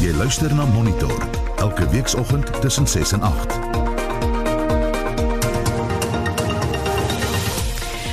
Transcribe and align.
Jy 0.00 0.14
luister 0.16 0.48
na 0.56 0.64
Monitor 0.64 1.12
elke 1.60 1.84
weekoggend 1.92 2.60
tussen 2.60 2.86
6 2.88 3.12
en 3.12 3.22
8. 3.22 3.58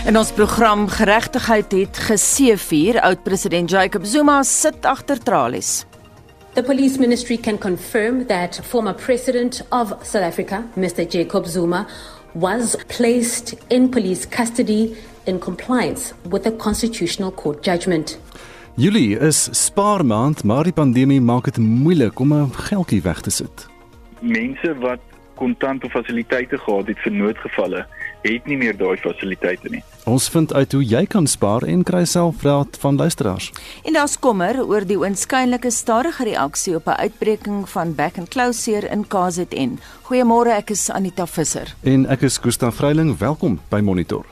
In 0.06 0.18
ons 0.18 0.32
program 0.36 0.88
Geregtigheid 0.88 1.72
het 1.72 1.98
geseëvier. 2.10 3.00
Oud-president 3.00 3.72
Jacob 3.72 4.04
Zuma 4.06 4.44
sit 4.44 4.84
agter 4.84 5.24
tralies. 5.24 5.86
The 6.54 6.64
police 6.64 7.00
ministry 7.00 7.38
can 7.38 7.58
confirm 7.58 8.26
that 8.26 8.60
former 8.64 8.94
president 8.94 9.64
of 9.70 9.96
South 10.02 10.28
Africa, 10.28 10.64
Mr. 10.76 11.08
Jacob 11.08 11.46
Zuma, 11.46 11.88
was 12.34 12.76
placed 12.88 13.56
in 13.68 13.90
police 13.90 14.28
custody 14.28 14.96
in 15.24 15.40
compliance 15.40 16.14
with 16.30 16.46
a 16.46 16.52
constitutional 16.52 17.32
court 17.32 17.64
judgment. 17.64 18.18
Julie 18.78 19.20
is 19.20 19.48
spaarmaand, 19.52 20.44
maar 20.44 20.64
die 20.64 20.74
pandemie 20.74 21.22
maak 21.22 21.48
dit 21.50 21.58
moeilik 21.58 22.20
om 22.20 22.34
'n 22.34 22.54
geldjie 22.54 23.02
weg 23.02 23.22
te 23.22 23.30
sit. 23.30 23.68
Mense 24.22 24.78
wat 24.78 25.00
kontante 25.36 25.90
fasiliteite 25.90 26.58
gehad 26.58 26.88
het 26.88 27.00
vir 27.00 27.12
noodgevalle, 27.12 27.86
het 28.22 28.46
nie 28.46 28.58
meer 28.58 28.78
daai 28.78 28.98
fasiliteite 28.98 29.70
nie. 29.70 29.84
Ons 30.06 30.30
vind 30.30 30.54
uit 30.54 30.72
hoe 30.72 30.84
jy 30.84 31.06
kan 31.06 31.28
spaar 31.28 31.64
en 31.64 31.84
kry 31.84 32.06
selfraad 32.06 32.78
van 32.80 32.96
luisteraars. 32.96 33.52
En 33.84 33.94
daar's 33.94 34.20
kommer 34.20 34.66
oor 34.66 34.86
die 34.86 34.98
oënskynlike 34.98 35.72
stadige 35.72 36.24
reaksie 36.24 36.76
op 36.76 36.86
'n 36.88 37.02
uitbreking 37.02 37.70
van 37.70 37.96
back 37.96 38.18
and 38.18 38.56
seer 38.56 38.92
in 38.92 39.08
KZN. 39.08 39.80
Goeiemôre, 40.04 40.50
ek 40.50 40.70
is 40.70 40.90
Anita 40.90 41.26
Visser. 41.26 41.76
En 41.82 42.06
ek 42.06 42.22
is 42.22 42.40
Koos 42.40 42.56
van 42.56 42.74
Vreiling. 42.74 43.18
Welkom 43.18 43.60
by 43.70 43.80
Monitor. 43.80 44.26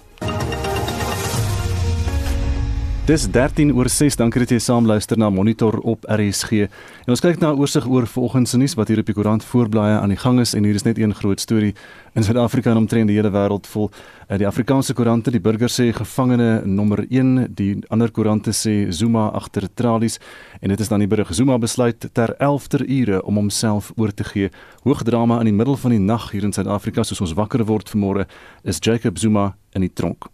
Dis 3.05 3.27
13 3.29 3.69
oor 3.77 3.85
6. 3.85 4.15
Dankie 4.17 4.41
dat 4.41 4.49
jy 4.49 4.57
saam 4.65 4.87
luister 4.89 5.19
na 5.21 5.27
Monitor 5.29 5.75
op 5.85 6.07
RSG. 6.09 6.65
En 7.05 7.11
ons 7.13 7.21
kyk 7.21 7.37
na 7.37 7.51
'n 7.53 7.59
oorsig 7.61 7.85
oor 7.85 8.07
vanoggend 8.07 8.49
se 8.49 8.57
nuus 8.57 8.73
wat 8.73 8.87
hier 8.87 8.97
op 8.97 9.05
die 9.05 9.13
koerant 9.13 9.43
voorblaaie 9.43 9.99
aan 9.99 10.09
die 10.09 10.17
gang 10.17 10.39
is 10.39 10.55
en 10.55 10.63
hier 10.63 10.73
is 10.73 10.84
net 10.84 10.97
een 10.97 11.13
groot 11.13 11.39
storie 11.39 11.75
in 12.15 12.23
Suid-Afrika 12.23 12.71
en 12.71 12.77
omtrent 12.77 13.07
die 13.07 13.15
hele 13.15 13.29
wêreld 13.29 13.67
vol. 13.67 13.91
Eh, 14.27 14.37
die 14.37 14.47
Afrikaanse 14.47 14.93
koerante, 14.93 15.31
die 15.31 15.39
burger 15.39 15.70
sê 15.70 15.93
gevangene 15.93 16.65
nommer 16.65 17.05
1, 17.09 17.53
die 17.53 17.77
ander 17.89 18.12
koerante 18.12 18.51
sê 18.51 18.91
Zuma 18.91 19.29
agter 19.29 19.69
tralies 19.73 20.19
en 20.62 20.69
dit 20.69 20.79
is 20.79 20.87
dan 20.87 20.99
die 20.99 21.07
berig 21.07 21.34
Zuma 21.34 21.57
besluit 21.57 22.09
ter 22.12 22.35
11ter 22.40 22.90
ure 22.90 23.23
om 23.23 23.35
homself 23.35 23.91
oor 23.97 24.13
te 24.13 24.23
gee. 24.23 24.49
Hoogdrama 24.84 25.40
in 25.40 25.45
die 25.45 25.53
middel 25.53 25.77
van 25.77 25.91
die 25.91 25.99
nag 25.99 26.31
hier 26.31 26.43
in 26.43 26.53
Suid-Afrika 26.53 27.03
soos 27.03 27.21
ons 27.21 27.34
wakker 27.34 27.65
word 27.65 27.90
vanmôre 27.90 28.25
is 28.63 28.79
Jacob 28.79 29.17
Zuma 29.17 29.55
in 29.73 29.81
die 29.81 29.93
tronk. 29.93 30.25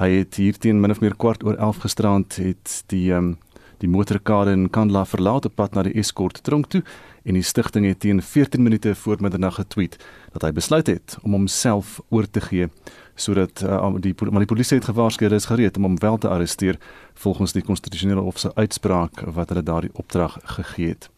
Hy 0.00 0.08
het 0.10 0.36
hier 0.40 0.56
teen 0.58 0.80
min 0.80 0.90
of 0.90 1.00
meer 1.00 1.16
kwart 1.16 1.44
oor 1.44 1.56
11 1.60 1.82
gisterand 1.84 2.36
het 2.36 2.82
die 2.86 3.12
um, 3.12 3.36
die 3.82 3.90
motorkade 3.90 4.52
in 4.54 4.68
Kandla 4.70 5.02
verlaat 5.04 5.44
op 5.48 5.56
pad 5.58 5.74
na 5.74 5.82
die 5.82 5.94
Escort 5.98 6.38
tronk 6.46 6.68
toe 6.70 6.82
en 7.26 7.34
die 7.34 7.42
stigting 7.42 7.86
het 7.86 8.00
teen 8.04 8.22
14 8.22 8.62
minute 8.62 8.94
voor 8.94 9.18
middernag 9.20 9.58
getweet 9.58 9.98
dat 10.32 10.46
hy 10.46 10.52
besluit 10.54 10.86
het 10.86 11.16
om 11.22 11.34
homself 11.34 11.98
oor 12.10 12.30
te 12.30 12.40
gee 12.40 12.68
sodat 13.14 13.62
uh, 13.66 13.90
die 14.00 14.14
maar 14.30 14.44
die 14.44 14.50
polisie 14.54 14.78
het 14.78 14.88
gewaarsku 14.88 15.26
hulle 15.26 15.40
is 15.42 15.50
gereed 15.50 15.76
om 15.76 15.90
hom 15.90 15.98
wel 16.00 16.18
te 16.18 16.30
arresteer 16.30 16.78
volgens 17.24 17.52
die 17.52 17.64
konstitusionele 17.66 18.22
hof 18.22 18.38
se 18.38 18.54
uitspraak 18.54 19.26
wat 19.36 19.50
hulle 19.52 19.62
daardie 19.62 19.92
opdrag 19.92 20.38
gegee 20.56 20.94
het. 20.94 21.10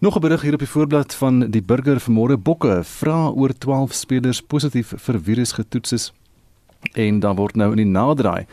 Nog 0.00 0.16
'n 0.16 0.20
berig 0.20 0.42
hier 0.42 0.52
op 0.52 0.58
die 0.58 0.68
voorblad 0.68 1.14
van 1.14 1.50
die 1.50 1.62
burger 1.62 2.00
vanmôre 2.00 2.36
Bokke 2.36 2.84
vra 2.84 3.28
oor 3.28 3.52
12 3.58 3.92
spelers 3.92 4.42
positief 4.42 4.92
vir 4.96 5.20
virus 5.20 5.52
getoets 5.52 5.92
is 5.92 6.12
en 6.92 7.20
dan 7.20 7.36
word 7.36 7.56
nou 7.56 7.70
in 7.70 7.82
die 7.82 7.92
naderdraai 7.92 8.46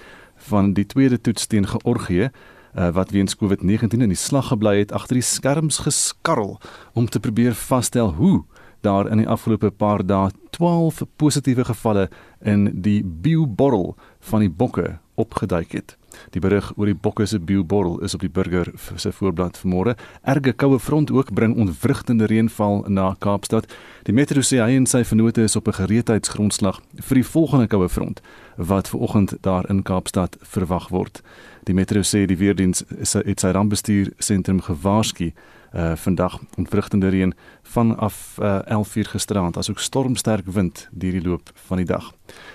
van 0.50 0.74
die 0.74 0.86
tweede 0.86 1.22
toets 1.22 1.48
teen 1.48 1.68
Georgië 1.68 2.30
uh, 2.78 2.90
wat 2.94 3.12
weens 3.12 3.36
COVID-19 3.36 4.02
in 4.04 4.14
die 4.14 4.20
slag 4.20 4.52
gebly 4.52 4.78
het 4.80 4.92
agter 4.92 5.18
die 5.20 5.26
skerms 5.26 5.82
geskarrel 5.86 6.60
om 6.94 7.10
te 7.10 7.20
probeer 7.20 7.56
vasstel 7.56 8.14
hoe 8.20 8.44
daar 8.86 9.10
in 9.10 9.18
die 9.18 9.28
afgelope 9.30 9.72
paar 9.72 10.06
dae 10.06 10.32
12 10.56 11.02
positiewe 11.16 11.66
gevalle 11.66 12.10
in 12.42 12.70
die 12.82 13.02
bioborrel 13.04 13.96
van 14.30 14.46
die 14.46 14.50
bokke 14.50 14.98
opgeduik 15.16 15.72
het. 15.72 15.98
Die 16.32 16.40
berig 16.40 16.72
oor 16.76 16.86
die 16.86 16.96
bokke 16.96 17.26
se 17.26 17.40
bioborrel 17.40 18.00
is 18.06 18.14
op 18.14 18.22
die 18.22 18.30
burger 18.30 18.72
se 18.96 19.12
voorblad 19.12 19.58
vanmôre. 19.58 19.96
Erge 20.24 20.54
koue 20.54 20.80
front 20.80 21.12
ook 21.12 21.34
bring 21.34 21.56
ontwrigtende 21.58 22.26
reënval 22.26 22.84
na 22.88 23.16
Kaapstad. 23.20 23.68
Die 24.04 24.14
metro 24.14 24.42
sê 24.42 24.62
hy 24.64 24.76
en 24.76 24.86
sy 24.86 25.04
vennote 25.04 25.42
is 25.42 25.56
op 25.56 25.68
'n 25.68 25.80
gereedheidsgrondslag 25.82 26.82
vir 26.96 27.16
die 27.16 27.30
volgende 27.34 27.68
koue 27.68 27.90
front 27.90 28.22
wat 28.58 28.90
ver 28.90 29.00
oggend 29.00 29.38
daar 29.42 29.70
in 29.70 29.84
Kaapstad 29.84 30.38
verwag 30.42 30.90
word. 30.90 31.22
Die 31.64 31.74
metro 31.74 32.00
sê 32.00 32.26
die 32.26 32.38
weerdiens 32.38 32.84
het 33.12 33.40
sy 33.40 33.52
rampbestuur 33.52 34.12
sentrum 34.18 34.62
gewaarsku 34.62 35.32
uh 35.74 35.96
vandag 35.96 36.40
ontwrigtende 36.58 37.10
reën 37.10 37.34
vanaf 37.68 38.38
uh 38.42 38.60
11:00 38.66 39.10
gisteraand 39.10 39.58
asook 39.58 39.80
stormsterk 39.80 40.46
wind 40.46 40.88
deur 40.92 41.12
die 41.12 41.22
loop 41.22 41.52
van 41.68 41.78
die 41.78 41.86
dag. 41.86 42.14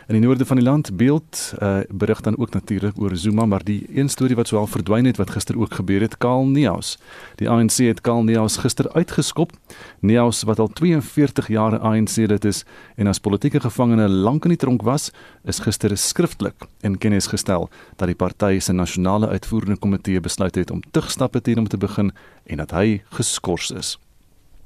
In 0.09 0.15
die 0.19 0.27
noorde 0.27 0.47
van 0.47 0.56
die 0.56 0.65
land 0.65 0.97
beeld 0.97 1.55
uh 1.62 1.81
berig 1.89 2.21
dan 2.21 2.39
ook 2.39 2.53
natuurlik 2.53 3.00
oor 3.00 3.17
Zuma, 3.17 3.47
maar 3.47 3.65
die 3.65 3.87
een 3.95 4.09
storie 4.09 4.37
wat 4.37 4.49
swaar 4.49 4.69
verdwyn 4.69 5.05
het 5.05 5.17
wat 5.17 5.31
gister 5.31 5.59
ook 5.59 5.75
gebeur 5.75 6.00
het, 6.00 6.19
Kaal 6.19 6.47
Neus. 6.47 6.99
Die 7.37 7.50
ANC 7.50 7.77
het 7.77 8.00
Kaal 8.00 8.23
Neus 8.23 8.56
gister 8.56 8.93
uitgeskop. 8.93 9.53
Neus 10.00 10.43
wat 10.43 10.59
al 10.59 10.69
42 10.69 11.49
jaar 11.49 11.79
ANC 11.79 12.17
lid 12.17 12.44
is 12.44 12.65
en 12.97 13.06
as 13.06 13.19
politieke 13.19 13.61
gevangene 13.61 14.09
lank 14.09 14.44
in 14.44 14.55
die 14.55 14.59
tronk 14.59 14.83
was, 14.83 15.11
is 15.44 15.59
gister 15.59 15.97
skriftelik 15.97 16.67
in 16.81 16.99
kennis 16.99 17.27
gestel 17.27 17.71
dat 17.97 18.06
die 18.06 18.17
party 18.17 18.59
se 18.59 18.73
nasionale 18.73 19.29
uitvoerende 19.29 19.77
komitee 19.77 20.21
besluit 20.21 20.55
het 20.55 20.71
om 20.71 20.83
tugstappe 20.91 21.41
teen 21.41 21.56
hom 21.56 21.69
te 21.69 21.77
begin 21.77 22.12
en 22.47 22.56
dat 22.56 22.71
hy 22.71 23.03
geskort 23.11 23.71
is. 23.77 23.99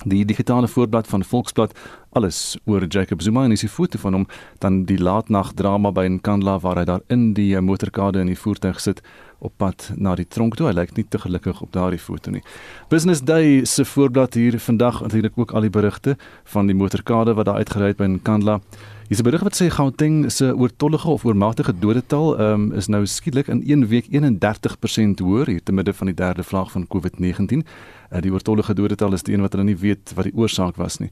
Die 0.04 0.24
digitale 0.24 0.68
voorblad 0.68 1.06
van 1.06 1.24
Volksblad 1.24 1.78
alles 2.12 2.56
oor 2.64 2.84
Jacob 2.88 3.22
Zuma 3.22 3.44
en 3.44 3.52
is 3.52 3.62
'n 3.62 3.68
foto 3.68 3.98
van 3.98 4.12
hom 4.12 4.26
dan 4.58 4.84
die 4.84 4.98
laatnag 4.98 5.52
drama 5.52 5.92
by 5.92 6.06
Nkandla 6.06 6.58
waar 6.58 6.76
hy 6.76 6.84
daar 6.84 7.00
in 7.06 7.32
die 7.32 7.60
motorkade 7.60 8.20
in 8.20 8.26
die 8.26 8.38
voertuig 8.38 8.80
sit 8.80 9.00
op 9.38 9.52
pad 9.56 9.92
na 9.96 10.14
die 10.14 10.28
tronk 10.28 10.54
toe. 10.56 10.66
Hy 10.66 10.72
lyk 10.72 10.96
nie 10.96 11.06
te 11.08 11.18
gelukkig 11.18 11.60
op 11.62 11.72
daardie 11.72 11.98
foto 11.98 12.30
nie. 12.30 12.42
Business 12.88 13.20
Day 13.20 13.64
se 13.64 13.84
voorblad 13.84 14.34
hier 14.34 14.60
vandag 14.60 15.00
natuurlik 15.00 15.32
ook 15.36 15.52
al 15.52 15.60
die 15.60 15.70
berigte 15.70 16.16
van 16.44 16.66
die 16.66 16.76
motorkade 16.76 17.34
wat 17.34 17.44
daar 17.44 17.56
uitgery 17.56 17.86
het 17.86 17.96
by 17.96 18.04
Nkandla. 18.04 18.60
Hier's 19.08 19.20
'n 19.20 19.24
berig 19.24 19.42
wat 19.42 19.54
sê 19.62 19.70
Gauteng 19.70 20.32
se 20.32 20.56
oortollige 20.56 21.08
of 21.08 21.24
oormatige 21.24 21.78
dodetal 21.78 22.40
um, 22.40 22.72
is 22.72 22.86
nou 22.86 23.06
skielik 23.06 23.48
in 23.48 23.62
1 23.62 23.86
week 23.86 24.06
31% 24.10 25.18
hoër 25.18 25.46
hier 25.46 25.62
te 25.62 25.72
midde 25.72 25.92
van 25.92 26.06
die 26.06 26.16
derde 26.16 26.42
vlaag 26.42 26.70
van 26.70 26.86
COVID-19. 26.86 27.62
Uh, 28.12 28.20
die 28.20 28.32
oortollige 28.32 28.74
dodetal 28.74 29.12
is 29.12 29.22
die 29.22 29.34
een 29.34 29.44
wat 29.44 29.52
hulle 29.52 29.64
nie 29.64 29.76
weet 29.76 30.12
wat 30.14 30.24
die 30.28 30.36
oorsaak 30.36 30.76
was 30.76 30.98
nie. 30.98 31.10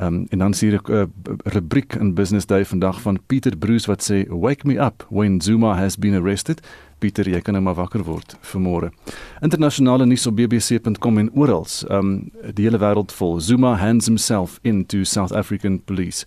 Um, 0.00 0.26
en 0.30 0.38
dan 0.38 0.54
sien 0.54 0.74
ek 0.74 0.88
'n 0.88 0.94
uh, 0.94 1.06
rubriek 1.44 1.94
in 1.94 2.14
Business 2.14 2.46
Day 2.46 2.64
vandag 2.64 3.00
van 3.00 3.18
Pieter 3.26 3.56
Bruce 3.56 3.86
wat 3.86 4.02
sê 4.02 4.28
wake 4.28 4.66
me 4.66 4.78
up 4.78 5.06
when 5.10 5.40
Zuma 5.40 5.74
has 5.74 5.96
been 5.96 6.14
arrested. 6.14 6.60
Pieter, 6.98 7.28
jy 7.28 7.40
kan 7.40 7.54
nou 7.54 7.62
maar 7.62 7.74
wakker 7.74 8.04
word 8.04 8.36
vir 8.40 8.60
môre. 8.60 8.90
Internasionale 9.42 10.06
nuus 10.06 10.26
op 10.26 10.36
bbc.com 10.36 11.18
en 11.18 11.30
oral. 11.34 11.66
Um 11.90 12.30
die 12.54 12.64
hele 12.64 12.78
wêreld 12.78 13.12
vol. 13.12 13.40
Zuma 13.40 13.74
hands 13.74 14.06
himself 14.06 14.60
into 14.62 15.04
South 15.04 15.32
African 15.32 15.82
police. 15.84 16.26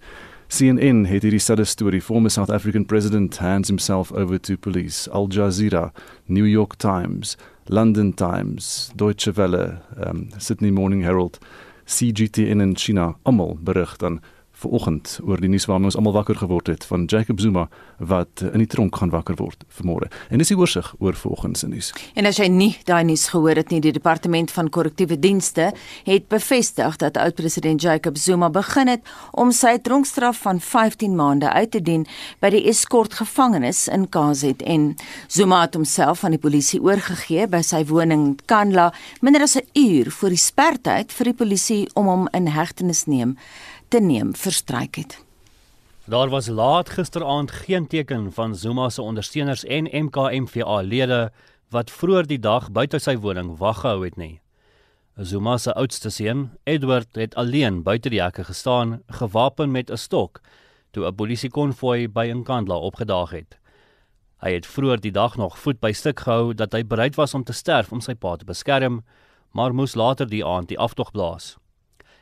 CNN 0.51 1.05
het 1.05 1.23
hierdie 1.23 1.39
selfde 1.39 1.63
storie. 1.63 2.01
Former 2.01 2.29
South 2.29 2.49
African 2.49 2.85
president 2.85 3.37
hands 3.37 3.67
himself 3.67 4.11
over 4.11 4.39
to 4.39 4.57
police. 4.57 5.09
Al 5.09 5.27
Jazeera, 5.27 5.93
New 6.25 6.45
York 6.45 6.75
Times, 6.75 7.37
London 7.71 8.13
Times, 8.17 8.91
Deutsche 8.97 9.37
Welle, 9.37 9.81
um, 9.95 10.27
Sydney 10.37 10.71
Morning 10.71 11.03
Herald, 11.03 11.39
CGTN 11.85 12.59
in 12.59 12.75
China 12.75 13.15
almal 13.23 13.55
berig 13.61 13.97
dan 13.97 14.19
ver 14.61 14.71
oggend 14.77 15.19
oor 15.25 15.41
die 15.41 15.49
nuus 15.49 15.65
waarmee 15.69 15.89
ons 15.91 15.97
almal 15.99 16.13
wakker 16.13 16.37
geword 16.37 16.69
het 16.71 16.85
van 16.85 17.05
Jacob 17.09 17.39
Zuma 17.39 17.67
wat 17.97 18.43
in 18.51 18.61
die 18.61 18.69
tronk 18.69 18.95
gaan 18.95 19.11
wakker 19.13 19.37
word 19.39 19.63
vanmôre. 19.77 20.09
En 20.29 20.41
dis 20.41 20.51
die 20.51 20.57
oorsig 20.57 20.93
oor 20.99 21.17
vanoggend 21.17 21.57
se 21.57 21.67
nuus. 21.67 21.91
En 22.15 22.29
as 22.29 22.39
jy 22.41 22.47
nie 22.51 22.71
daai 22.85 23.03
nuus 23.07 23.27
gehoor 23.33 23.57
het 23.59 23.71
nie, 23.73 23.81
die 23.81 23.93
departement 23.95 24.51
van 24.53 24.69
korrektiewe 24.69 25.17
dienste 25.19 25.71
het 26.07 26.27
bevestig 26.31 26.97
dat 27.01 27.17
oud-president 27.17 27.81
Jacob 27.81 28.17
Zuma 28.17 28.49
begin 28.53 28.91
het 28.91 29.05
om 29.31 29.51
sy 29.55 29.77
tronkstraf 29.81 30.41
van 30.45 30.61
15 30.61 31.15
maande 31.17 31.49
uit 31.49 31.71
te 31.71 31.81
dien 31.81 32.05
by 32.41 32.51
die 32.53 32.63
Escort 32.69 33.15
gevangenis 33.19 33.87
in 33.91 34.07
KZN. 34.09 34.91
Zuma 35.27 35.63
het 35.65 35.77
homself 35.77 36.23
aan 36.23 36.37
die 36.37 36.41
polisie 36.41 36.81
oorgegee 36.81 37.47
by 37.51 37.63
sy 37.65 37.83
woning 37.89 38.21
in 38.21 38.37
Kandla 38.45 38.91
minder 39.21 39.41
as 39.41 39.57
'n 39.57 39.67
uur 39.73 40.11
voor 40.11 40.29
die 40.29 40.37
spertyd 40.37 41.11
vir 41.11 41.25
die 41.25 41.33
polisie 41.33 41.89
om 41.93 42.05
hom 42.05 42.27
in 42.33 42.47
hegtenis 42.47 43.05
neem 43.05 43.37
te 43.91 43.99
neem 43.99 44.35
verstryk 44.35 44.95
het. 44.95 45.17
Daar 46.07 46.29
was 46.29 46.47
laat 46.47 46.89
gisteraand 46.89 47.51
geen 47.51 47.87
teken 47.87 48.31
van 48.33 48.55
Zuma 48.55 48.89
se 48.89 49.01
ondersteuners 49.01 49.65
en 49.65 49.89
MKMVA-lede 50.05 51.31
wat 51.69 51.91
vroeër 51.91 52.27
die 52.27 52.39
dag 52.39 52.69
buite 52.71 53.01
sy 53.03 53.17
woning 53.19 53.57
wag 53.59 53.81
gehou 53.83 54.05
het 54.05 54.15
nie. 54.15 54.39
Zuma 55.19 55.57
se 55.57 55.73
oudste 55.75 56.09
seun, 56.09 56.49
Edward, 56.63 57.19
het 57.19 57.35
alleen 57.35 57.83
buite 57.83 58.09
die 58.09 58.21
hekke 58.23 58.47
gestaan, 58.47 59.01
gewapen 59.07 59.71
met 59.71 59.91
'n 59.91 59.97
stok, 59.97 60.39
toe 60.91 61.07
'n 61.07 61.15
polisiekonvoi 61.15 62.07
by 62.07 62.31
Nkandla 62.31 62.75
opgedaag 62.75 63.29
het. 63.29 63.59
Hy 64.39 64.53
het 64.53 64.67
vroeër 64.67 65.01
die 65.01 65.11
dag 65.11 65.35
nog 65.35 65.59
voet 65.59 65.79
by 65.79 65.91
stuk 65.91 66.19
gehou 66.19 66.53
dat 66.53 66.71
hy 66.71 66.83
bereid 66.83 67.15
was 67.15 67.33
om 67.33 67.43
te 67.43 67.53
sterf 67.53 67.91
om 67.91 68.01
sy 68.01 68.13
pa 68.13 68.35
te 68.35 68.45
beskerm, 68.45 69.03
maar 69.51 69.73
moes 69.73 69.95
later 69.95 70.27
die 70.27 70.45
aand 70.45 70.67
die 70.67 70.79
aftog 70.79 71.11
blaas. 71.11 71.57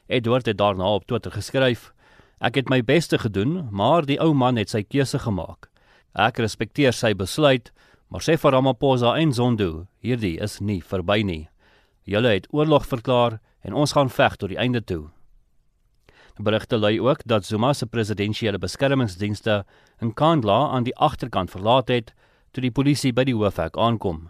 Edward 0.10 0.46
het 0.46 0.58
daarna 0.58 0.94
op 0.94 1.06
Twitter 1.06 1.32
geskryf: 1.32 1.94
"Ek 2.42 2.56
het 2.56 2.70
my 2.70 2.82
bes 2.84 3.08
te 3.08 3.18
gedoen, 3.18 3.68
maar 3.72 4.06
die 4.06 4.20
ou 4.20 4.34
man 4.34 4.58
het 4.58 4.70
sy 4.70 4.84
keuse 4.84 5.20
gemaak. 5.20 5.70
Ek 6.16 6.38
respekteer 6.38 6.94
sy 6.94 7.14
besluit, 7.14 7.72
maar 8.10 8.22
sê 8.22 8.38
vir 8.38 8.52
Ramaphosa 8.52 9.16
en 9.18 9.34
Zondo, 9.34 9.88
hierdie 10.02 10.40
is 10.42 10.60
nie 10.60 10.82
verby 10.82 11.22
nie. 11.24 11.50
Julle 12.04 12.30
het 12.30 12.48
oorlog 12.50 12.86
verklaar 12.86 13.40
en 13.62 13.74
ons 13.74 13.94
gaan 13.94 14.10
veg 14.10 14.36
tot 14.36 14.50
die 14.50 14.58
einde 14.58 14.82
toe." 14.82 15.10
Berigte 16.42 16.78
lui 16.78 17.02
ook 17.02 17.20
dat 17.26 17.46
Zuma 17.46 17.74
se 17.74 17.86
presidensiële 17.86 18.58
beskermingsdienste 18.58 19.66
in 20.02 20.14
Kandla 20.14 20.70
aan 20.70 20.84
die 20.84 20.96
agterkant 20.96 21.52
verlaat 21.52 21.88
het 21.88 22.14
toe 22.52 22.62
die 22.62 22.72
polisie 22.72 23.12
by 23.14 23.24
die 23.24 23.36
hoofhek 23.36 23.78
aankom. 23.78 24.30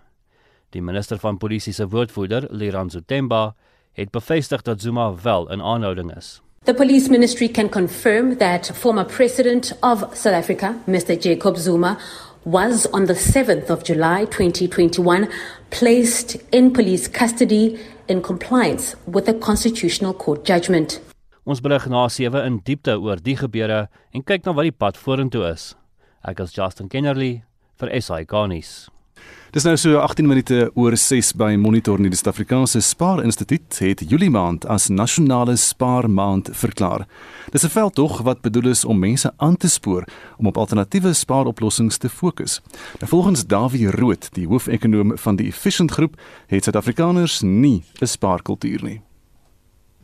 Die 0.69 0.81
minister 0.81 1.17
van 1.17 1.37
polisie 1.37 1.73
se 1.73 1.87
woordvoerder, 1.87 2.47
Liranzo 2.49 2.99
Temba, 3.05 3.55
het 3.99 4.11
bevestig 4.11 4.61
dat 4.61 4.81
Zuma 4.81 5.13
wel 5.23 5.51
in 5.51 5.61
aanhouding 5.61 6.15
is. 6.15 6.41
The 6.63 6.73
police 6.73 7.09
ministry 7.09 7.47
can 7.47 7.69
confirm 7.69 8.37
that 8.37 8.71
former 8.73 9.05
president 9.05 9.77
of 9.81 10.03
South 10.13 10.35
Africa, 10.35 10.75
Mr. 10.85 11.17
Jacob 11.19 11.57
Zuma, 11.57 11.97
was 12.43 12.87
on 12.91 13.05
the 13.05 13.15
7th 13.15 13.69
of 13.69 13.83
July 13.83 14.25
2021 14.25 15.27
placed 15.69 16.37
in 16.51 16.71
police 16.71 17.07
custody 17.07 17.79
in 18.07 18.21
compliance 18.21 18.95
with 19.05 19.27
a 19.27 19.33
constitutional 19.33 20.13
court 20.13 20.45
judgment. 20.45 21.01
Ons 21.43 21.61
berig 21.61 21.87
na 21.89 22.07
7 22.07 22.43
in 22.45 22.59
diepte 22.63 22.93
oor 22.99 23.17
die 23.23 23.35
gebeure 23.39 23.87
en 24.13 24.23
kyk 24.23 24.45
na 24.45 24.53
wat 24.53 24.67
die 24.67 24.75
pad 24.75 24.97
vorentoe 24.97 25.47
is. 25.49 25.73
Ek 26.27 26.39
is 26.43 26.53
Justin 26.53 26.89
Kennerly 26.91 27.43
vir 27.79 27.93
SI 28.01 28.25
Garnis. 28.27 28.89
Dis 29.49 29.65
nou 29.65 29.71
so 29.81 29.97
18 29.97 30.27
minute 30.29 30.57
oor 30.77 30.93
6 30.93 31.31
by 31.33 31.55
Monitor 31.57 31.97
in 31.97 32.05
die 32.05 32.17
Suid-Afrikaanse 32.19 32.83
Spaar 32.85 33.23
Instituut 33.25 33.79
het 33.81 34.03
Julie 34.05 34.29
maand 34.29 34.67
as 34.69 34.91
nasionale 34.93 35.55
spaarmaand 35.57 36.51
verklaar. 36.53 37.07
Dis 37.49 37.65
'n 37.65 37.73
veldtog 37.73 38.21
wat 38.21 38.41
bedoel 38.41 38.69
is 38.69 38.85
om 38.85 38.99
mense 38.99 39.33
aan 39.37 39.57
te 39.57 39.67
spoor 39.67 40.05
om 40.37 40.45
op 40.45 40.57
alternatiewe 40.57 41.13
spaaroplossings 41.13 41.97
te 41.97 42.09
fokus. 42.09 42.61
Nou 42.99 43.09
volgens 43.09 43.45
Dawie 43.45 43.91
Rood, 43.91 44.29
die 44.33 44.47
hoofekonoom 44.47 45.17
van 45.17 45.35
die 45.35 45.47
Efficient 45.47 45.91
Groep, 45.91 46.15
het 46.47 46.63
Suid-Afrikaners 46.63 47.41
nie 47.41 47.83
'n 48.01 48.07
spaarkultuur 48.07 48.83
nie. 48.83 49.01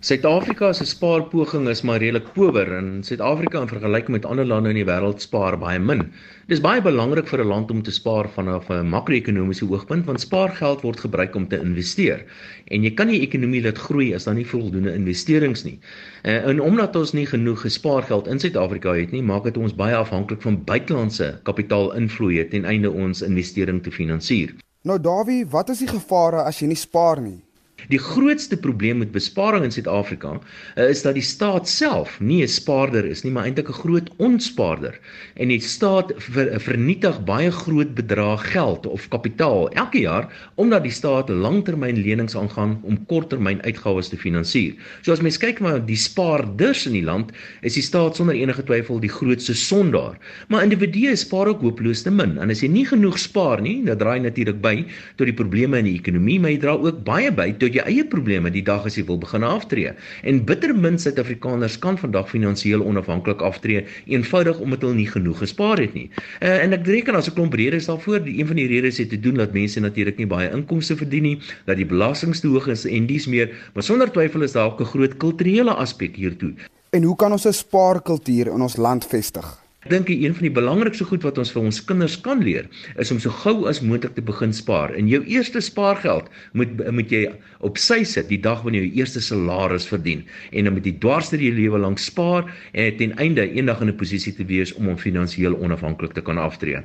Suid-Afrika 0.06 0.68
se 0.78 0.86
spaarpoging 0.86 1.66
is 1.72 1.80
maar 1.81 1.98
redelik 1.98 2.28
power 2.36 2.68
en 2.78 2.90
Suid-Afrika 3.04 3.63
in 3.63 3.69
vergelyking 3.72 4.13
met 4.13 4.25
ander 4.30 4.46
lande 4.46 4.69
in 4.69 4.78
die 4.78 4.86
wêreld 4.86 5.24
spaar 5.24 5.56
baie 5.57 5.80
min. 5.81 6.04
Dit 6.46 6.60
is 6.60 6.62
baie 6.62 6.84
belangrik 6.86 7.25
vir 7.31 7.42
'n 7.42 7.48
land 7.50 7.72
om 7.74 7.81
te 7.81 7.92
spaar 7.92 8.30
vanaf 8.36 8.69
'n 8.69 8.86
makro-ekonomiese 8.92 9.66
oogpunt 9.66 10.06
want 10.06 10.22
spaargeld 10.22 10.84
word 10.86 11.00
gebruik 11.00 11.36
om 11.36 11.48
te 11.48 11.57
investeer. 11.57 12.22
En 12.68 12.84
jy 12.84 12.92
kan 12.94 13.07
nie 13.07 13.22
ekonomie 13.22 13.63
laat 13.63 13.78
groei 13.78 14.13
as 14.13 14.25
daar 14.25 14.36
nie 14.36 14.46
voldoende 14.46 14.94
investerings 14.94 15.63
nie. 15.63 15.80
Eh, 16.22 16.48
en 16.50 16.62
omdat 16.62 16.96
ons 16.96 17.13
nie 17.13 17.25
genoeg 17.25 17.62
gespaargeld 17.62 18.28
in 18.28 18.40
Suid-Afrika 18.40 18.94
het 18.94 19.12
nie, 19.12 19.24
maak 19.24 19.44
dit 19.44 19.57
ons 19.57 19.75
baie 19.75 19.96
afhanklik 19.96 20.42
van 20.42 20.63
buitelandse 20.63 21.40
kapitaalinvloeye 21.44 22.48
ten 22.48 22.66
einde 22.66 22.92
ons 22.92 23.22
investering 23.22 23.84
te 23.84 23.92
finansier. 23.92 24.54
Nou 24.84 25.00
Dawie, 25.00 25.46
wat 25.50 25.69
is 25.69 25.80
die 25.80 25.88
gevare 25.88 26.44
as 26.44 26.60
jy 26.60 26.68
nie 26.68 26.75
spaar 26.75 27.22
nie? 27.22 27.42
Die 27.89 28.00
grootste 28.01 28.57
probleem 28.57 28.98
met 28.98 29.12
besparing 29.13 29.63
in 29.68 29.72
Suid-Afrika 29.74 30.31
uh, 30.39 30.88
is 30.89 31.04
dat 31.06 31.13
die 31.18 31.25
staat 31.25 31.69
self 31.69 32.18
nie 32.19 32.42
'n 32.42 32.50
spaarder 32.50 33.06
is 33.06 33.22
nie, 33.24 33.31
maar 33.31 33.45
eintlik 33.45 33.69
'n 33.69 33.81
groot 33.81 34.10
onspaarder. 34.18 34.98
En 35.36 35.48
die 35.48 35.60
staat 35.62 36.13
ver, 36.18 36.60
vernietig 36.60 37.24
baie 37.25 37.51
groot 37.51 37.94
bedrae 37.94 38.38
geld 38.38 38.86
of 38.86 39.07
kapitaal 39.07 39.69
elke 39.69 40.00
jaar 40.00 40.25
omdat 40.56 40.83
die 40.83 40.92
staat 40.92 41.30
langtermyn 41.30 42.01
lenings 42.01 42.36
aangaan 42.36 42.80
om 42.83 43.06
korttermyn 43.06 43.62
uitgawes 43.62 44.10
te 44.10 44.18
finansier. 44.18 44.74
So 45.01 45.12
as 45.12 45.21
mens 45.21 45.38
kyk 45.38 45.60
na 45.60 45.78
die 45.78 46.00
spaarders 46.00 46.86
in 46.86 46.94
die 46.94 47.06
land, 47.06 47.31
is 47.62 47.74
die 47.74 47.83
staat 47.83 48.16
sonder 48.16 48.36
enige 48.36 48.63
twyfel 48.63 49.00
die 49.00 49.12
grootste 49.12 49.54
sondaar. 49.54 50.18
Maar 50.48 50.63
individue 50.63 51.16
spaar 51.16 51.48
ook 51.48 51.62
hopeloos 51.62 52.01
te 52.01 52.12
min. 52.12 52.38
En 52.39 52.50
as 52.50 52.62
jy 52.62 52.68
nie 52.68 52.86
genoeg 52.86 53.19
spaar 53.19 53.62
nie, 53.62 53.83
dan 53.86 53.98
draai 53.98 54.19
natuurlik 54.19 54.62
by 54.62 54.86
tot 55.16 55.28
die 55.28 55.38
probleme 55.38 55.78
in 55.78 55.86
die 55.86 56.00
ekonomie, 56.00 56.39
maar 56.39 56.51
jy 56.51 56.57
dra 56.57 56.71
ook 56.71 57.04
baie 57.06 57.31
by 57.31 57.51
jou 57.73 57.85
eie 57.85 58.06
probleme 58.06 58.51
die 58.51 58.63
dag 58.63 58.85
as 58.85 58.95
jy 58.95 59.06
wil 59.06 59.17
begin 59.17 59.44
aftree. 59.44 59.94
En 60.23 60.45
bitter 60.45 60.75
min 60.75 61.00
Suid-Afrikaners 61.00 61.79
kan 61.79 61.97
vandag 61.97 62.29
finansiëel 62.29 62.83
onafhanklik 62.83 63.41
aftree 63.41 63.85
eenvoudig 64.06 64.59
omdat 64.59 64.81
hulle 64.81 64.94
nie 64.95 65.07
genoeg 65.07 65.38
gespaar 65.38 65.77
het 65.77 65.94
nie. 65.94 66.09
Uh, 66.41 66.63
en 66.63 66.73
ek 66.73 66.85
reken 66.88 67.15
as 67.15 67.29
'n 67.29 67.33
klomp 67.33 67.53
redes 67.53 67.85
daarvoor, 67.85 68.23
die 68.23 68.39
een 68.39 68.47
van 68.47 68.56
die 68.56 68.67
redes 68.67 68.97
het 68.97 69.09
te 69.09 69.19
doen 69.19 69.35
dat 69.35 69.53
mense 69.53 69.79
natuurlik 69.79 70.17
nie 70.17 70.27
baie 70.27 70.51
inkomste 70.51 70.95
verdien 70.95 71.23
nie, 71.23 71.39
dat 71.65 71.77
die 71.77 71.85
belastings 71.85 72.39
te 72.39 72.47
hoog 72.47 72.67
is 72.67 72.85
en 72.85 73.07
dis 73.07 73.27
meer, 73.27 73.50
maar 73.73 73.83
sonder 73.83 74.11
twyfel 74.11 74.41
is 74.41 74.51
daar 74.51 74.65
ook 74.65 74.81
'n 74.81 74.85
groot 74.85 75.18
kulturele 75.18 75.73
aspek 75.73 76.15
hiertoe. 76.15 76.53
En 76.89 77.03
hoe 77.03 77.15
kan 77.15 77.31
ons 77.31 77.45
'n 77.45 77.53
spaarkultuur 77.53 78.47
in 78.47 78.61
ons 78.61 78.75
land 78.75 79.06
vestig? 79.06 79.64
Ek 79.85 79.91
dink 79.93 80.07
een 80.09 80.33
van 80.33 80.47
die 80.47 80.49
belangrikste 80.49 81.05
goed 81.05 81.21
wat 81.21 81.37
ons 81.37 81.51
vir 81.53 81.61
ons 81.61 81.77
kinders 81.85 82.15
kan 82.25 82.39
leer, 82.41 82.65
is 82.97 83.11
om 83.13 83.19
so 83.21 83.29
gou 83.43 83.67
as 83.69 83.83
moontlik 83.85 84.15
te 84.15 84.21
begin 84.25 84.49
spaar. 84.49 84.89
En 84.97 85.05
jou 85.05 85.19
eerste 85.29 85.61
spaargeld 85.61 86.31
moet 86.57 86.71
moet 86.89 87.11
jy 87.13 87.19
op 87.61 87.77
sy 87.77 87.99
sit 88.01 88.25
die 88.31 88.39
dag 88.41 88.63
wanneer 88.65 88.81
jy 88.81 88.87
jou 88.87 89.03
eerste 89.03 89.21
salaris 89.21 89.85
verdien. 89.85 90.23
En 90.57 90.65
dan 90.65 90.73
moet 90.73 90.89
jy 90.89 90.95
dwars 91.03 91.29
deur 91.29 91.43
jou 91.45 91.51
lewe 91.53 91.81
lank 91.83 92.01
spaar 92.01 92.49
en 92.73 92.97
ten 92.97 93.13
einde 93.21 93.45
eendag 93.45 93.83
in 93.85 93.91
'n 93.93 93.97
posisie 93.99 94.33
te 94.33 94.47
wees 94.49 94.73
om 94.73 94.89
om 94.89 94.97
finansiëel 94.97 95.53
onafhanklik 95.53 96.17
te 96.17 96.21
kan 96.21 96.41
aftree. 96.41 96.81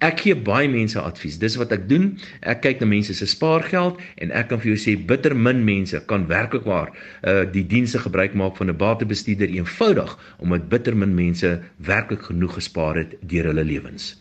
Ek 0.00 0.18
gee 0.18 0.34
baie 0.34 0.68
mense 0.68 0.98
advies. 0.98 1.38
Dis 1.38 1.54
wat 1.54 1.70
ek 1.70 1.88
doen. 1.88 2.18
Ek 2.42 2.62
kyk 2.62 2.80
na 2.80 2.86
mense 2.86 3.14
se 3.14 3.26
spaargeld 3.26 4.00
en 4.18 4.30
ek 4.32 4.48
kan 4.48 4.58
vir 4.58 4.74
jou 4.74 4.78
sê 4.90 4.98
bitter 4.98 5.36
min 5.36 5.64
mense 5.64 6.02
kan 6.06 6.26
werklik 6.26 6.64
waar 6.64 6.90
uh 7.22 7.46
die 7.52 7.66
dienste 7.66 7.98
gebruik 7.98 8.34
maak 8.34 8.56
van 8.56 8.70
'n 8.70 8.76
batebestuurder 8.76 9.48
eenvoudig 9.48 10.18
omdat 10.38 10.68
bitter 10.68 10.96
min 10.96 11.14
mense 11.14 11.60
werklik 11.78 12.22
genoeg 12.22 12.39
gespaar 12.48 12.96
het 12.96 13.16
deur 13.20 13.44
hulle 13.44 13.64
lewens. 13.64 14.20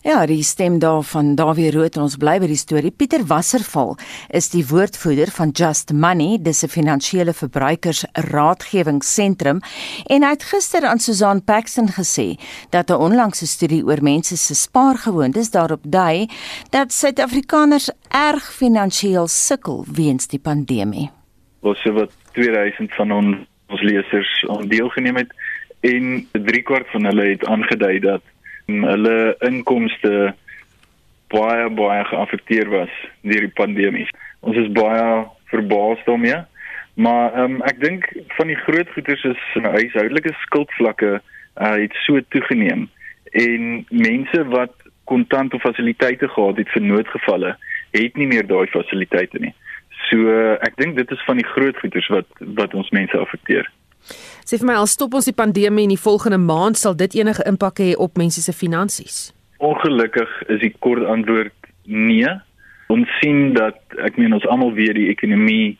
Ja, 0.00 0.22
die 0.26 0.42
stem 0.42 0.78
daar 0.78 1.02
van 1.02 1.34
Dawie 1.34 1.70
Rood 1.70 1.98
en 1.98 2.06
ons 2.06 2.14
bly 2.16 2.38
by 2.40 2.46
die 2.48 2.56
storie. 2.56 2.88
Pieter 2.88 3.20
Wasserval 3.28 3.98
is 4.32 4.46
die 4.48 4.62
woordvoerder 4.64 5.28
van 5.36 5.50
Just 5.52 5.92
Money, 5.92 6.38
dis 6.40 6.64
'n 6.64 6.72
finansiële 6.72 7.34
verbruikers 7.36 8.04
raadgewingsentrum 8.12 9.60
en 10.06 10.22
hy 10.22 10.30
het 10.30 10.42
gister 10.42 10.86
aan 10.86 10.98
Susan 10.98 11.44
Paxton 11.44 11.88
gesê 11.88 12.40
dat 12.70 12.88
'n 12.88 12.96
onlangse 12.96 13.46
studie 13.46 13.84
oor 13.84 14.02
mense 14.02 14.36
se 14.36 14.54
spaargewoontes 14.54 15.50
daarop 15.50 15.82
dui 15.84 16.28
dat 16.70 16.92
Suid-Afrikaners 16.92 17.90
erg 18.08 18.52
finansiëel 18.52 19.28
sukkel 19.28 19.84
weens 19.92 20.26
die 20.26 20.40
pandemie. 20.40 21.10
Ons 21.60 21.82
het 21.82 21.92
wat 21.92 22.10
2000 22.32 22.94
van 22.94 23.12
ons, 23.12 23.36
ons 23.68 23.82
lesers 23.82 24.44
aan 24.48 24.68
deelgeneem 24.68 25.16
het 25.16 25.32
en 25.80 26.28
3 26.32 26.62
kwart 26.62 26.88
van 26.92 27.04
hulle 27.04 27.30
het 27.32 27.46
aangedui 27.46 27.98
dat 28.04 28.22
hulle 28.66 29.34
inkomste 29.46 30.34
baie 31.30 31.68
baie 31.70 32.04
geaffekteer 32.04 32.68
was 32.70 32.92
deur 33.22 33.46
die 33.46 33.56
pandemie. 33.58 34.06
Ons 34.40 34.56
is 34.56 34.72
baie 34.74 35.26
verbaas 35.50 36.02
daarmee. 36.06 36.42
Maar 36.94 37.36
um, 37.38 37.60
ek 37.68 37.80
dink 37.80 38.06
van 38.36 38.50
die 38.50 38.58
groot 38.66 38.88
goederes 38.94 39.24
is 39.24 39.42
huishoudelike 39.54 40.34
skuldvlakke 40.44 41.12
uh, 41.20 41.74
het 41.76 41.94
so 42.04 42.20
toegeneem 42.34 42.88
en 43.30 43.84
mense 43.88 44.44
wat 44.50 44.74
kontant 45.10 45.54
of 45.54 45.62
fasiliteite 45.62 46.28
gehad 46.28 46.58
het 46.58 46.70
vir 46.74 46.82
noodgevalle 46.82 47.54
het 47.94 48.16
nie 48.18 48.26
meer 48.30 48.46
daai 48.46 48.66
fasiliteite 48.70 49.38
nie. 49.42 49.54
So 50.08 50.30
uh, 50.30 50.56
ek 50.66 50.76
dink 50.82 50.98
dit 50.98 51.10
is 51.14 51.22
van 51.26 51.38
die 51.38 51.46
groot 51.46 51.78
goederes 51.82 52.10
wat 52.14 52.42
wat 52.58 52.74
ons 52.74 52.90
mense 52.94 53.18
affekteer. 53.18 53.70
Sê 54.46 54.58
vir 54.58 54.66
my 54.70 54.78
al 54.80 54.88
stop 54.90 55.14
ons 55.14 55.28
die 55.28 55.36
pandemie 55.36 55.86
in 55.88 55.94
die 55.94 56.00
volgende 56.00 56.38
maand 56.42 56.78
sal 56.80 56.96
dit 56.96 57.14
enige 57.18 57.44
impak 57.48 57.82
hê 57.82 57.92
op 57.96 58.18
mense 58.18 58.42
se 58.42 58.52
finansies? 58.52 59.30
Ongelukkig 59.58 60.30
is 60.48 60.60
die 60.64 60.74
kort 60.78 61.04
antwoord 61.04 61.54
nee. 61.84 62.30
Ons 62.90 63.08
sien 63.20 63.52
dat 63.54 63.78
ek 64.02 64.18
meen 64.18 64.34
ons 64.34 64.46
almal 64.48 64.72
weet 64.74 64.96
die 64.98 65.10
ekonomie 65.12 65.76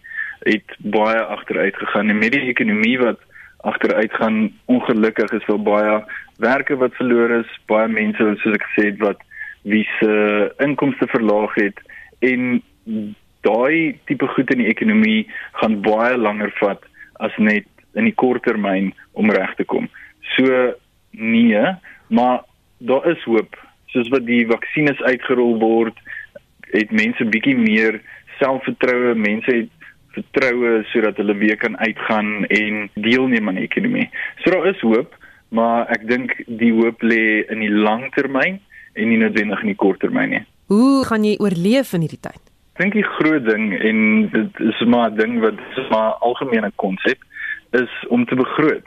het 0.46 0.76
baie 0.78 1.20
agteruit 1.20 1.76
gegaan 1.76 2.08
en 2.08 2.18
met 2.18 2.32
die 2.32 2.48
ekonomie 2.52 2.96
wat 3.00 3.20
agteruit 3.68 4.12
gaan 4.12 4.52
ongelukkig 4.72 5.32
is 5.36 5.46
wel 5.46 5.62
baie 5.62 5.96
werke 6.40 6.76
wat 6.80 6.96
verlore 6.96 7.42
is, 7.42 7.58
baie 7.68 7.88
mense 7.92 8.30
soos 8.40 8.56
ek 8.56 8.64
gesê 8.70 8.86
het 8.92 9.02
wat 9.04 9.20
wie 9.68 9.84
se 9.98 10.12
inkomste 10.64 11.08
verlaag 11.12 11.52
het 11.60 11.82
en 12.24 12.62
daai 13.44 13.98
tipe 14.08 14.28
goed 14.32 14.52
in 14.54 14.62
die 14.64 14.70
ekonomie 14.72 15.26
gaan 15.60 15.80
baie 15.84 16.16
langer 16.16 16.52
vat 16.60 16.84
as 17.20 17.36
net 17.38 17.68
in 17.98 18.06
die 18.08 18.14
korttermyn 18.14 18.92
om 19.12 19.30
reg 19.30 19.54
te 19.58 19.64
kom. 19.64 19.88
So 20.36 20.74
nee, 21.10 21.62
maar 22.08 22.44
daar 22.78 23.06
is 23.10 23.22
hoop. 23.24 23.56
Soos 23.86 24.08
wat 24.08 24.26
die 24.26 24.44
vaksines 24.46 25.00
uitgerol 25.02 25.58
word, 25.58 25.96
het 26.70 26.92
mense 26.94 27.26
bietjie 27.26 27.56
meer 27.58 28.00
selfvertroue, 28.38 29.14
mense 29.18 29.50
het 29.50 29.72
vertroue 30.14 30.84
sodat 30.90 31.18
hulle 31.22 31.34
weer 31.38 31.58
kan 31.58 31.78
uitgaan 31.78 32.44
en 32.46 32.86
deelneem 32.94 33.48
aan 33.48 33.58
die 33.60 33.66
ekonomie. 33.66 34.08
So 34.42 34.54
daar 34.54 34.70
is 34.70 34.80
hoop, 34.86 35.16
maar 35.54 35.90
ek 35.94 36.06
dink 36.10 36.36
die 36.46 36.72
hoop 36.74 37.02
lê 37.02 37.42
in 37.50 37.62
die 37.62 37.72
langtermyn 37.74 38.60
en 38.94 39.10
nie 39.10 39.18
noodwendig 39.18 39.66
in 39.66 39.74
die 39.74 39.78
korttermyn 39.78 40.34
nie. 40.34 40.44
Hoe 40.70 41.02
gaan 41.06 41.26
jy 41.26 41.36
oorleef 41.42 41.94
in 41.94 42.06
hierdie 42.06 42.22
tyd? 42.22 42.42
dink 42.80 42.96
die 42.96 43.04
groot 43.04 43.44
ding 43.44 43.74
en 43.76 43.98
dit 44.32 44.60
is 44.64 44.80
maar 44.88 45.10
'n 45.10 45.16
ding 45.16 45.40
wat 45.44 45.58
is 45.76 45.88
maar 45.92 46.16
algemene 46.28 46.70
konsep 46.76 47.18
is 47.78 47.92
om 48.08 48.26
te 48.26 48.38
begroot. 48.38 48.86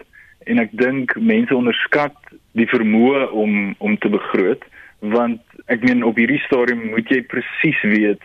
En 0.50 0.60
ek 0.60 0.76
dink 0.78 1.16
mense 1.20 1.56
onderskat 1.56 2.16
die 2.58 2.68
vermoë 2.70 3.30
om 3.32 3.76
om 3.80 3.98
te 3.98 4.12
begroot 4.14 4.64
want 5.04 5.42
ek 5.68 5.84
meen 5.84 6.04
op 6.08 6.16
hierdie 6.16 6.40
stadium 6.46 6.86
moet 6.94 7.10
jy 7.12 7.20
presies 7.28 7.80
weet 7.84 8.24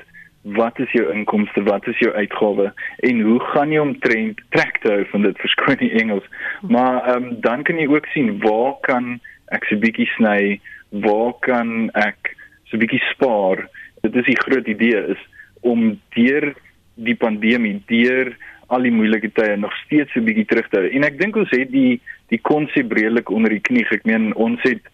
wat 0.57 0.79
is 0.79 0.93
jou 0.95 1.09
inkomste, 1.13 1.63
wat 1.67 1.87
is 1.91 1.99
jou 1.99 2.13
uitgawe 2.15 2.71
en 3.09 3.21
hoe 3.27 3.39
gaan 3.51 3.73
jy 3.75 3.81
omtrent 3.83 4.41
trek 4.55 4.79
te 4.83 4.93
hou 4.93 5.03
van 5.11 5.27
dit 5.27 5.41
verskoon 5.45 5.81
die 5.83 5.91
Engels. 6.01 6.27
Maar 6.63 7.03
um, 7.17 7.33
dan 7.45 7.65
kan 7.67 7.81
jy 7.81 7.89
ook 7.91 8.07
sien 8.15 8.37
waar 8.45 8.77
kan 8.87 9.19
ek 9.55 9.67
so 9.69 9.81
bietjie 9.83 10.07
sny, 10.15 10.61
waar 11.05 11.35
kan 11.45 11.91
ek 11.99 12.35
so 12.71 12.81
bietjie 12.81 13.03
spaar. 13.11 13.67
Dit 14.05 14.17
is 14.23 14.29
die 14.31 14.39
groot 14.39 14.69
idee 14.71 15.03
is 15.17 15.23
om 15.67 15.97
deur 16.15 16.53
die 16.95 17.17
pandemie, 17.19 17.79
deur 17.91 18.31
al 18.69 18.85
die 18.85 18.93
moeilike 18.93 19.31
tye 19.37 19.57
nog 19.57 19.75
steeds 19.85 20.13
so 20.13 20.25
bietjie 20.25 20.47
terug 20.49 20.69
te 20.69 20.83
hou. 20.83 20.93
En 20.93 21.07
ek 21.09 21.19
dink 21.21 21.37
ons 21.41 21.51
het 21.55 21.73
die 21.73 22.01
die 22.29 22.41
konsep 22.45 22.93
redelik 22.93 23.31
onder 23.33 23.55
die 23.55 23.65
knie. 23.65 23.87
Ek 23.89 24.05
meen 24.09 24.35
ons 24.37 24.61
het 24.69 24.85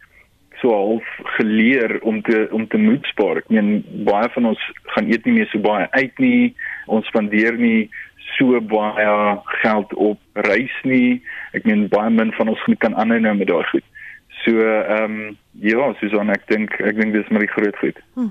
so 0.60 0.70
half 0.70 1.06
geleer 1.36 1.98
om 2.06 2.22
te 2.22 2.46
om 2.54 2.68
te 2.70 2.78
moed 2.78 3.06
spaar. 3.10 3.42
Ek 3.42 3.50
meen 3.50 3.82
baie 4.06 4.30
van 4.36 4.52
ons 4.52 4.66
gaan 4.94 5.10
eet 5.10 5.26
nie 5.26 5.40
meer 5.40 5.50
so 5.50 5.62
baie 5.64 5.88
uit 5.98 6.22
nie. 6.22 6.54
Ons 6.86 7.10
spandeer 7.10 7.58
nie 7.58 7.88
so 8.36 8.60
baie 8.60 9.08
geld 9.62 9.94
op 9.94 10.44
reis 10.46 10.76
nie. 10.84 11.20
Ek 11.58 11.66
meen 11.66 11.88
baie 11.90 12.10
min 12.10 12.32
van 12.38 12.54
ons 12.54 12.62
kan 12.78 12.94
aanhou 12.94 13.20
nou 13.20 13.34
met 13.40 13.50
daai 13.50 13.66
goed. 13.72 13.86
So 14.44 14.60
ehm 14.60 15.04
um, 15.04 15.36
ja, 15.62 15.94
Susan, 16.00 16.28
ek 16.34 16.42
dink 16.50 16.74
ek 16.84 16.98
dink 16.98 17.14
dis 17.14 17.28
maar 17.32 17.44
die 17.44 17.48
groot 17.48 17.76
goed. 17.80 18.00
Hm. 18.18 18.26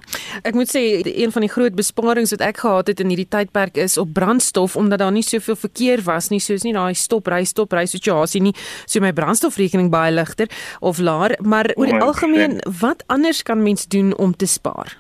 Ek 0.46 0.58
moet 0.58 0.70
sê 0.70 0.82
een 1.01 1.32
van 1.34 1.46
die 1.46 1.50
groot 1.50 1.74
besparings 1.74 2.34
wat 2.36 2.43
ek 2.46 2.60
gehad 2.62 2.91
het 2.91 3.01
in 3.01 3.10
hierdie 3.10 3.29
tydperk 3.34 3.79
is 3.82 3.98
op 3.98 4.12
brandstof 4.13 4.75
omdat 4.77 5.01
daar 5.01 5.13
nie 5.15 5.25
soveel 5.25 5.58
verkeer 5.58 6.03
was 6.05 6.29
nie, 6.29 6.41
soos 6.43 6.67
nie 6.67 6.75
daai 6.75 6.93
stop 7.00 7.32
ry 7.34 7.41
stop 7.50 7.74
ry 7.74 7.88
situasie 7.89 8.43
nie. 8.46 8.53
So 8.86 9.01
my 9.01 9.13
brandstofrekening 9.15 9.89
baie 9.93 10.13
ligter 10.13 10.51
of 10.82 11.01
laer, 11.01 11.38
maar 11.41 11.72
oor 11.77 11.89
die 11.89 12.01
algemeen, 12.01 12.60
wat 12.82 13.01
anders 13.08 13.41
kan 13.48 13.63
mens 13.63 13.88
doen 13.88 14.13
om 14.22 14.36
te 14.38 14.50
spaar? 14.50 14.93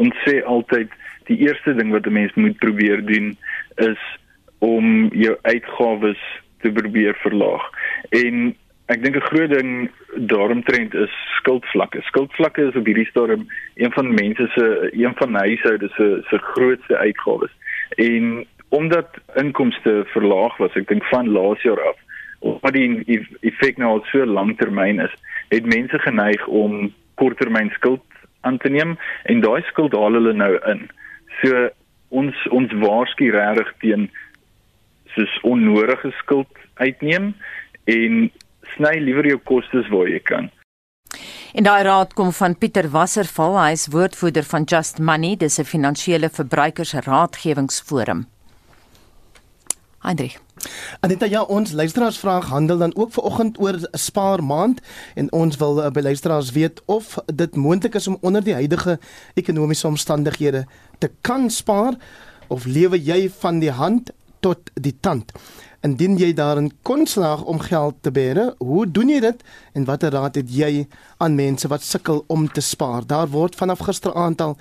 Ons 0.00 0.16
sê 0.24 0.40
altyd 0.48 0.92
die 1.28 1.42
eerste 1.44 1.74
ding 1.76 1.92
wat 1.92 2.06
'n 2.06 2.12
mens 2.12 2.32
moet 2.40 2.56
probeer 2.58 3.04
doen 3.04 3.36
is 3.76 4.00
om 4.64 5.12
jou 5.12 5.36
uitgawes 5.42 6.20
te 6.62 6.72
probeer 6.72 7.14
verlaag. 7.20 7.64
En 8.08 8.54
Ek 8.92 9.00
dink 9.02 9.16
'n 9.16 9.28
groot 9.30 9.50
ding 9.50 9.90
daaromtrent 10.28 10.94
is 10.94 11.12
skuldvlakke. 11.40 12.02
Skuldvlakke 12.02 12.68
is 12.68 12.76
op 12.76 12.84
hierdie 12.84 13.08
stadium 13.08 13.46
een 13.74 13.92
van 13.92 14.14
mense 14.14 14.46
se 14.54 14.90
een 14.92 15.14
van 15.16 15.34
huishoudes 15.34 15.94
se 15.94 16.22
se 16.28 16.38
grootste 16.38 16.96
uitgawes. 16.96 17.50
En 17.96 18.46
omdat 18.68 19.08
inkomste 19.34 20.04
verlaag 20.06 20.56
was, 20.56 20.74
ek 20.74 20.88
dink 20.88 21.04
van 21.04 21.28
laas 21.28 21.62
jaar 21.62 21.80
af, 21.80 21.96
omdat 22.38 22.72
die 22.72 23.26
effek 23.40 23.76
nou 23.76 23.90
al 23.90 24.04
so 24.10 24.26
lanktermyn 24.26 25.00
is, 25.00 25.14
het 25.48 25.66
mense 25.66 25.98
geneig 25.98 26.46
om 26.46 26.92
korttermyn 27.14 27.70
skuld 27.70 28.04
aan 28.40 28.58
te 28.58 28.68
neem 28.68 28.98
en 29.22 29.40
daai 29.40 29.62
skuld 29.62 29.92
haal 29.96 30.12
hulle 30.12 30.32
nou 30.32 30.58
in. 30.68 30.90
So 31.40 31.68
ons 32.08 32.46
ons 32.50 32.72
waarsku 32.84 33.30
regtig 33.30 33.72
teen 33.80 34.10
soos 35.14 35.40
onnodige 35.42 36.10
skuld 36.20 36.50
uitneem 36.74 37.32
en 37.84 38.30
sny 38.76 38.98
liewer 39.00 39.26
jou 39.26 39.38
kostes 39.44 39.88
waar 39.92 40.08
jy 40.08 40.20
kan. 40.20 40.50
En 41.54 41.62
daai 41.62 41.82
raad 41.86 42.14
kom 42.18 42.32
van 42.34 42.58
Pieter 42.58 42.88
Wasserval, 42.90 43.54
hy 43.62 43.72
is 43.76 43.86
woordvoerder 43.94 44.42
van 44.42 44.64
Just 44.66 44.98
Money, 44.98 45.36
dis 45.36 45.58
'n 45.58 45.64
finansiële 45.64 46.30
verbruikersraadgewingsforum. 46.30 48.26
Hendrik. 50.04 50.40
Anita, 51.00 51.26
ja, 51.26 51.42
ons 51.42 51.72
luisteraarsvraag 51.72 52.48
handel 52.48 52.78
dan 52.78 52.96
ook 52.96 53.12
vanoggend 53.12 53.60
oor 53.60 53.78
spaar 53.92 54.44
maand 54.44 54.80
en 55.14 55.32
ons 55.32 55.56
wil 55.56 55.80
uh, 55.80 55.90
by 55.90 56.00
luisteraars 56.00 56.50
weet 56.52 56.82
of 56.86 57.18
dit 57.26 57.56
moontlik 57.56 57.94
is 57.94 58.08
om 58.08 58.18
onder 58.20 58.44
die 58.44 58.54
huidige 58.54 58.98
ekonomiese 59.34 59.86
omstandighede 59.86 60.66
te 60.98 61.10
kan 61.20 61.50
spaar 61.50 61.94
of 62.48 62.64
lewe 62.64 63.00
jy 63.00 63.30
van 63.38 63.58
die 63.58 63.70
hand 63.70 64.10
tot 64.40 64.70
die 64.74 64.96
tand? 65.00 65.32
Indien 65.84 66.14
jy 66.16 66.30
daarin 66.32 66.70
kon 66.82 67.02
slaag 67.06 67.42
om 67.44 67.58
geld 67.60 67.98
te 68.00 68.10
bere, 68.10 68.54
hoe 68.58 68.86
doen 68.88 69.10
jy 69.12 69.18
dit 69.20 69.42
en 69.76 69.84
watter 69.84 70.14
raad 70.16 70.38
het 70.40 70.48
jy 70.48 70.86
aan 71.20 71.36
mense 71.36 71.68
wat 71.68 71.84
sukkel 71.84 72.22
om 72.32 72.46
te 72.48 72.64
spaar? 72.64 73.04
Daar 73.04 73.28
word 73.28 73.58
vanaf 73.60 73.84
gisteraand 73.84 74.40
al 74.40 74.56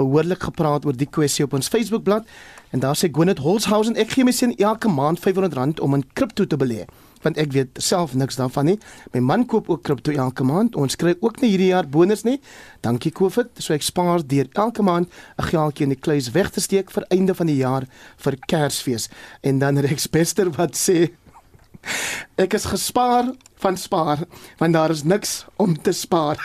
behoorlik 0.00 0.48
gepraat 0.48 0.86
oor 0.88 0.96
die 0.96 1.10
kwessie 1.10 1.44
op 1.44 1.52
ons 1.58 1.68
Facebookblad 1.68 2.24
en 2.72 2.80
daar 2.80 2.96
sê 2.96 3.10
Gwyneth 3.12 3.44
Holzhausen 3.44 4.00
ek 4.00 4.14
gee 4.16 4.24
my 4.24 4.32
seun 4.32 4.56
elke 4.56 4.88
maand 4.88 5.20
R500 5.20 5.84
om 5.84 5.98
in 5.98 6.06
kripto 6.16 6.48
te 6.48 6.56
belê 6.56 6.86
want 7.22 7.38
ek 7.38 7.52
weet 7.52 7.80
self 7.82 8.14
niks 8.14 8.36
daarvan 8.36 8.72
nie. 8.72 8.78
My 9.14 9.20
man 9.20 9.46
koop 9.46 9.70
ook 9.70 9.82
kripto 9.86 10.12
elke 10.12 10.44
maand. 10.44 10.76
Ons 10.76 10.96
kry 10.96 11.14
ook 11.20 11.40
nie 11.40 11.52
hierdie 11.54 11.72
jaar 11.72 11.88
bonus 11.88 12.24
nie. 12.24 12.40
Dankie 12.82 13.12
COVID. 13.12 13.62
So 13.62 13.74
ek 13.74 13.82
spaar 13.86 14.26
deur 14.26 14.48
elke 14.52 14.82
maand 14.82 15.08
'n 15.38 15.48
geldjie 15.50 15.84
in 15.84 15.94
die 15.94 16.00
kluis 16.00 16.30
weg 16.30 16.50
te 16.50 16.60
steek 16.60 16.90
vir 16.90 17.04
einde 17.10 17.34
van 17.34 17.46
die 17.46 17.56
jaar 17.56 17.86
vir 18.16 18.36
Kersfees. 18.46 19.08
En 19.42 19.58
dan 19.58 19.78
Rex 19.78 20.06
Bester 20.06 20.50
wat 20.50 20.74
sê 20.76 21.10
ek 22.34 22.52
is 22.58 22.64
gespaar 22.64 23.32
van 23.62 23.76
spaar 23.76 24.18
want 24.58 24.72
daar 24.72 24.90
is 24.90 25.02
niks 25.02 25.44
om 25.56 25.82
te 25.82 25.92
spaar. 25.92 26.38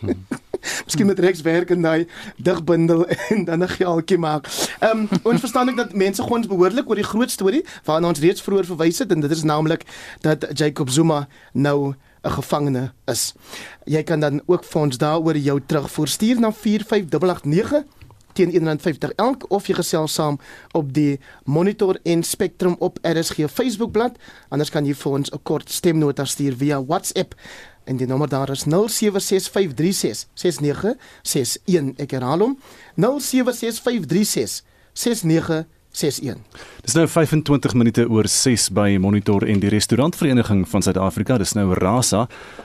Hmm. 0.00 0.26
Miskien 0.86 1.06
met 1.06 1.18
Rex 1.18 1.40
werk 1.40 1.70
en 1.70 1.82
daai 1.82 2.06
digbundel 2.36 3.06
en 3.06 3.44
dan 3.44 3.62
'n 3.62 3.68
geldjie 3.68 4.18
maak. 4.18 4.48
Ehm 4.80 4.98
um, 4.98 5.08
ons 5.22 5.40
verstaan 5.40 5.68
ek 5.68 5.76
dat 5.76 5.94
mense 5.94 6.22
gons 6.22 6.46
behoorlik 6.46 6.88
oor 6.88 7.00
die 7.00 7.10
groot 7.12 7.30
storie 7.30 7.64
waarna 7.84 8.08
ons 8.08 8.20
reeds 8.20 8.42
vroeër 8.42 8.64
verwys 8.64 8.98
het 8.98 9.12
en 9.12 9.20
dit 9.20 9.30
is 9.30 9.42
naamlik 9.42 9.84
dat 10.20 10.46
Jacob 10.52 10.90
Zuma 10.90 11.28
nou 11.52 11.94
'n 12.24 12.30
gevangene 12.30 12.92
is. 13.04 13.34
Jy 13.84 14.02
kan 14.02 14.20
dan 14.20 14.40
ook 14.46 14.64
vir 14.64 14.80
ons 14.80 14.98
daaroor 14.98 15.36
jou 15.36 15.60
terugvoer 15.66 16.08
stuur 16.08 16.40
na 16.40 16.52
45889 16.52 17.84
teen 18.34 18.50
150 18.50 19.12
elk 19.16 19.44
of 19.48 19.66
jy 19.66 19.74
gesels 19.78 20.14
saam 20.18 20.38
op 20.72 20.92
die 20.94 21.20
Monitor 21.44 21.98
en 22.02 22.22
Spectrum 22.22 22.76
op 22.78 22.98
RSG 23.02 23.50
Facebookblad. 23.50 24.18
Anders 24.48 24.70
kan 24.70 24.86
jy 24.86 24.94
vir 24.94 25.12
ons 25.12 25.30
'n 25.30 25.42
kort 25.42 25.70
stemnota 25.70 26.24
stuur 26.24 26.56
via 26.56 26.84
WhatsApp. 26.84 27.34
En 27.84 27.96
die 27.96 28.06
nommer 28.06 28.28
daar 28.28 28.50
is 28.50 28.64
0765366961 28.64 28.68
ek 31.96 32.10
herhaal 32.10 32.38
hom. 32.38 32.58
0765366961 32.96 35.64
61. 35.94 36.36
Dis 36.82 36.94
nou 36.98 37.04
25 37.08 37.74
minute 37.78 38.04
oor 38.10 38.26
6 38.28 38.66
by 38.74 38.96
Monitor 39.00 39.44
en 39.46 39.60
die 39.62 39.70
Restaurantvereniging 39.70 40.64
van 40.68 40.82
Suid-Afrika, 40.82 41.36
dis 41.38 41.54
nou 41.54 41.68
Rasa, 41.78 42.24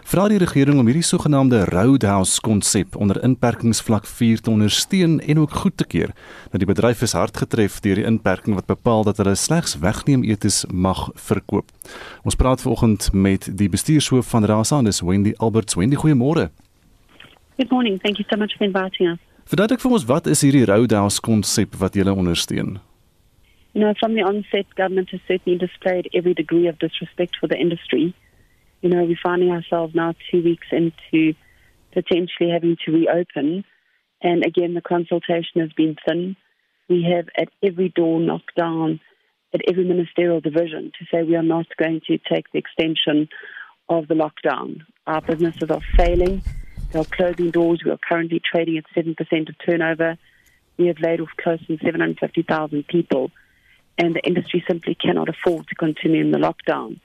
vra 0.10 0.26
die 0.32 0.40
regering 0.42 0.80
om 0.82 0.90
hierdie 0.90 1.06
sogenaamde 1.06 1.62
Roadhouse 1.70 2.42
konsep 2.42 2.98
onder 2.98 3.22
inperkingsvlak 3.24 4.10
4 4.10 4.42
te 4.42 4.50
ondersteun 4.50 5.20
en 5.22 5.44
ook 5.44 5.54
goed 5.62 5.78
te 5.78 5.86
keur. 5.86 6.16
Dat 6.50 6.64
die 6.64 6.70
bedryf 6.70 7.06
is 7.06 7.14
hard 7.14 7.38
getref 7.38 7.78
deur 7.86 8.02
die 8.02 8.08
inperking 8.10 8.58
wat 8.58 8.66
bepaal 8.66 9.06
dat 9.06 9.22
hulle 9.22 9.38
slegs 9.38 9.78
wegneem 9.80 10.26
etes 10.26 10.66
mag 10.74 11.06
verkoop. 11.14 11.70
Ons 12.26 12.36
praat 12.36 12.66
vanoggend 12.66 13.12
met 13.14 13.46
die 13.54 13.70
bestuurshoof 13.70 14.34
van 14.34 14.50
Rasa, 14.50 14.82
dis 14.82 15.06
Wendy 15.06 15.38
Alberts. 15.38 15.78
Wendy, 15.78 15.96
goeiemôre. 15.96 16.50
Good 17.62 17.70
morning. 17.70 18.02
Thank 18.02 18.18
you 18.18 18.26
so 18.30 18.38
much 18.38 18.58
for 18.58 18.66
inviting 18.66 19.14
us. 19.14 19.20
Verduidelik 19.50 19.82
vir 19.82 19.92
ons 19.98 20.06
wat 20.06 20.28
is 20.30 20.42
hierdie 20.46 20.66
Roadhouse 20.66 21.22
konsep 21.22 21.74
wat 21.82 21.96
julle 21.98 22.14
ondersteun? 22.14 22.78
You 23.74 23.82
know, 23.82 23.94
from 24.00 24.16
the 24.16 24.22
onset, 24.22 24.66
government 24.76 25.10
has 25.12 25.22
certainly 25.28 25.58
displayed 25.60 26.10
every 26.14 26.34
degree 26.34 26.68
of 26.68 26.80
disrespect 26.80 27.36
for 27.40 27.48
the 27.48 27.58
industry. 27.58 28.16
You 28.82 28.90
know, 28.90 29.04
we're 29.04 29.20
finding 29.22 29.52
ourselves 29.52 29.94
now 29.94 30.16
two 30.32 30.42
weeks 30.44 30.68
into 30.72 31.36
potentially 31.94 32.50
having 32.52 32.78
to 32.86 32.92
reopen. 32.92 33.64
And 34.22 34.46
again, 34.46 34.74
the 34.74 34.82
consultation 34.82 35.62
has 35.62 35.72
been 35.74 35.96
thin. 36.08 36.36
We 36.88 37.08
have 37.16 37.28
at 37.38 37.50
every 37.62 37.90
door 37.90 38.20
knocked 38.20 38.56
down 38.56 39.00
at 39.54 39.62
every 39.68 39.86
ministerial 39.86 40.42
division 40.42 40.92
to 40.98 41.06
say 41.12 41.24
we 41.24 41.36
are 41.36 41.44
not 41.44 41.66
going 41.78 42.02
to 42.08 42.18
take 42.18 42.52
the 42.52 42.60
extension 42.60 43.30
of 43.88 44.08
the 44.08 44.16
lockdown. 44.16 44.82
Our 45.06 45.22
businesses 45.22 45.70
are 45.70 45.82
failing. 45.96 46.44
They 46.92 47.00
are 47.00 47.06
closing 47.06 47.52
doors. 47.52 47.82
We 47.86 47.92
are 47.92 48.00
currently 48.00 48.40
trading 48.40 48.78
at 48.78 48.86
7% 48.96 49.16
of 49.50 49.56
turnover. 49.66 50.18
We 50.78 50.88
have 50.88 51.00
laid 51.00 51.22
off 51.22 51.30
close 51.42 51.60
to 51.68 51.78
750,000 51.78 52.88
people 52.88 53.32
and 54.00 54.16
the 54.16 54.26
industry 54.26 54.64
simply 54.68 54.96
cannot 54.96 55.28
afford 55.30 55.68
to 55.68 55.76
continue 55.76 56.22
in 56.22 56.32
the 56.32 56.40
lockdown. 56.40 57.00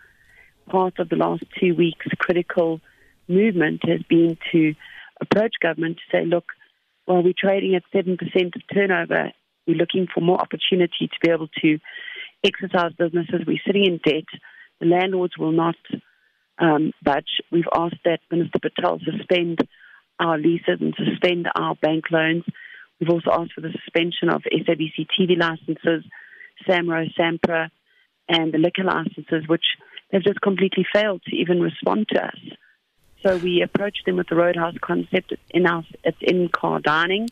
Part 0.70 0.98
of 0.98 1.08
the 1.08 1.16
last 1.16 1.42
two 1.60 1.74
weeks' 1.74 2.06
critical 2.18 2.80
movement 3.28 3.82
has 3.86 4.00
been 4.08 4.38
to 4.52 4.74
approach 5.20 5.54
government 5.60 5.96
to 5.96 6.16
say, 6.16 6.24
look, 6.24 6.44
while 7.04 7.22
we're 7.22 7.34
trading 7.38 7.74
at 7.74 7.82
7% 7.94 8.16
of 8.16 8.62
turnover, 8.72 9.32
we're 9.66 9.76
looking 9.76 10.06
for 10.12 10.20
more 10.20 10.40
opportunity 10.40 11.08
to 11.08 11.18
be 11.20 11.30
able 11.30 11.48
to 11.62 11.78
exercise 12.44 12.92
businesses. 12.98 13.42
We're 13.46 13.58
sitting 13.66 13.84
in 13.84 14.00
debt. 14.04 14.24
The 14.80 14.86
landlords 14.86 15.36
will 15.36 15.52
not 15.52 15.76
um, 16.58 16.92
budge. 17.02 17.40
We've 17.50 17.64
asked 17.74 18.02
that 18.04 18.20
Minister 18.30 18.60
Patel 18.60 19.00
suspend 19.04 19.58
our 20.20 20.38
leases 20.38 20.78
and 20.80 20.94
suspend 20.96 21.48
our 21.54 21.74
bank 21.74 22.04
loans. 22.10 22.44
We've 23.00 23.10
also 23.10 23.30
asked 23.32 23.52
for 23.54 23.60
the 23.60 23.72
suspension 23.72 24.28
of 24.28 24.42
SABC 24.42 25.06
TV 25.18 25.38
licenses, 25.38 26.04
Samro, 26.66 27.12
Sampra, 27.14 27.70
and 28.28 28.52
the 28.52 28.58
liquor 28.58 28.84
licenses, 28.84 29.46
which 29.46 29.64
they've 30.10 30.22
just 30.22 30.40
completely 30.40 30.86
failed 30.92 31.22
to 31.26 31.36
even 31.36 31.60
respond 31.60 32.08
to 32.10 32.24
us. 32.24 32.38
So 33.22 33.36
we 33.38 33.62
approached 33.62 34.04
them 34.06 34.16
with 34.16 34.28
the 34.28 34.36
Roadhouse 34.36 34.76
concept. 34.80 35.32
In 35.50 35.66
our, 35.66 35.84
it's 36.04 36.18
in 36.20 36.48
car 36.48 36.80
dining, 36.80 37.28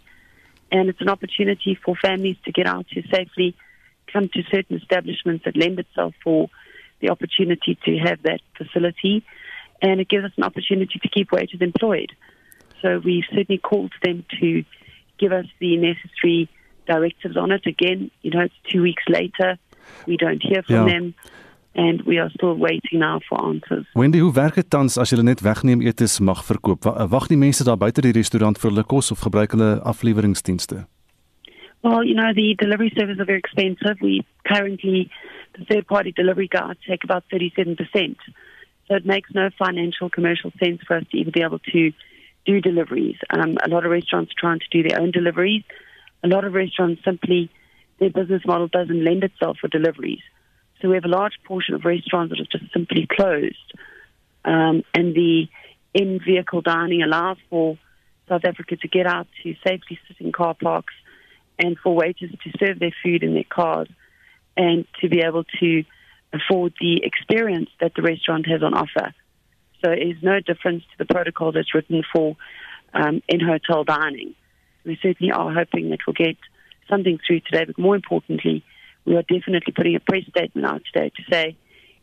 and 0.71 0.89
it's 0.89 1.01
an 1.01 1.09
opportunity 1.09 1.79
for 1.85 1.95
families 1.95 2.37
to 2.45 2.53
get 2.53 2.67
out 2.67 2.87
to 2.91 3.03
safely 3.13 3.55
come 4.13 4.29
to 4.29 4.43
certain 4.51 4.77
establishments 4.77 5.45
that 5.45 5.57
lend 5.57 5.79
itself 5.79 6.15
for 6.23 6.49
the 7.01 7.11
opportunity 7.11 7.79
to 7.85 7.99
have 7.99 8.23
that 8.23 8.41
facility, 8.57 9.25
and 9.81 10.01
it 10.01 10.09
gives 10.09 10.25
us 10.25 10.33
an 10.37 10.45
opportunity 10.45 10.99
to 10.99 11.09
keep 11.09 11.33
waiters 11.33 11.61
employed. 11.61 12.13
So 12.81 13.01
we 13.05 13.25
certainly 13.31 13.59
called 13.59 13.93
them 14.03 14.25
to 14.41 14.65
give 15.19 15.33
us 15.33 15.47
the 15.61 15.77
necessary 15.77 16.49
directives 16.87 17.37
on 17.37 17.51
it. 17.53 17.67
Again, 17.67 18.11
you 18.23 18.31
know, 18.31 18.41
it's 18.45 18.55
two 18.71 18.83
weeks 18.83 19.03
later. 19.09 19.57
We 20.07 20.17
don't 20.17 20.43
hear 20.43 20.63
from 20.63 20.75
Ja. 20.75 20.85
them, 20.87 21.15
and 21.75 22.03
we 22.03 22.19
are 22.19 22.31
still 22.31 22.57
waiting 22.59 22.99
now 23.01 23.21
for 23.29 23.43
answers. 23.45 23.87
Wendy, 23.95 24.19
hoe 24.19 24.33
werk 24.33 24.55
dit 24.55 24.71
tans 24.71 24.97
as 24.99 25.11
jy 25.11 25.23
net 25.23 25.41
wegneem 25.41 25.81
etes 25.83 26.19
mag 26.21 26.45
verkoop? 26.45 26.85
Wa- 26.85 27.07
Wag 27.09 27.27
die 27.29 27.37
mense 27.37 27.65
daar 27.65 27.77
buite 27.79 28.01
die 28.01 28.13
restaurant 28.13 28.59
vir 28.59 28.71
hulle 28.71 28.85
kos 28.85 29.11
of 29.11 29.21
gebruik 29.21 29.51
hulle 29.53 29.81
afleweringsdienste? 29.83 30.87
Well, 31.83 32.05
you 32.05 32.15
know, 32.15 32.33
the 32.33 32.55
delivery 32.59 32.91
services 32.95 33.19
are 33.19 33.25
very 33.25 33.39
expensive. 33.39 33.97
We 34.01 34.25
currently, 34.45 35.11
the 35.59 35.65
third 35.65 35.87
party 35.87 36.13
delivery 36.13 36.47
guards 36.49 36.79
take 36.87 37.03
about 37.05 37.25
37%. 37.29 38.17
So 38.89 38.95
it 38.95 39.05
makes 39.05 39.31
no 39.35 39.49
financial 39.59 40.09
commercial 40.11 40.53
sense 40.59 40.83
for 40.87 40.97
us 40.97 41.05
to 41.11 41.17
even 41.19 41.33
be 41.33 41.43
able 41.43 41.59
to 41.73 41.93
do 42.45 42.61
deliveries. 42.61 43.17
Um, 43.31 43.57
a 43.65 43.69
lot 43.69 43.85
of 43.85 43.91
restaurants 43.91 44.31
are 44.33 44.41
trying 44.41 44.61
to 44.61 44.69
do 44.71 44.89
their 44.89 45.01
own 45.01 45.11
deliveries. 45.11 45.63
A 46.25 46.29
lot 46.29 46.45
of 46.45 46.53
restaurants 46.53 47.03
simply, 47.05 47.51
their 47.99 48.11
business 48.11 48.43
model 48.47 48.69
doesn't 48.69 49.05
lend 49.05 49.25
itself 49.25 49.59
for 49.61 49.69
deliveries. 49.69 50.23
So 50.81 50.89
we 50.89 50.97
have 50.97 51.05
a 51.05 51.09
large 51.09 51.35
portion 51.45 51.75
of 51.75 51.85
restaurants 51.85 52.33
that 52.33 52.39
have 52.39 52.61
just 52.61 52.73
simply 52.73 53.07
closed. 53.11 53.73
Um, 54.45 54.83
and 54.95 55.15
the 55.15 55.47
in 55.95 56.21
vehicle 56.25 56.63
dining 56.63 57.03
allows 57.03 57.37
for 57.51 57.79
South 58.29 58.45
Africa 58.45 58.77
to 58.77 58.89
get 58.89 59.07
out 59.07 59.27
to 59.43 59.55
safely 59.67 59.99
sit 60.09 60.17
in 60.21 60.33
car 60.33 60.55
parks 60.55 60.95
and 61.59 61.77
for 61.79 61.95
waiters 61.95 62.31
to 62.31 62.53
serve 62.59 62.79
their 62.79 62.95
food 63.03 63.23
in 63.23 63.35
their 63.35 63.45
cars 63.45 63.89
and 64.57 64.87
to 65.01 65.09
be 65.09 65.21
able 65.21 65.45
to 65.61 65.85
afford 66.33 66.73
the 66.81 67.03
experience 67.05 67.69
that 67.81 67.93
the 67.95 68.03
restaurant 68.03 68.47
has 68.49 68.63
on 68.63 68.75
offer. 68.75 69.15
So 69.85 69.91
it 69.91 69.99
is 69.99 70.23
no 70.23 70.41
difference 70.41 70.85
to 70.85 71.05
the 71.05 71.13
protocol 71.13 71.53
that's 71.53 71.75
written 71.75 72.03
for 72.13 72.37
um, 72.95 73.23
in 73.29 73.41
hotel 73.41 73.85
dining. 73.85 74.35
We 74.85 74.99
certainly 75.03 75.33
are 75.33 75.53
hoping 75.53 75.91
that 75.91 76.01
we'll 76.07 76.15
get 76.15 76.37
something 76.89 77.19
through 77.27 77.41
today, 77.41 77.65
but 77.67 77.79
more 77.79 77.95
importantly, 77.95 78.65
we 79.05 79.17
are 79.17 79.23
definitely 79.23 79.73
putting 79.75 79.97
a 79.97 80.01
press 80.01 80.25
statement 80.29 80.67
out 80.67 80.83
today 80.93 81.11
to 81.17 81.23
say, 81.31 81.57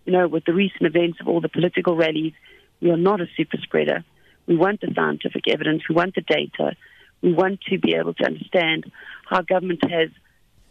you 0.05 0.13
know, 0.13 0.27
with 0.27 0.45
the 0.45 0.53
recent 0.53 0.83
events 0.83 1.19
of 1.21 1.27
all 1.27 1.41
the 1.41 1.49
political 1.49 1.95
rallies, 1.95 2.33
we 2.81 2.89
are 2.91 2.97
not 2.97 3.21
a 3.21 3.27
super 3.37 3.57
spreader. 3.61 4.03
We 4.47 4.55
want 4.55 4.81
the 4.81 4.91
scientific 4.95 5.47
evidence, 5.47 5.83
we 5.87 5.95
want 5.95 6.15
the 6.15 6.21
data, 6.21 6.75
we 7.21 7.33
want 7.33 7.61
to 7.69 7.77
be 7.77 7.95
able 7.95 8.13
to 8.15 8.25
understand 8.25 8.91
how 9.29 9.41
government 9.41 9.81
has 9.89 10.09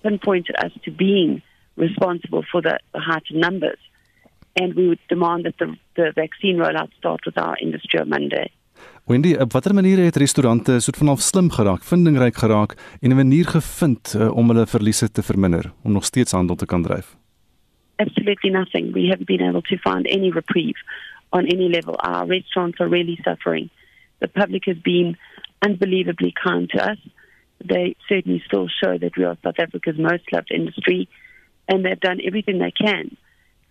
pinpointed 0.02 0.56
us 0.56 0.72
to 0.84 0.90
being 0.90 1.42
responsible 1.76 2.44
for 2.50 2.60
the, 2.60 2.78
the 2.92 3.00
heightened 3.00 3.40
numbers. 3.40 3.78
And 4.56 4.74
we 4.74 4.88
would 4.88 4.98
demand 5.08 5.44
that 5.44 5.58
the, 5.58 5.76
the 5.94 6.12
vaccine 6.14 6.56
rollout 6.56 6.90
start 6.98 7.20
with 7.24 7.38
our 7.38 7.56
industry 7.60 8.00
on 8.00 8.08
Monday. 8.08 8.50
Wendy, 9.06 9.34
op 9.34 9.52
watter 9.52 9.74
maniere 9.74 10.00
het 10.00 10.16
restaurante 10.16 10.80
soort 10.80 10.96
van 10.96 11.06
half 11.06 11.20
slim 11.20 11.50
geraak, 11.50 11.82
vindingryk 11.82 12.36
geraak 12.36 12.76
en 13.00 13.10
'n 13.10 13.16
manier 13.16 13.46
gevind 13.46 14.14
uh, 14.16 14.36
om 14.36 14.48
hulle 14.48 14.66
verliese 14.66 15.10
te 15.10 15.22
verminder 15.22 15.72
om 15.82 15.92
nog 15.92 16.04
steeds 16.04 16.32
handel 16.32 16.56
te 16.56 16.66
kan 16.66 16.82
dryf? 16.82 17.16
absolutely 17.98 18.50
nothing. 18.50 18.92
We 18.92 19.08
haven't 19.08 19.26
been 19.26 19.42
able 19.42 19.62
to 19.62 19.78
find 19.78 20.06
any 20.06 20.30
reprieve 20.30 20.76
on 21.32 21.46
any 21.46 21.68
level. 21.68 21.96
Our 21.98 22.26
restaurants 22.26 22.80
are 22.80 22.88
really 22.88 23.18
suffering. 23.24 23.70
The 24.20 24.28
public 24.28 24.64
has 24.66 24.78
been 24.78 25.16
unbelievably 25.62 26.34
kind 26.42 26.68
to 26.70 26.90
us. 26.90 26.98
They 27.64 27.96
certainly 28.08 28.42
still 28.46 28.68
show 28.68 28.98
that 28.98 29.16
we 29.16 29.24
are 29.24 29.36
South 29.42 29.58
Africa's 29.58 29.98
most 29.98 30.32
loved 30.32 30.50
industry, 30.52 31.08
and 31.68 31.84
they've 31.84 31.98
done 31.98 32.20
everything 32.24 32.58
they 32.58 32.70
can 32.70 33.16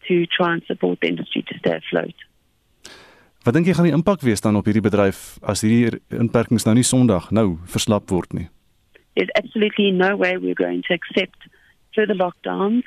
to 0.08 0.26
try 0.26 0.54
and 0.54 0.64
support 0.68 1.00
the 1.02 1.08
industry 1.08 1.44
to 1.48 1.58
stay 1.60 1.78
afloat. 1.78 2.14
Wat 3.48 3.56
dink 3.56 3.70
jy 3.70 3.78
gaan 3.78 3.86
die 3.88 3.96
impak 3.96 4.26
wees 4.28 4.42
dan 4.44 4.58
op 4.60 4.66
hierdie 4.68 4.84
bedryf 4.84 5.38
as 5.48 5.62
hierdie 5.64 6.02
inperkings 6.20 6.66
nou 6.68 6.74
nie 6.76 6.84
Sondag 6.84 7.30
nou 7.32 7.54
verslap 7.72 8.12
word 8.12 8.34
nie? 8.36 8.50
There's 9.16 9.32
absolutely 9.40 9.94
no 9.96 10.18
way 10.20 10.36
we're 10.36 10.58
going 10.60 10.82
to 10.90 10.94
accept 10.94 11.48
further 11.96 12.18
lockdowns. 12.20 12.84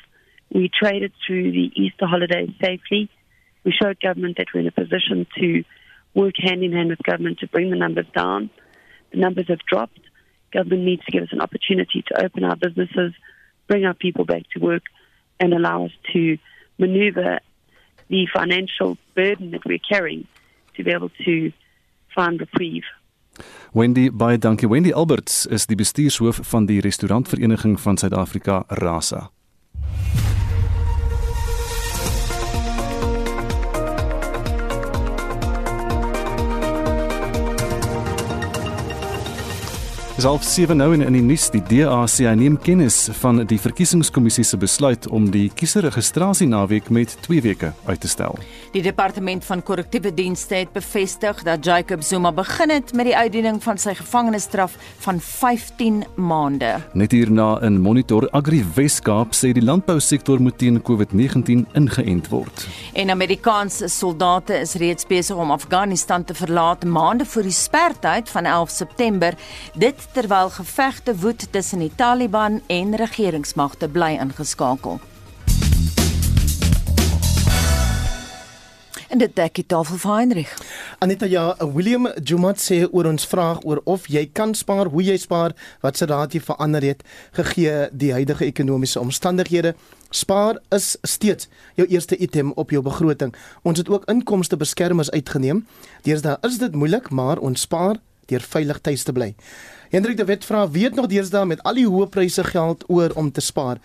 We 0.53 0.69
traded 0.69 1.15
through 1.25 1.53
the 1.53 1.73
Easter 1.81 2.05
holidays 2.05 2.53
safely. 2.61 3.09
We 3.65 3.73
showed 3.73 4.05
government 4.05 4.37
that 4.37 4.53
we're 4.53 4.61
in 4.61 4.67
a 4.67 4.77
position 4.77 5.25
to 5.39 5.65
work 6.13 6.37
hand 6.37 6.63
in 6.63 6.77
hand 6.77 6.91
with 6.91 7.09
government 7.09 7.39
to 7.39 7.49
bring 7.49 7.71
the 7.71 7.81
numbers 7.81 8.13
down. 8.15 8.51
The 9.13 9.19
numbers 9.19 9.49
have 9.49 9.65
dropped. 9.65 10.05
Government 10.53 10.85
needs 10.85 11.07
to 11.07 11.11
give 11.11 11.23
us 11.23 11.33
an 11.33 11.41
opportunity 11.41 12.05
to 12.09 12.23
open 12.23 12.45
our 12.45 12.57
businesses, 12.57 13.15
bring 13.67 13.87
our 13.87 13.95
people 13.95 14.27
back 14.27 14.43
to 14.53 14.61
work, 14.61 14.93
and 15.41 15.55
allow 15.55 15.87
us 15.87 15.97
to 16.13 16.37
maneuver 16.77 17.39
the 18.09 18.29
financial 18.31 18.99
burden 19.15 19.53
that 19.53 19.65
we're 19.65 19.79
carrying 19.79 20.29
to 20.83 20.89
be 20.89 20.95
able 20.97 21.11
to 21.25 21.53
find 22.15 22.41
reprieve. 22.41 22.87
Wendy, 23.73 24.11
baie 24.11 24.39
dankie. 24.39 24.69
Wendy 24.69 24.93
Alberts 24.93 25.47
is 25.47 25.67
die 25.67 25.77
bestuurshoof 25.77 26.41
van 26.43 26.67
die 26.67 26.81
Restaurantvereniging 26.81 27.81
van 27.81 27.97
Suid-Afrika, 27.97 28.65
RASA. 28.69 29.31
Dis 40.21 40.29
half 40.29 40.43
7 40.45 40.77
nou 40.77 40.91
en 40.93 41.01
in 41.01 41.15
die 41.17 41.23
nuus 41.25 41.47
die 41.49 41.63
DA 41.65 42.03
sê 42.11 42.27
hy 42.29 42.35
neem 42.37 42.59
kennis 42.61 43.07
van 43.23 43.41
die 43.49 43.57
verkiesingskommissie 43.57 44.45
se 44.45 44.59
besluit 44.61 45.07
om 45.09 45.31
die 45.33 45.47
kieserregistrasie 45.57 46.51
naweek 46.51 46.91
met 46.93 47.15
2 47.25 47.41
weke 47.47 47.71
uit 47.87 48.03
te 48.05 48.11
stel. 48.11 48.37
Die 48.71 48.83
departement 48.83 49.43
van 49.45 49.63
korrektiewe 49.67 50.13
dienste 50.15 50.55
het 50.55 50.71
bevestig 50.73 51.41
dat 51.43 51.65
Jacob 51.65 52.03
Zuma 52.07 52.31
begin 52.33 52.71
het 52.71 52.93
met 52.95 53.09
die 53.09 53.17
uitdiening 53.17 53.59
van 53.63 53.79
sy 53.83 53.97
gevangenisstraf 53.99 54.77
van 55.03 55.19
15 55.21 56.05
maande. 56.15 56.77
Net 56.95 57.11
hierna 57.11 57.49
in 57.67 57.81
Monitor 57.83 58.29
Agri 58.31 58.63
Weskaap 58.77 59.35
sê 59.35 59.51
die 59.59 59.65
landbousektor 59.65 60.39
moet 60.39 60.61
teen 60.63 60.79
COVID-19 60.87 61.67
ingeënt 61.83 62.31
word. 62.31 62.69
En 62.95 63.11
Amerikaanse 63.11 63.91
soldate 63.91 64.63
is 64.63 64.79
reeds 64.79 65.07
besig 65.07 65.35
om 65.37 65.51
Afghanistan 65.51 66.25
te 66.25 66.39
verlaat 66.39 66.87
maande 66.87 67.27
voor 67.27 67.51
die 67.51 67.59
sperdatum 67.59 67.99
van 68.31 68.45
11 68.45 68.71
September. 68.71 69.35
Dit 69.75 70.09
terwyl 70.15 70.51
gevegte 70.51 71.19
woed 71.19 71.49
tussen 71.51 71.83
die 71.83 71.93
Taliban 71.95 72.63
en 72.67 72.95
regeringsmagte 72.95 73.89
bly 73.89 74.15
ingeskakel. 74.23 75.01
En 79.11 79.19
dit 79.19 79.33
dek 79.35 79.57
die 79.59 79.67
tafel 79.67 79.99
vir 79.99 80.11
Heinrich. 80.15 80.51
Aneta 81.03 81.27
ja, 81.27 81.57
William 81.75 82.07
Jumat 82.23 82.61
sê 82.63 82.85
oor 82.87 83.09
ons 83.11 83.25
vraag 83.27 83.65
oor 83.67 83.81
of 83.91 84.05
jy 84.07 84.23
kan 84.31 84.53
spaar, 84.55 84.87
hoe 84.93 85.03
jy 85.03 85.17
spaar, 85.19 85.57
wat 85.83 85.99
se 85.99 86.07
raad 86.07 86.37
jy 86.37 86.41
verander 86.47 86.87
het 86.87 87.03
gegee 87.35 87.89
die 87.91 88.13
huidige 88.15 88.47
ekonomiese 88.47 89.03
omstandighede. 89.03 89.75
Spaar 90.15 90.61
is 90.71 90.93
steeds 91.03 91.51
jou 91.75 91.89
eerste 91.91 92.19
item 92.23 92.53
op 92.55 92.71
jou 92.71 92.85
begroting. 92.87 93.35
Ons 93.67 93.83
het 93.83 93.91
ook 93.91 94.07
inkomste 94.11 94.59
beskermers 94.61 95.11
uitgeneem. 95.11 95.65
Deesdae 96.07 96.39
is 96.47 96.61
dit 96.63 96.79
moeilik, 96.79 97.11
maar 97.11 97.43
ons 97.43 97.67
spaar 97.67 97.99
deur 98.31 98.47
veilig 98.47 98.79
tuis 98.79 99.03
te 99.03 99.13
bly. 99.13 99.33
Hendrik 99.91 100.21
de 100.21 100.25
Wet 100.25 100.47
vra 100.47 100.69
weet 100.71 100.95
nog 100.95 101.11
deesdae 101.11 101.49
met 101.51 101.63
al 101.67 101.83
die 101.83 101.89
hoë 101.91 102.07
pryse 102.15 102.45
geld 102.47 102.87
oor 102.87 103.11
om 103.19 103.33
te 103.35 103.43
spaar. 103.43 103.83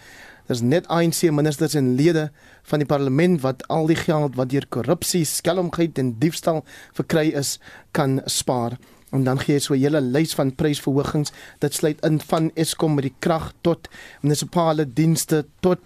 Dis 0.47 0.61
net 0.61 0.87
ANC 0.93 1.23
ministers 1.33 1.73
en 1.73 1.95
lede 1.95 2.29
van 2.69 2.81
die 2.81 2.89
parlement 2.89 3.41
wat 3.41 3.63
al 3.67 3.87
die 3.89 3.97
geld 3.97 4.35
wat 4.35 4.49
deur 4.49 4.67
korrupsie, 4.69 5.25
skelmgheid 5.25 5.97
en 5.97 6.15
diefstal 6.21 6.63
verkry 6.93 7.31
is, 7.33 7.57
kan 7.91 8.21
spaar. 8.25 8.77
En 9.15 9.23
dan 9.23 9.39
gee 9.39 9.55
jy 9.55 9.59
so 9.59 9.73
'n 9.73 9.79
hele 9.79 10.01
lys 10.01 10.35
van 10.35 10.55
prysverhogings. 10.55 11.31
Dit 11.59 11.73
sluit 11.73 12.05
in 12.05 12.19
van 12.19 12.51
Eskom 12.55 12.95
met 12.95 13.03
die 13.03 13.15
krag 13.19 13.53
tot 13.61 13.87
munisipale 14.21 14.93
dienste 14.93 15.45
tot 15.61 15.79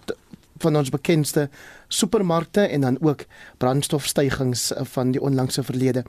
van 0.58 0.76
ons 0.76 0.90
bekendste 0.90 1.48
supermarkte 1.88 2.60
en 2.60 2.80
dan 2.80 2.96
ook 3.00 3.24
brandstofstygings 3.58 4.72
van 4.82 5.10
die 5.10 5.20
onlangse 5.20 5.62
verlede. 5.62 6.04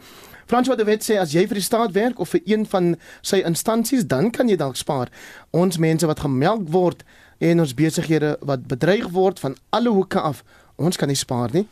François 0.45 0.77
de 0.77 0.83
Wet 0.83 1.03
sê 1.03 1.17
as 1.19 1.31
jy 1.31 1.45
vir 1.47 1.61
die 1.61 1.63
staat 1.63 1.91
werk 1.91 2.19
of 2.19 2.29
vir 2.29 2.41
een 2.45 2.65
van 2.65 2.95
sy 3.21 3.41
instansies, 3.47 4.03
dan 4.07 4.31
kan 4.31 4.49
jy 4.49 4.57
dalk 4.59 4.75
spaar. 4.75 5.11
Ons 5.49 5.77
mense 5.77 6.05
wat 6.05 6.19
gemelk 6.19 6.67
word 6.69 7.05
en 7.41 7.63
ons 7.63 7.73
besighede 7.73 8.35
wat 8.45 8.67
bedreig 8.69 9.09
word 9.15 9.41
van 9.41 9.57
alle 9.73 9.89
hoeke 9.89 10.21
af, 10.21 10.43
ons 10.77 10.97
kan 10.97 11.09
nie 11.09 11.17
spaar 11.17 11.49
nie. 11.55 11.65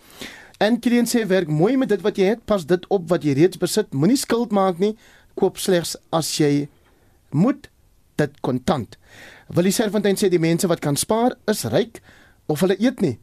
En 0.59 0.79
Kilian 0.81 1.07
sê 1.07 1.23
werk 1.29 1.47
mooi 1.47 1.77
met 1.79 1.91
dit 1.93 2.01
wat 2.03 2.17
jy 2.19 2.33
het, 2.33 2.41
pas 2.49 2.65
dit 2.67 2.85
op 2.91 3.05
wat 3.11 3.23
jy 3.23 3.37
reeds 3.37 3.59
besit, 3.61 3.93
moenie 3.93 4.19
skuld 4.19 4.51
maak 4.55 4.81
nie, 4.81 4.95
koop 5.39 5.61
slegs 5.61 5.95
as 6.15 6.31
jy 6.39 6.67
moet 7.31 7.69
dit 8.19 8.33
kontant. 8.43 8.97
Willie 9.55 9.73
Serfontein 9.73 10.19
sê 10.19 10.27
die 10.29 10.41
mense 10.41 10.67
wat 10.67 10.81
kan 10.83 10.97
spaar 10.99 11.37
is 11.49 11.63
ryk 11.71 12.01
of 12.51 12.65
hulle 12.65 12.77
eet 12.81 13.01
nie. 13.05 13.15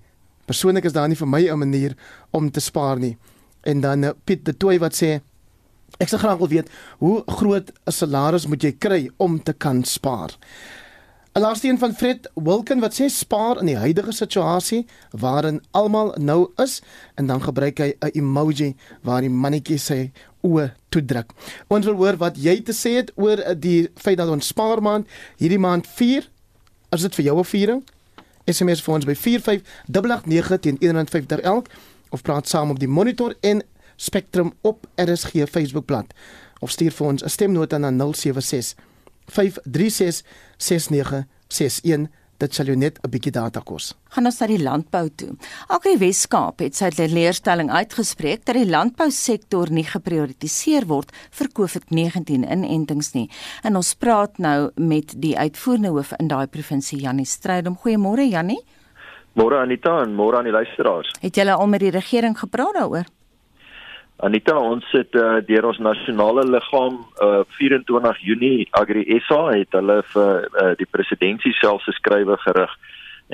Persoonlik 0.47 0.87
is 0.87 0.95
daar 0.95 1.11
nie 1.11 1.19
vir 1.19 1.29
my 1.29 1.43
'n 1.51 1.59
manier 1.59 1.97
om 2.31 2.51
te 2.51 2.61
spaar 2.61 2.99
nie. 2.99 3.17
En 3.65 3.81
dan 3.81 4.05
uh, 4.05 4.11
Piet 4.25 4.45
de 4.45 4.57
Tooi 4.57 4.79
wat 4.79 4.95
sê 4.95 5.21
ek 5.99 6.09
sou 6.09 6.19
graag 6.19 6.39
wil 6.39 6.49
weet 6.49 6.71
hoe 6.99 7.23
groot 7.27 7.73
'n 7.87 7.93
salaris 7.93 8.47
moet 8.47 8.63
jy 8.63 8.73
kry 8.73 9.11
om 9.19 9.43
te 9.43 9.53
kan 9.53 9.85
spaar? 9.85 10.31
'n 11.37 11.41
Laaste 11.41 11.69
een 11.69 11.79
van 11.79 11.95
Fred 11.95 12.31
Wilken 12.35 12.79
wat 12.79 12.95
sê 12.95 13.05
spaar 13.07 13.59
in 13.59 13.67
die 13.67 13.77
huidige 13.77 14.13
situasie 14.13 14.87
waarin 15.11 15.61
almal 15.71 16.15
nou 16.19 16.49
is 16.57 16.83
en 17.15 17.27
dan 17.27 17.43
gebruik 17.43 17.79
hy 17.79 17.93
'n 17.99 18.11
emoji 18.13 18.77
waar 19.03 19.21
die 19.21 19.31
mannetjie 19.31 19.79
sê 19.79 20.11
oë 20.41 20.73
toe 20.89 21.05
druk. 21.05 21.33
Ons 21.67 21.85
wil 21.85 21.95
hoor 21.95 22.17
wat 22.17 22.37
jy 22.37 22.63
te 22.63 22.73
sê 22.73 22.95
het 22.97 23.13
oor 23.15 23.55
die 23.59 23.91
feit 23.95 24.17
dat 24.17 24.29
ons 24.29 24.47
spaar 24.47 24.83
maand 24.83 25.07
hierdie 25.37 25.59
maand 25.59 25.87
4 25.87 26.31
is 26.91 27.01
dit 27.01 27.15
vir 27.15 27.25
jou 27.25 27.39
'n 27.39 27.45
viering? 27.45 27.85
SMS 28.45 28.83
vir 28.83 28.95
ons 28.95 29.05
by 29.05 29.15
45889 29.15 30.61
teen 30.61 30.77
150 30.81 31.41
elk 31.41 31.67
of 32.11 32.23
praat 32.23 32.49
saam 32.49 32.71
op 32.71 32.79
die 32.79 32.89
Monitor 32.89 33.35
en 33.41 33.63
Spectrum 33.97 34.53
op 34.61 34.87
RSG 34.95 35.49
Facebookblad 35.51 36.07
of 36.61 36.71
stuur 36.71 36.93
vir 36.93 37.07
ons 37.07 37.23
'n 37.23 37.29
stemnota 37.29 37.79
na 37.79 37.91
076 37.91 38.75
536 39.27 40.23
6961 40.59 42.09
dit 42.41 42.55
sal 42.55 42.67
jou 42.67 42.77
net 42.77 42.99
'n 43.03 43.11
bietjie 43.11 43.33
data 43.33 43.61
kos. 43.61 43.95
Gaan 44.11 44.27
ons 44.27 44.41
na 44.41 44.47
die 44.47 44.63
landbou 44.63 45.09
toe. 45.17 45.37
Agri 45.69 45.97
Weskaap 45.99 46.59
het 46.61 46.75
sy 46.75 46.91
leerstelling 46.97 47.71
uitgespreek 47.71 48.45
dat 48.45 48.55
die 48.55 48.71
landbousektor 48.71 49.71
nie 49.71 49.85
geprioritiseer 49.85 50.87
word 50.87 51.13
vir 51.31 51.49
COVID-19 51.49 52.45
inentings 52.45 53.15
nie. 53.15 53.31
En 53.63 53.77
ons 53.77 53.95
praat 53.95 54.39
nou 54.39 54.71
met 54.77 55.15
die 55.17 55.37
uitvoerende 55.37 55.89
hoof 55.89 56.13
in 56.19 56.29
daai 56.29 56.47
provinsie 56.47 57.01
Jannie 57.01 57.27
Strydom. 57.27 57.77
Goeiemôre 57.77 58.29
Jannie. 58.29 58.61
Môre 59.35 59.61
Anita 59.61 60.03
en 60.03 60.15
môre 60.15 60.39
aan 60.39 60.45
die 60.45 60.53
luisteraars. 60.53 61.11
Het 61.21 61.35
julle 61.37 61.53
al 61.53 61.67
met 61.67 61.81
die 61.81 61.91
regering 61.91 62.39
gepraat 62.39 62.75
daaroor? 62.75 63.05
Anita, 64.25 64.55
ons 64.57 64.85
het 64.97 65.13
uh, 65.21 65.39
deur 65.45 65.67
ons 65.69 65.79
nasionale 65.85 66.47
liggaam 66.49 67.03
uh, 67.21 67.43
24 67.59 68.23
Junie 68.25 68.69
Agri 68.79 69.05
SA 69.27 69.43
het 69.53 69.77
hulle 69.77 69.99
vir 70.15 70.47
uh, 70.47 70.71
die 70.81 70.89
presidentsie 70.89 71.53
self 71.61 71.85
geskrywe 71.85 72.39
gerig 72.47 72.73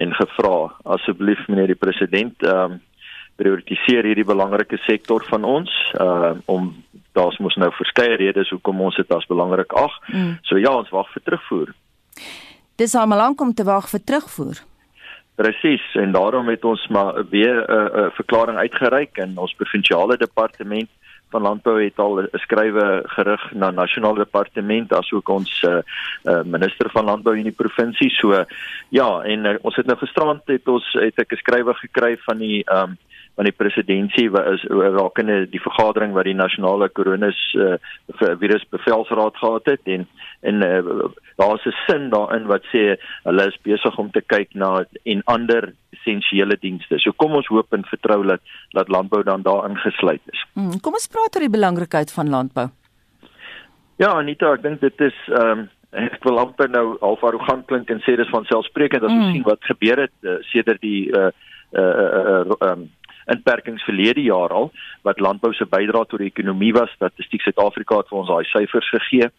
en 0.03 0.14
gevra 0.16 0.73
asseblief 0.97 1.45
meneer 1.47 1.71
die 1.71 1.79
president 1.79 2.42
um, 2.49 2.81
prioritiseer 3.38 4.09
hierdie 4.09 4.27
belangrike 4.27 4.81
sektor 4.88 5.23
van 5.31 5.47
ons 5.47 5.71
uh, 6.01 6.35
om 6.51 6.73
daar's 7.14 7.38
mos 7.38 7.55
nou 7.61 7.71
verskeie 7.77 8.18
redes 8.18 8.51
hoekom 8.51 8.81
ons 8.88 8.99
dit 8.99 9.14
as 9.14 9.29
belangrik 9.31 9.73
ag. 9.77 9.95
Mm. 10.09 10.35
So 10.49 10.59
ja, 10.59 10.73
ons 10.75 10.90
wag 10.90 11.11
vir 11.14 11.27
terugvoer. 11.29 11.73
Dis 12.81 12.97
al 12.97 13.12
lank 13.12 13.40
om 13.40 13.55
te 13.55 13.66
wag 13.68 13.87
vir 13.92 14.03
terugvoer. 14.03 14.62
Presies 15.35 15.95
en 15.95 16.12
daarom 16.12 16.49
het 16.49 16.64
ons 16.64 16.87
maar 16.88 17.25
weer 17.31 17.64
'n 17.64 17.73
uh, 17.73 17.77
uh, 17.77 18.11
verklaring 18.12 18.59
uitgereik 18.59 19.16
en 19.16 19.38
ons 19.38 19.55
provinsiale 19.55 20.16
departement 20.16 20.88
van 21.33 21.42
landbou 21.42 21.83
het 21.85 21.99
al 21.99 22.21
'n 22.21 22.29
skrywe 22.33 23.03
gerig 23.05 23.53
na 23.53 23.71
nasionale 23.71 24.25
departement 24.25 24.92
asook 24.92 25.29
ons 25.29 25.62
uh, 25.62 25.81
uh, 26.25 26.42
minister 26.45 26.90
van 26.90 27.05
landbou 27.05 27.37
in 27.37 27.49
die 27.51 27.61
provinsie 27.62 28.11
so 28.11 28.45
ja 28.88 29.11
en 29.23 29.45
uh, 29.45 29.55
ons 29.62 29.77
het 29.77 29.87
nou 29.87 29.99
gisterand 29.99 30.42
het 30.47 30.68
ons 30.68 30.92
het 30.92 31.18
ek 31.18 31.33
'n 31.33 31.42
skrywe 31.45 31.75
gekry 31.75 32.16
van 32.27 32.38
die 32.38 32.61
um, 32.73 32.99
van 33.35 33.49
die 33.49 33.57
presidentsie 33.57 34.29
wat 34.31 34.47
is 34.53 34.64
rakende 34.68 35.47
die 35.51 35.61
vergadering 35.61 36.12
wat 36.12 36.29
die 36.29 36.37
nasionale 36.37 36.88
koronas 36.92 37.38
uh, 37.57 37.77
virus 38.40 38.64
bevelsraad 38.71 39.37
gehad 39.40 39.71
het 39.73 39.92
en 39.97 40.07
en 40.40 40.64
uh, 40.66 41.09
daar's 41.40 41.64
'n 41.66 41.77
sin 41.87 42.11
daarin 42.11 42.47
wat 42.47 42.64
sê 42.75 42.97
hulle 43.25 43.47
is 43.47 43.59
besig 43.62 43.99
om 43.99 44.11
te 44.11 44.21
kyk 44.21 44.55
na 44.55 44.85
en 45.05 45.23
ander 45.25 45.73
essensiële 45.90 46.57
dienste. 46.61 46.99
So 46.99 47.12
kom 47.12 47.33
ons 47.33 47.47
hoop 47.47 47.73
en 47.73 47.85
vertrou 47.85 48.23
dat 48.27 48.40
dat 48.71 48.88
landbou 48.88 49.23
dan 49.23 49.42
daarin 49.42 49.77
gesluit 49.77 50.21
is. 50.33 50.47
Hmm, 50.53 50.81
kom 50.81 50.92
ons 50.92 51.09
praat 51.09 51.37
oor 51.37 51.47
die 51.47 51.57
belangrikheid 51.59 52.12
van 52.12 52.29
landbou. 52.29 52.68
Ja, 53.97 54.12
Anita, 54.18 54.53
ek 54.53 54.62
dink 54.62 54.81
dit 54.81 55.01
is 55.01 55.16
ehm 55.29 55.59
um, 55.59 55.68
ek 55.92 56.25
wil 56.25 56.38
amper 56.40 56.71
nou 56.73 56.97
half 57.03 57.23
arrogant 57.29 57.66
klink 57.68 57.90
en 57.92 58.01
sê 58.01 58.16
dis 58.16 58.31
van 58.33 58.47
selfsprekend 58.49 59.05
as 59.05 59.12
ons 59.12 59.27
mm. 59.27 59.33
sien 59.33 59.42
wat 59.45 59.66
gebeur 59.68 60.01
het 60.07 60.14
uh, 60.25 60.38
sedert 60.49 60.81
die 60.81 61.11
uh 61.12 61.29
uh 61.77 61.83
uh, 61.83 62.45
uh 62.49 62.71
um, 62.71 62.87
inperkings 63.31 63.85
verlede 63.85 64.23
jaar 64.23 64.51
al 64.51 64.71
wat 65.03 65.21
landbou 65.21 65.53
se 65.55 65.67
bydrae 65.67 66.07
tot 66.07 66.23
die 66.23 66.31
ekonomie 66.31 66.73
was. 66.75 66.91
Statistiek 66.97 67.43
Suid-Afrika 67.43 68.03
het 68.03 68.11
vir 68.11 68.21
ons 68.23 68.31
daai 68.31 68.45
syfers 68.51 68.91
gegee. 68.95 69.31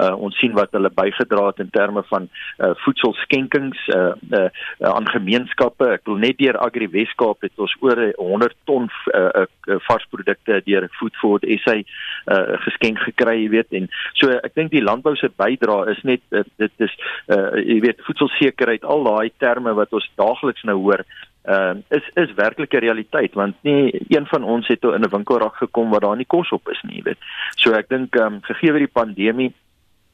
Uh, 0.00 0.12
ons 0.24 0.36
sien 0.40 0.54
wat 0.56 0.72
hulle 0.76 0.90
bygedra 0.94 1.48
het 1.50 1.60
in 1.62 1.70
terme 1.74 2.02
van 2.08 2.28
uh, 2.28 2.70
voedselskenkings 2.84 3.80
uh, 3.94 4.12
uh, 4.38 4.48
aan 4.88 5.08
gemeenskappe. 5.10 5.88
Ek 5.98 6.06
wil 6.08 6.20
net 6.22 6.38
deur 6.40 6.58
Agri 6.64 6.88
Weskaap 6.92 7.44
het 7.46 7.58
ons 7.60 7.74
oor 7.84 8.00
100 8.18 8.56
ton 8.68 8.88
uh, 9.12 9.44
uh, 9.44 9.78
varsprodukte 9.88 10.62
deur 10.66 10.88
Food 10.98 11.18
for 11.20 11.44
SA 11.64 11.76
uh, 11.78 12.54
geskenk 12.66 13.02
gekry, 13.08 13.38
jy 13.42 13.50
weet. 13.56 13.74
En 13.78 13.90
so 14.20 14.30
ek 14.38 14.54
dink 14.58 14.72
die 14.74 14.84
landbou 14.84 15.14
se 15.18 15.30
bydrae 15.42 15.96
is 15.96 16.02
net 16.08 16.24
uh, 16.30 16.46
dit 16.62 16.86
is 16.86 16.96
uh, 17.28 17.58
jy 17.60 17.80
weet 17.84 18.02
voedselsekerheid 18.06 18.86
al 18.86 19.06
daai 19.08 19.34
terme 19.42 19.74
wat 19.78 19.92
ons 19.96 20.08
daagliks 20.20 20.64
nou 20.68 20.78
hoor 20.86 21.04
uh, 21.44 21.74
is 21.88 22.08
is 22.14 22.34
werklike 22.34 22.78
realiteit 22.78 23.34
want 23.34 23.56
nie 23.62 24.06
een 24.08 24.26
van 24.26 24.44
ons 24.44 24.68
het 24.68 24.82
in 24.82 25.02
'n 25.02 25.10
winkelrak 25.10 25.56
gekom 25.56 25.90
waar 25.90 26.00
daar 26.00 26.16
nie 26.16 26.26
kos 26.26 26.50
op 26.50 26.68
is 26.68 26.82
nie, 26.82 26.96
jy 26.96 27.02
weet. 27.02 27.18
So 27.56 27.72
ek 27.72 27.88
dink 27.88 28.16
ehm 28.16 28.34
um, 28.34 28.40
gegee 28.42 28.72
die 28.72 28.86
pandemie 28.86 29.52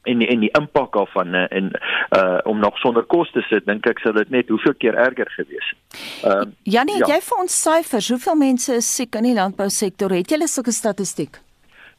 en 0.03 0.21
en 0.21 0.39
die 0.39 0.51
impak 0.59 0.93
daarvan 0.93 1.33
eh, 1.33 1.57
en 1.57 1.71
uh 2.09 2.37
om 2.43 2.59
nog 2.59 2.77
sonder 2.77 3.03
kos 3.03 3.31
te 3.31 3.41
sit 3.41 3.65
dink 3.65 3.85
ek 3.85 3.99
sou 3.99 4.13
dit 4.13 4.29
net 4.29 4.49
hoeveel 4.49 4.73
keer 4.73 4.95
erger 4.95 5.29
gewees 5.35 5.69
het. 5.69 5.99
Ehm 6.23 6.47
uh, 6.47 6.51
Janie, 6.63 6.97
ja. 6.97 7.07
jy 7.07 7.19
vir 7.21 7.37
ons 7.37 7.61
syfers, 7.61 8.09
hoeveel 8.09 8.35
mense 8.35 8.73
is 8.73 8.95
siek 8.95 9.15
in 9.15 9.23
die 9.23 9.33
landbousektor? 9.33 10.09
Het 10.09 10.31
jy 10.31 10.47
sulke 10.47 10.71
statistiek? 10.71 11.39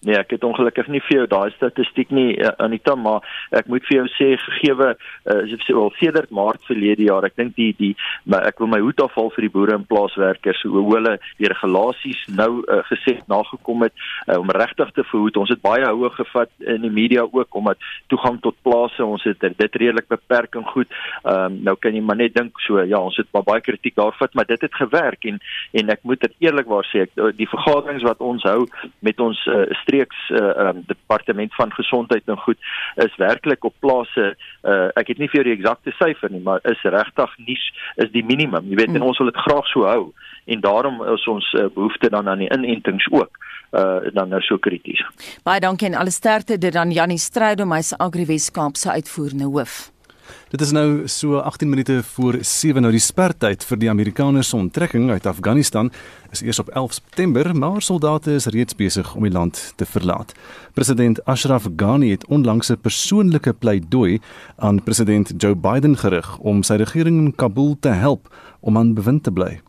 Nee, 0.00 0.16
ek 0.16 0.30
het 0.32 0.44
ongelukkig 0.48 0.86
nie 0.88 1.02
vir 1.04 1.18
jou 1.18 1.24
daai 1.28 1.50
statistiek 1.52 2.08
nie 2.16 2.30
uh, 2.40 2.54
Anita, 2.64 2.94
maar 2.96 3.20
ek 3.52 3.66
moet 3.68 3.84
vir 3.84 3.98
jou 3.98 4.06
sê 4.14 4.28
gegeewe 4.40 4.94
uh, 4.94 5.34
as 5.34 5.50
ek 5.52 5.66
sê 5.66 5.74
wel 5.76 5.90
sedert 5.98 6.30
Maart 6.32 6.62
verlede 6.64 7.04
jaar, 7.04 7.26
ek 7.28 7.36
dink 7.36 7.52
die 7.58 7.74
die 7.76 7.90
maar 8.24 8.46
ek 8.48 8.62
wil 8.62 8.70
my 8.72 8.78
hoed 8.80 9.02
afval 9.04 9.28
vir 9.34 9.44
die 9.44 9.52
boere 9.52 9.76
en 9.76 9.84
plaaswerkers 9.90 10.62
hoe 10.64 10.84
hulle 10.86 11.12
die 11.36 11.50
regulasies 11.52 12.22
nou 12.32 12.62
uh, 12.62 12.78
gesê 12.88 13.18
nagekom 13.28 13.84
het 13.84 13.92
uh, 14.00 14.38
om 14.38 14.48
regtig 14.56 14.94
te 14.96 15.04
verhoed. 15.10 15.36
Ons 15.42 15.52
het 15.52 15.60
baie 15.60 15.84
houe 15.84 16.08
gevat 16.16 16.52
in 16.64 16.80
die 16.86 16.92
media 16.96 17.26
ook 17.28 17.60
omdat 17.60 17.84
toegang 18.08 18.40
tot 18.40 18.56
plase, 18.64 19.04
ons 19.04 19.28
het 19.28 19.44
dit 19.44 19.78
redelik 19.84 20.08
beperk 20.08 20.56
en 20.56 20.64
goed. 20.72 20.88
Um, 21.28 21.60
nou 21.66 21.76
kan 21.76 21.92
jy 21.92 22.00
maar 22.00 22.16
net 22.22 22.38
dink 22.38 22.56
so 22.64 22.80
ja, 22.80 23.02
ons 23.04 23.20
het 23.20 23.28
baie 23.36 23.60
kritiek 23.60 23.98
daarvat, 24.00 24.32
maar 24.32 24.48
dit 24.48 24.64
het 24.64 24.80
gewerk 24.80 25.28
en 25.28 25.44
en 25.76 25.92
ek 25.92 26.08
moet 26.08 26.24
dit 26.24 26.48
eerlikwaar 26.48 26.88
sê, 26.88 27.04
ek, 27.04 27.36
die 27.36 27.48
vergaderings 27.52 28.08
wat 28.08 28.24
ons 28.24 28.48
hou 28.48 28.64
met 29.04 29.20
ons 29.20 29.44
uh, 29.44 29.68
streeks 29.90 30.22
uh, 30.30 30.70
um, 30.70 30.82
departement 30.86 31.54
van 31.58 31.72
gesondheid 31.74 32.22
en 32.30 32.38
goed 32.46 32.58
is 33.02 33.16
werklik 33.18 33.64
op 33.64 33.74
plase 33.82 34.30
uh, 34.30 34.88
ek 34.94 35.12
het 35.12 35.18
nie 35.18 35.28
vir 35.28 35.42
jou 35.42 35.46
die 35.50 35.56
eksakte 35.58 35.94
syfer 35.98 36.30
nie 36.30 36.42
maar 36.46 36.62
is 36.70 36.82
regtig 36.96 37.36
nie 37.42 37.58
is 38.04 38.10
die 38.14 38.24
minimum 38.24 38.70
jy 38.70 38.78
weet 38.78 38.94
hmm. 38.94 39.02
en 39.02 39.08
ons 39.10 39.18
wil 39.18 39.30
dit 39.32 39.44
graag 39.46 39.70
so 39.74 39.88
hou 39.90 40.12
en 40.50 40.62
daarom 40.64 41.02
is 41.14 41.26
ons 41.30 41.52
uh, 41.58 41.66
behoefte 41.74 42.10
dan 42.10 42.28
aan 42.30 42.46
die 42.46 42.52
inentings 42.54 43.10
ook 43.10 43.42
uh 43.70 44.10
dan 44.14 44.28
nou 44.28 44.40
so 44.42 44.58
krities. 44.58 45.02
Baie 45.46 45.60
dankie 45.62 45.86
en 45.86 45.94
alle 45.94 46.10
sterkte 46.10 46.58
dit 46.58 46.74
aan 46.74 46.90
Jannie 46.90 47.18
Strydom, 47.22 47.70
hy's 47.72 47.92
Agri 48.02 48.26
Weskaap 48.26 48.76
se 48.76 48.90
uitvoerende 48.90 49.46
hoof. 49.46 49.90
Dit 50.50 50.60
is 50.60 50.70
nou 50.70 51.08
so 51.08 51.38
18 51.38 51.68
minute 51.68 52.02
voor 52.02 52.38
7 52.40 52.82
nou 52.82 52.92
die 52.92 53.00
spertyd 53.00 53.64
vir 53.64 53.78
die 53.78 53.90
Amerikaners 53.90 54.48
se 54.48 54.56
onttrekking 54.56 55.10
uit 55.10 55.26
Afghanistan 55.26 55.90
is 56.30 56.42
eers 56.42 56.58
op 56.58 56.68
11 56.68 56.92
September, 56.92 57.56
maar 57.56 57.82
soldate 57.82 58.32
is 58.32 58.46
reeds 58.46 58.74
besig 58.74 59.14
om 59.14 59.22
die 59.22 59.32
land 59.32 59.72
te 59.76 59.86
verlaat. 59.86 60.34
President 60.74 61.24
Ashraf 61.24 61.66
Ghani 61.76 62.10
het 62.10 62.26
onlangs 62.26 62.70
'n 62.70 62.80
persoonlike 62.80 63.52
pleidooi 63.52 64.20
aan 64.56 64.82
president 64.82 65.32
Joe 65.36 65.54
Biden 65.54 65.96
gerig 65.96 66.38
om 66.38 66.62
sy 66.62 66.74
regering 66.74 67.18
in 67.18 67.34
Kabul 67.34 67.76
te 67.80 67.88
help 67.88 68.28
om 68.60 68.76
aan 68.76 68.94
bewind 68.94 69.22
te 69.22 69.32
bly. 69.32 69.60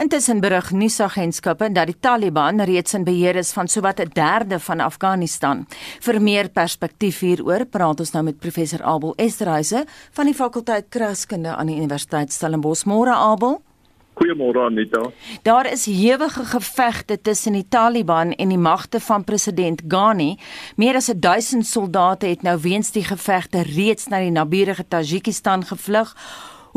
Intussen 0.00 0.40
berig 0.40 0.70
nuusagentskappe 0.72 1.70
dat 1.72 1.86
die 1.86 1.96
Taliban 2.00 2.62
reeds 2.64 2.94
in 2.94 3.04
beheer 3.04 3.36
is 3.36 3.52
van 3.52 3.68
sowat 3.68 4.00
'n 4.00 4.10
derde 4.12 4.58
van 4.58 4.80
Afghanistan. 4.80 5.66
Vir 6.00 6.22
meer 6.22 6.48
perspektief 6.48 7.20
hieroor 7.20 7.66
praat 7.66 8.00
ons 8.00 8.12
nou 8.12 8.24
met 8.24 8.38
professor 8.38 8.82
Abel 8.82 9.14
Esterhuise 9.16 9.84
van 10.12 10.24
die 10.24 10.34
fakulteit 10.34 10.86
Kraskunde 10.88 11.56
aan 11.56 11.66
die 11.66 11.76
Universiteit 11.76 12.32
Stellenbosch. 12.32 12.84
Môre 12.84 13.14
Abel. 13.14 13.62
Goeiemôre 14.18 14.64
Anita. 14.66 15.10
Daar 15.42 15.72
is 15.72 15.84
hewige 15.86 16.44
gevegte 16.44 17.20
tussen 17.20 17.52
die 17.52 17.68
Taliban 17.68 18.32
en 18.32 18.48
die 18.48 18.58
magte 18.58 19.00
van 19.00 19.24
president 19.24 19.82
Ghani. 19.88 20.38
Meer 20.76 20.94
as 20.98 21.12
1000 21.16 21.66
soldate 21.66 22.26
het 22.26 22.42
nou 22.42 22.58
weens 22.60 22.90
die 22.90 23.04
gevegte 23.04 23.62
reeds 23.62 24.08
na 24.10 24.18
die 24.18 24.34
naburige 24.34 24.88
Tajikistan 24.88 25.64
gevlug. 25.64 26.16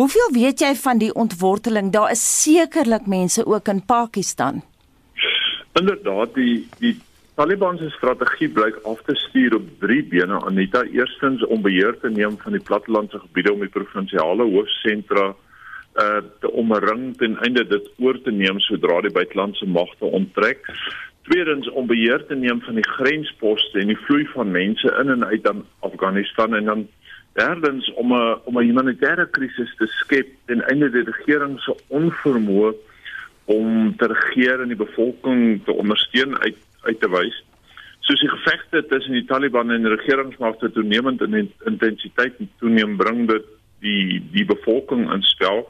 Hoeveel 0.01 0.31
weet 0.33 0.61
jy 0.63 0.71
van 0.81 0.97
die 0.97 1.11
ontworteling? 1.13 1.91
Daar 1.93 2.09
is 2.11 2.21
sekerlik 2.43 3.05
mense 3.05 3.43
ook 3.45 3.67
in 3.69 3.83
Pakistan. 3.85 4.63
Inderdaad, 5.77 6.33
die 6.33 6.65
die 6.79 6.95
Taliban 7.37 7.77
se 7.77 7.89
strategie 7.93 8.49
blyk 8.49 8.79
af 8.83 9.03
te 9.05 9.15
stuur 9.15 9.55
op 9.59 9.67
drie 9.83 10.01
bene. 10.03 10.39
Anita, 10.49 10.81
eerstens 10.83 11.45
om 11.45 11.61
beheer 11.61 11.93
te 12.01 12.09
neem 12.09 12.39
van 12.41 12.57
die 12.57 12.63
plattelandse 12.69 13.21
gebiede 13.27 13.53
om 13.53 13.61
die 13.61 13.69
provinsiale 13.69 14.47
hoofsentra 14.55 15.27
uh 16.01 16.17
te 16.39 16.51
omring 16.63 17.17
ten 17.19 17.37
einde 17.45 17.67
dit 17.67 17.93
oor 17.99 18.17
te 18.25 18.31
neem 18.31 18.59
sodra 18.65 19.01
die 19.05 19.13
buitelandse 19.13 19.69
magte 19.69 20.09
onttrek. 20.21 20.65
Tweedens 21.29 21.69
om 21.69 21.85
beheer 21.85 22.25
te 22.25 22.35
neem 22.35 22.61
van 22.65 22.81
die 22.81 22.89
grensposte 22.97 23.79
en 23.83 23.93
die 23.93 24.01
vloei 24.07 24.25
van 24.33 24.51
mense 24.51 24.97
in 25.03 25.13
en 25.13 25.25
uit 25.25 25.43
dan 25.43 25.65
Afghanistan 25.79 26.57
en 26.57 26.73
dan 26.73 26.87
derdens 27.33 27.93
om 27.93 28.13
'n 28.13 28.39
om 28.45 28.57
'n 28.57 28.67
humanitêre 28.69 29.29
krisis 29.31 29.75
te 29.77 29.87
skep 29.87 30.27
ten 30.45 30.61
einde 30.61 30.89
die 30.91 31.03
regering 31.03 31.59
se 31.59 31.75
onvermoë 31.87 32.73
om 33.45 33.95
te 33.97 34.07
regeer 34.07 34.61
en 34.61 34.67
die 34.67 34.83
bevolking 34.85 35.63
te 35.65 35.71
ondersteun 35.71 36.37
uit 36.37 36.57
uit 36.81 36.99
te 36.99 37.09
wys. 37.09 37.43
Soos 37.99 38.19
die 38.19 38.29
gevegte 38.29 38.85
tussen 38.89 39.13
die 39.13 39.25
Taliban 39.25 39.71
en 39.71 39.83
die 39.85 39.95
regeringsmagte 39.95 40.71
toenemend 40.71 41.21
in 41.21 41.51
intensiteit 41.65 42.33
toeneem 42.59 42.97
bring 42.97 43.27
dit 43.27 43.45
die 43.79 44.21
die 44.31 44.45
bevolking 44.45 45.11
in 45.13 45.21
spel. 45.21 45.69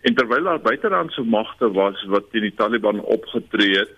En 0.00 0.14
terwyl 0.14 0.44
daar 0.44 0.60
buitelandse 0.60 1.22
magte 1.22 1.70
was 1.72 2.04
wat 2.06 2.30
teen 2.30 2.46
die 2.46 2.54
Taliban 2.54 3.00
opgetree 3.00 3.78
het, 3.78 3.92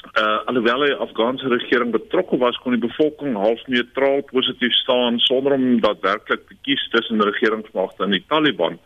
uh 0.00 0.38
alhoewel 0.48 0.84
die 0.84 0.94
Afghaanse 0.94 1.48
regering 1.48 1.90
betrokke 1.92 2.36
was, 2.40 2.56
kon 2.62 2.72
die 2.72 2.86
bevolking 2.86 3.36
half 3.36 3.60
neutraal 3.66 4.22
positief 4.32 4.72
staan 4.82 5.18
sonder 5.18 5.52
om 5.52 5.80
daadwerklik 5.80 6.46
te 6.48 6.56
kies 6.66 6.86
tussen 6.94 7.22
regeringsmagte 7.22 8.04
en 8.04 8.16
die 8.16 8.24
Taliban. 8.28 8.78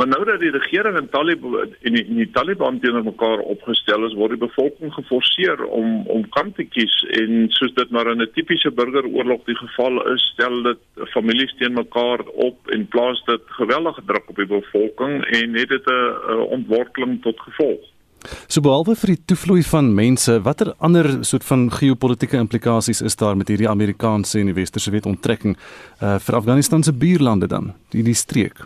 Maar 0.00 0.08
nou 0.08 0.24
dat 0.24 0.40
die 0.40 0.50
regering 0.50 0.96
en 0.96 1.10
Taliban 1.12 1.74
en 1.82 1.92
die, 1.92 2.04
die 2.14 2.30
Taliban 2.30 2.80
teenoor 2.80 3.04
mekaar 3.04 3.44
opgestel 3.54 4.06
is, 4.08 4.16
word 4.16 4.32
die 4.32 4.46
bevolking 4.46 4.94
geforseer 4.96 5.60
om 5.66 6.06
om 6.16 6.24
kant 6.36 6.56
te 6.56 6.64
kies 6.64 6.96
en 7.20 7.50
soos 7.58 7.76
dit 7.76 7.90
maar 7.92 8.08
in 8.14 8.22
'n 8.24 8.32
tipiese 8.32 8.72
burgeroorlog 8.80 9.44
die 9.44 9.60
geval 9.60 10.02
is, 10.14 10.24
stel 10.32 10.62
dit 10.62 11.08
families 11.12 11.54
teen 11.58 11.76
mekaar 11.76 12.24
op 12.48 12.74
en 12.76 12.88
plaas 12.88 13.24
dit 13.28 13.42
geweldige 13.60 14.02
druk 14.06 14.28
op 14.28 14.36
die 14.36 14.52
bevolking 14.56 15.24
en 15.24 15.54
het 15.54 15.68
dit 15.68 15.86
'n 15.86 16.48
ontworteling 16.58 17.22
tot 17.22 17.40
gevolg. 17.40 17.84
So 18.50 18.60
behalwe 18.64 18.96
vir 18.98 19.14
die 19.14 19.22
toevloei 19.32 19.62
van 19.64 19.92
mense, 19.96 20.40
watter 20.44 20.74
ander 20.78 21.08
soort 21.24 21.46
van 21.48 21.68
geopolitiese 21.72 22.40
implikasies 22.40 23.00
is 23.02 23.16
daar 23.16 23.36
met 23.36 23.48
hierdie 23.48 23.68
Amerikaanse 23.70 24.40
en 24.40 24.50
die 24.50 24.58
westerse 24.58 24.92
wet 24.92 25.08
onttrekking 25.08 25.56
uh, 25.56 26.18
vir 26.18 26.36
Afghanistan 26.36 26.84
se 26.84 26.92
buurlande 26.92 27.48
dan, 27.48 27.72
die 27.94 28.04
die 28.04 28.16
streek? 28.18 28.60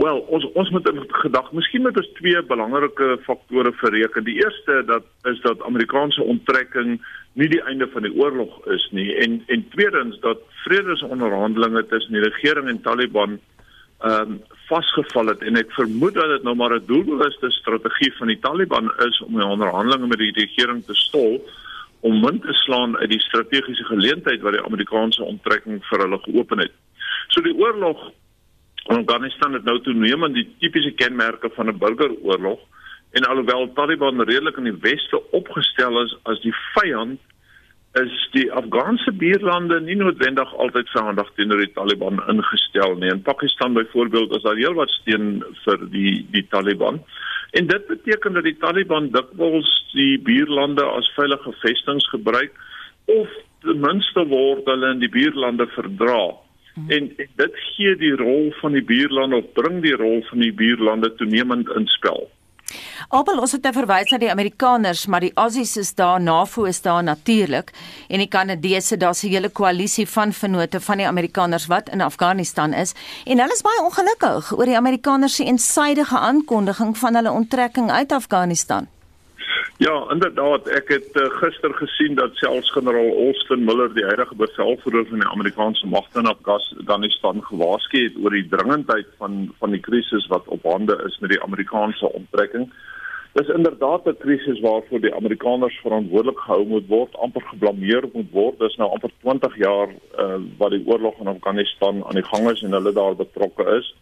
Wel, 0.00 0.18
ons 0.32 0.44
ons 0.56 0.70
moet 0.72 0.86
in 0.88 1.02
gedag, 1.20 1.50
miskien 1.52 1.84
moet 1.84 1.98
ons 2.00 2.08
twee 2.16 2.40
belangrike 2.48 3.18
faktore 3.26 3.74
verreken. 3.76 4.24
Die 4.24 4.38
eerste 4.40 4.80
dat 4.88 5.04
is 5.28 5.40
dat 5.44 5.62
Amerikaanse 5.68 6.24
onttrekking 6.24 6.96
nie 7.36 7.48
die 7.52 7.60
einde 7.68 7.88
van 7.92 8.06
die 8.06 8.14
oorlog 8.16 8.56
is 8.72 8.86
nie 8.96 9.10
en 9.20 9.42
en 9.52 9.66
tweedens 9.74 10.18
dat 10.24 10.40
vredesonderhandelinge 10.64 11.84
tussen 11.92 12.16
die 12.16 12.24
regering 12.24 12.68
en 12.72 12.80
Taliban 12.80 13.38
ehm 14.00 14.32
um, 14.32 14.40
vasgeval 14.72 15.32
het 15.32 15.42
en 15.48 15.60
ek 15.60 15.74
vermoed 15.76 16.16
dat 16.16 16.30
dit 16.36 16.46
nou 16.46 16.54
maar 16.56 16.74
'n 16.76 16.86
doelbewuste 16.86 17.50
strategie 17.50 18.12
van 18.18 18.32
die 18.32 18.40
Taliban 18.40 18.88
is 19.08 19.20
om 19.26 19.36
die 19.36 19.52
onderhandelinge 19.54 20.06
met 20.06 20.18
die 20.18 20.36
regering 20.42 20.84
te 20.84 20.94
stol 20.94 21.34
om 22.00 22.20
munt 22.20 22.42
te 22.42 22.52
slaan 22.64 22.96
uit 22.98 23.10
die 23.10 23.20
strategiese 23.20 23.84
geleentheid 23.84 24.40
wat 24.42 24.56
die 24.56 24.64
Amerikaanse 24.64 25.22
onttrekking 25.22 25.84
vir 25.90 25.98
hulle 26.04 26.18
geopen 26.22 26.58
het. 26.58 26.72
So 27.28 27.42
die 27.42 27.54
oorlog 27.54 28.10
Afghanistan 28.90 29.52
het 29.52 29.64
nou 29.64 29.80
toeneem 29.80 30.24
aan 30.24 30.32
die 30.32 30.48
tipiese 30.58 30.90
kenmerke 30.90 31.50
van 31.54 31.68
'n 31.68 31.78
burgeroorlog 31.78 32.60
en 33.10 33.28
alhoewel 33.28 33.72
Taliban 33.72 34.22
redelik 34.22 34.56
in 34.56 34.70
die 34.70 34.80
weste 34.80 35.22
opgestel 35.30 36.02
is 36.02 36.16
as 36.22 36.40
die 36.40 36.54
vyand 36.74 37.20
is 38.00 38.28
die 38.32 38.46
Afghaanse 38.52 39.12
buurlande 39.20 39.80
nie 39.84 39.96
noodwendig 40.00 40.52
altyd 40.64 40.88
vyandig 40.94 41.28
teenoor 41.36 41.60
die 41.60 41.72
Taliban 41.76 42.22
ingestel 42.32 42.96
nie. 42.96 43.10
In 43.12 43.20
Pakistan 43.22 43.76
byvoorbeeld 43.76 44.32
is 44.36 44.44
daar 44.46 44.56
heelwat 44.56 44.90
steun 44.96 45.42
vir 45.64 45.84
die 45.92 46.14
die 46.32 46.46
Taliban. 46.54 47.02
En 47.52 47.66
dit 47.68 47.86
beteken 47.86 48.38
dat 48.38 48.48
die 48.48 48.56
Taliban 48.56 49.10
dikwels 49.12 49.68
die 49.92 50.16
buurlande 50.24 50.84
as 50.88 51.10
veilige 51.18 51.52
vestinge 51.60 52.08
gebruik 52.14 52.56
of 53.12 53.28
ten 53.60 53.80
minste 53.84 54.24
word 54.30 54.64
hulle 54.72 54.94
in 54.96 55.04
die 55.04 55.12
buurlande 55.12 55.68
verdra. 55.76 56.32
Mhm. 56.74 56.90
En, 56.96 57.10
en 57.16 57.32
dit 57.44 57.58
gee 57.74 57.96
die 58.00 58.14
rol 58.16 58.54
van 58.62 58.72
die 58.72 58.84
buurlande 58.84 59.42
of 59.42 59.52
bring 59.58 59.82
die 59.84 59.96
rol 60.00 60.22
van 60.30 60.40
die 60.40 60.52
buurlande 60.52 61.12
toenemend 61.20 61.68
in 61.76 61.86
spel. 61.98 62.30
Abel 63.08 63.40
ons 63.40 63.52
het 63.52 63.62
nou 63.62 63.72
verwys 63.72 64.10
na 64.10 64.18
die 64.18 64.30
Amerikaners, 64.30 65.06
maar 65.06 65.20
die 65.20 65.32
Aussies 65.34 65.76
is 65.76 65.94
daar, 65.94 66.20
NAVO 66.20 66.64
is 66.64 66.80
daar 66.82 67.02
natuurlik 67.02 67.72
en 68.08 68.18
die 68.18 68.28
Kanadese, 68.28 68.96
daar's 68.96 69.22
'n 69.22 69.28
hele 69.28 69.48
koalisie 69.48 70.08
van 70.08 70.32
vennote 70.32 70.80
van 70.80 70.96
die 70.96 71.06
Amerikaners 71.06 71.66
wat 71.66 71.88
in 71.88 72.00
Afghanistan 72.00 72.72
is 72.72 72.94
en 73.24 73.38
hulle 73.38 73.52
is 73.52 73.62
baie 73.62 73.82
ongelukkig 73.82 74.52
oor 74.52 74.64
die 74.64 74.76
Amerikaners 74.76 75.34
se 75.34 75.44
eensydige 75.44 76.18
aankondiging 76.18 76.98
van 76.98 77.14
hulle 77.14 77.30
onttrekking 77.30 77.90
uit 77.90 78.12
Afghanistan. 78.12 78.88
Ja, 79.76 79.94
inderdaad, 80.12 80.68
ek 80.68 80.88
het 80.92 81.16
uh, 81.16 81.24
gister 81.40 81.72
gesien 81.74 82.14
dat 82.14 82.36
selfs 82.36 82.70
generaal 82.70 83.16
Austin 83.24 83.64
Miller, 83.64 83.94
die 83.94 84.04
huidige 84.04 84.34
bevelvoerder 84.34 85.06
van 85.08 85.18
die 85.18 85.28
Amerikaanse 85.28 85.86
magte 85.86 86.18
in 86.20 86.26
Afghanistan, 86.26 87.40
gewaarsku 87.44 88.02
het 88.02 88.18
oor 88.22 88.36
die 88.36 88.48
dringendheid 88.48 89.08
van 89.18 89.48
van 89.58 89.70
die 89.70 89.80
krisis 89.80 90.26
wat 90.28 90.48
op 90.48 90.62
hande 90.68 90.98
is 91.06 91.18
met 91.18 91.32
die 91.32 91.42
Amerikaanse 91.42 92.12
onttrekking. 92.12 92.68
Dis 93.32 93.48
inderdaad 93.48 94.06
'n 94.06 94.16
krisis 94.18 94.60
waarvoor 94.60 95.00
die 95.00 95.14
Amerikaners 95.14 95.80
verantwoordelik 95.82 96.38
gehou 96.38 96.66
moet 96.66 96.86
word, 96.86 97.16
amper 97.16 97.42
geblameer 97.42 98.04
moet 98.12 98.30
word. 98.30 98.58
Dis 98.58 98.76
nou 98.76 98.90
amper 98.90 99.10
20 99.20 99.56
jaar 99.56 99.88
uh, 99.88 100.36
wat 100.58 100.70
die 100.70 100.86
oorlog 100.86 101.20
in 101.20 101.32
Afghanistan 101.32 102.04
aan 102.04 102.20
die 102.20 102.28
gang 102.32 102.50
is 102.50 102.62
en 102.62 102.72
hulle 102.72 102.92
daar 102.92 103.16
betrokke 103.16 103.64
is 103.78 103.94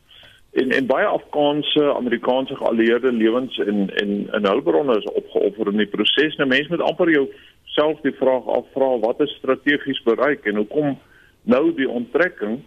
en 0.52 0.70
en 0.70 0.86
baie 0.86 1.06
Afghaanse 1.06 1.94
Amerikaanse 1.94 2.56
geallieerde 2.56 3.12
lewens 3.12 3.58
en 3.58 3.90
en 4.02 4.26
en 4.30 4.46
hulpbronne 4.46 4.96
is 4.98 5.12
opgeoffer 5.12 5.72
in 5.72 5.76
die 5.76 5.86
proses. 5.86 6.36
Nou 6.36 6.48
mense 6.48 6.70
moet 6.70 6.88
amper 6.88 7.10
jou 7.10 7.28
self 7.76 8.00
die 8.02 8.16
vraag 8.18 8.46
afvra 8.46 8.90
wat 9.04 9.20
is 9.20 9.36
strategies 9.38 10.02
bereik 10.02 10.44
en 10.44 10.56
hoekom 10.56 10.98
nou 11.42 11.64
die 11.74 11.88
onttrekking 11.88 12.60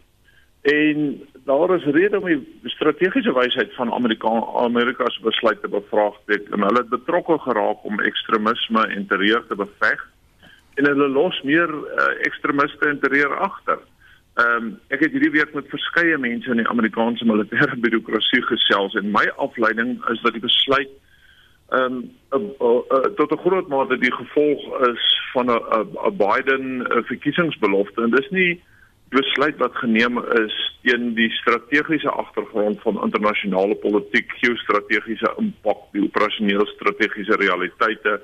en 0.63 1.21
daar 1.45 1.75
is 1.75 1.83
rede 1.83 2.19
om 2.19 2.25
die 2.29 2.71
strategiese 2.71 3.33
wysheid 3.35 3.73
van 3.75 3.91
Amerika 3.93 4.31
Amerika 4.63 5.09
se 5.09 5.21
besluit 5.23 5.61
te 5.61 5.67
bevraagteken 5.67 6.53
en 6.53 6.67
hulle 6.67 6.85
het 6.85 6.89
betrokke 6.89 7.37
geraak 7.39 7.83
om 7.83 7.99
ekstremisme 7.99 8.87
en 8.95 9.07
terreur 9.07 9.43
te 9.47 9.55
beveg 9.59 10.07
en 10.75 10.87
hulle 10.87 11.07
los 11.07 11.41
meer 11.43 11.69
uh, 11.69 12.05
ekstremiste 12.25 12.87
en 12.89 12.99
terreur 12.99 13.35
agter. 13.37 13.77
Ehm 14.33 14.65
um, 14.65 14.69
ek 14.89 15.03
het 15.05 15.11
hierdie 15.13 15.35
week 15.35 15.53
met 15.53 15.69
verskeie 15.69 16.17
mense 16.17 16.49
in 16.49 16.57
die 16.57 16.69
Amerikaanse 16.69 17.25
militêre 17.25 17.75
birokrasie 17.77 18.41
gesels 18.49 18.95
en 18.97 19.11
my 19.13 19.27
afleiding 19.37 19.99
is 20.09 20.21
dat 20.25 20.33
die 20.33 20.41
besluit 20.41 20.89
ehm 21.69 21.99
um, 22.33 22.47
tot 23.19 23.31
'n 23.31 23.43
groot 23.45 23.67
mate 23.67 23.97
die 23.97 24.13
gevolg 24.13 24.65
is 24.89 25.05
van 25.33 25.53
'n 25.53 26.17
Biden 26.17 26.87
verkiesingsbelofte. 27.11 28.01
En 28.01 28.09
dis 28.09 28.29
nie 28.29 28.61
besluit 29.09 29.57
wat 29.57 29.75
geneem 29.75 30.17
is 30.17 30.55
teen 30.81 31.13
die 31.13 31.29
strategiese 31.31 32.09
agtergrond 32.09 32.81
van 32.81 33.01
internasionale 33.03 33.75
politiek, 33.75 34.31
geostrategiese 34.41 35.33
impak, 35.37 35.77
die 35.91 36.03
operasionele 36.03 36.65
strategiese 36.65 37.35
realiteite 37.35 38.21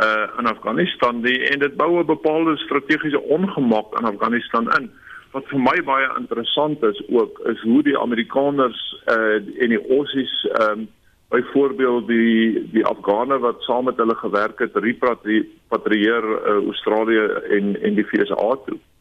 uh 0.00 0.26
in 0.38 0.46
Afghanistan 0.46 1.22
die, 1.22 1.38
en 1.48 1.58
dit 1.58 1.76
bou 1.76 1.98
'n 1.98 2.06
bepaalde 2.06 2.56
strategiese 2.56 3.20
ongemak 3.20 3.98
in 3.98 4.04
Afghanistan 4.04 4.72
in 4.78 4.90
wat 5.36 5.48
vir 5.52 5.60
my 5.60 5.76
baie 5.84 6.06
interessant 6.16 6.84
is 6.88 7.00
ook 7.12 7.40
is 7.52 7.60
hoe 7.68 7.82
die 7.84 7.98
Amerikaners 8.00 8.80
uh, 9.12 9.36
en 9.36 9.74
die 9.74 9.82
Aussies 9.98 10.32
um, 10.64 10.86
byvoorbeeld 11.34 12.06
die 12.08 12.62
die 12.72 12.84
Afghane 12.88 13.38
wat 13.44 13.60
saam 13.66 13.84
met 13.90 14.00
hulle 14.00 14.16
gewerk 14.16 14.62
het 14.64 14.76
repatrieer 14.86 16.28
uh, 16.32 16.58
Australië 16.72 17.26
en 17.58 17.74
en 17.82 17.98
die 17.98 18.06
VSA 18.12 18.50
toe. 18.68 18.78
Ja, 18.78 18.95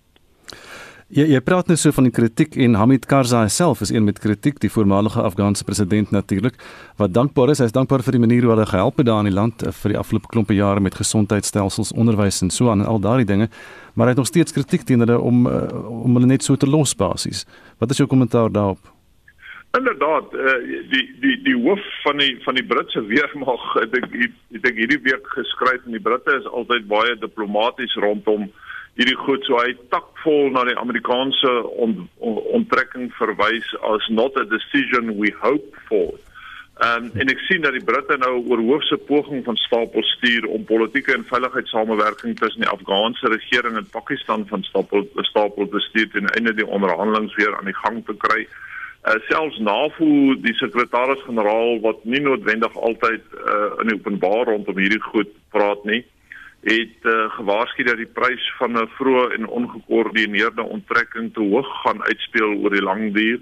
jy 1.24 1.40
praat 1.48 1.70
net 1.72 1.80
so 1.80 1.96
van 1.96 2.10
die 2.10 2.12
kritiek 2.12 2.58
en 2.60 2.74
Hamid 2.76 3.06
Karzai 3.08 3.46
self 3.54 3.80
is 3.86 3.92
een 3.94 4.04
met 4.04 4.18
kritiek, 4.20 4.58
die 4.60 4.72
voormalige 4.72 5.22
Afghaanse 5.24 5.64
president 5.64 6.10
natuurlik, 6.12 6.58
wat 7.00 7.14
dankbaar 7.16 7.54
is. 7.54 7.62
Hy 7.64 7.70
is 7.70 7.76
dankbaar 7.76 8.04
vir 8.04 8.18
die 8.18 8.22
manier 8.26 8.44
hoe 8.44 8.52
hulle 8.52 8.66
gehelp 8.68 9.00
het 9.00 9.08
daar 9.08 9.22
in 9.24 9.30
die 9.30 9.36
land 9.38 9.64
eh, 9.64 9.72
vir 9.72 9.94
die 9.94 10.00
afgelope 10.02 10.28
klompe 10.34 10.58
jare 10.58 10.84
met 10.84 10.98
gesondheidstelsels, 11.00 11.94
onderwys 11.96 12.42
en 12.44 12.52
so 12.52 12.68
aan 12.72 12.84
en 12.84 12.90
al 12.92 13.00
daardie 13.00 13.30
dinge. 13.30 13.48
Maar 13.96 14.10
hy 14.10 14.16
het 14.18 14.20
nog 14.20 14.28
steeds 14.28 14.52
kritiek 14.58 14.84
teen 14.84 15.06
hulle 15.06 15.16
om 15.16 15.48
uh, 15.48 15.62
om 15.88 16.20
hulle 16.20 16.28
net 16.34 16.44
so 16.44 16.60
te 16.60 16.68
los 16.68 16.92
basies. 17.00 17.46
Wat 17.80 17.96
is 17.96 18.04
jou 18.04 18.10
kommentaar 18.12 18.52
daarop? 18.52 18.92
Inderdaad, 19.80 20.36
uh, 20.36 20.58
die 20.92 21.06
die 21.24 21.38
die 21.48 21.56
hoof 21.64 21.88
van 22.04 22.20
die 22.20 22.36
van 22.44 22.60
die 22.60 22.68
Britse 22.68 23.06
weermag, 23.08 23.64
ek 23.86 23.96
dink 23.96 24.68
ek 24.68 24.84
hierdie 24.84 25.00
week 25.08 25.32
geskryf 25.38 25.80
en 25.88 25.96
die 25.96 26.04
Britte 26.04 26.36
is 26.42 26.52
altyd 26.52 26.92
baie 26.92 27.16
diplomaties 27.24 27.96
rondom 28.04 28.50
hierdie 28.96 29.18
goed 29.26 29.44
so 29.48 29.60
hy 29.60 29.74
takvol 29.94 30.54
na 30.56 30.64
die 30.68 30.78
Amerikaanse 30.80 31.52
on, 31.84 31.98
on, 32.24 32.40
onttrekking 32.60 33.10
verwys 33.20 33.68
as 33.92 34.06
not 34.10 34.38
a 34.40 34.46
decision 34.52 35.18
we 35.20 35.34
hope 35.42 35.76
for 35.90 36.16
Um, 36.76 37.06
en 37.16 37.30
ek 37.32 37.40
sien 37.48 37.62
dat 37.64 37.72
die 37.72 37.84
Britte 37.88 38.18
nou 38.20 38.42
oor 38.52 38.60
hoofse 38.60 38.98
poging 39.08 39.46
van 39.46 39.56
stapel 39.62 40.04
stuur 40.04 40.44
om 40.52 40.66
politieke 40.68 41.14
en 41.14 41.24
veiligheidssamewerking 41.24 42.34
tussen 42.36 42.66
die 42.66 42.72
Afghaanse 42.72 43.32
regering 43.32 43.78
en 43.80 43.88
Pakistan 43.94 44.44
van 44.50 44.64
stapel 44.68 45.08
stapel 45.30 45.70
te 45.72 45.80
stuur 45.86 46.10
ten 46.12 46.28
einde 46.36 46.52
die 46.58 46.68
onderhandelinge 46.68 47.32
weer 47.38 47.56
aan 47.56 47.72
die 47.72 47.78
gang 47.80 48.02
te 48.04 48.16
kry. 48.26 48.42
Uh, 49.08 49.16
selfs 49.30 49.62
NAVO 49.64 50.36
die 50.44 50.56
sekretaris-generaal 50.60 51.80
wat 51.86 52.04
nie 52.04 52.20
noodwendig 52.20 52.76
altyd 52.76 53.24
uh, 53.40 53.72
in 53.86 53.96
openbaar 53.96 54.52
rondom 54.52 54.84
hierdie 54.84 55.04
goed 55.08 55.32
praat 55.56 55.88
nie, 55.88 56.02
het 56.66 56.98
uh, 57.04 57.30
gewaarsku 57.38 57.84
dat 57.84 57.98
die 57.98 58.10
prys 58.10 58.46
van 58.58 58.72
'n 58.74 58.90
vroeë 58.98 59.34
en 59.38 59.48
ongekoördineerde 59.48 60.64
onttrekking 60.64 61.34
te 61.34 61.42
hoog 61.42 61.70
gaan 61.84 62.04
uitspeel 62.04 62.58
oor 62.58 62.74
die 62.74 62.82
lang 62.82 63.14
duur 63.14 63.40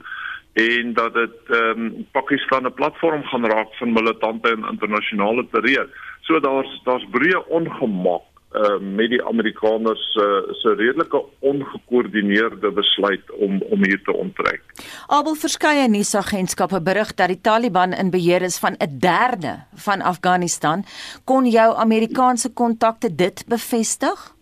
en 0.53 0.93
dat 0.93 1.13
dit 1.13 1.38
ehm 1.47 1.79
um, 1.79 2.07
Pakistan 2.12 2.65
'n 2.65 2.73
platform 2.73 3.23
gaan 3.23 3.45
raak 3.45 3.73
van 3.75 3.93
militante 3.93 4.49
en 4.49 4.67
internasionale 4.71 5.47
terreur. 5.51 5.88
So 6.21 6.39
daar's 6.39 6.81
daar's 6.83 7.05
breë 7.12 7.47
ongemak 7.47 8.32
uh, 8.53 8.77
met 8.79 9.09
die 9.09 9.23
Amerikaners 9.25 10.03
uh, 10.15 10.23
se 10.61 10.73
redelike 10.77 11.23
ongekoördineerde 11.39 12.71
besluit 12.71 13.31
om 13.31 13.61
om 13.61 13.83
hier 13.83 14.01
te 14.03 14.13
onttrek. 14.13 14.61
Albel 15.07 15.35
verskeie 15.35 15.87
nuusagentskappe 15.87 16.81
berig 16.81 17.13
dat 17.13 17.27
die 17.27 17.41
Taliban 17.41 17.93
in 17.93 18.09
beheer 18.09 18.41
is 18.41 18.59
van 18.59 18.75
'n 18.79 18.99
derde 18.99 19.65
van 19.75 20.01
Afghanistan. 20.01 20.85
Kon 21.23 21.45
jou 21.49 21.75
Amerikaanse 21.75 22.53
kontakte 22.53 23.15
dit 23.15 23.43
bevestig? 23.47 24.33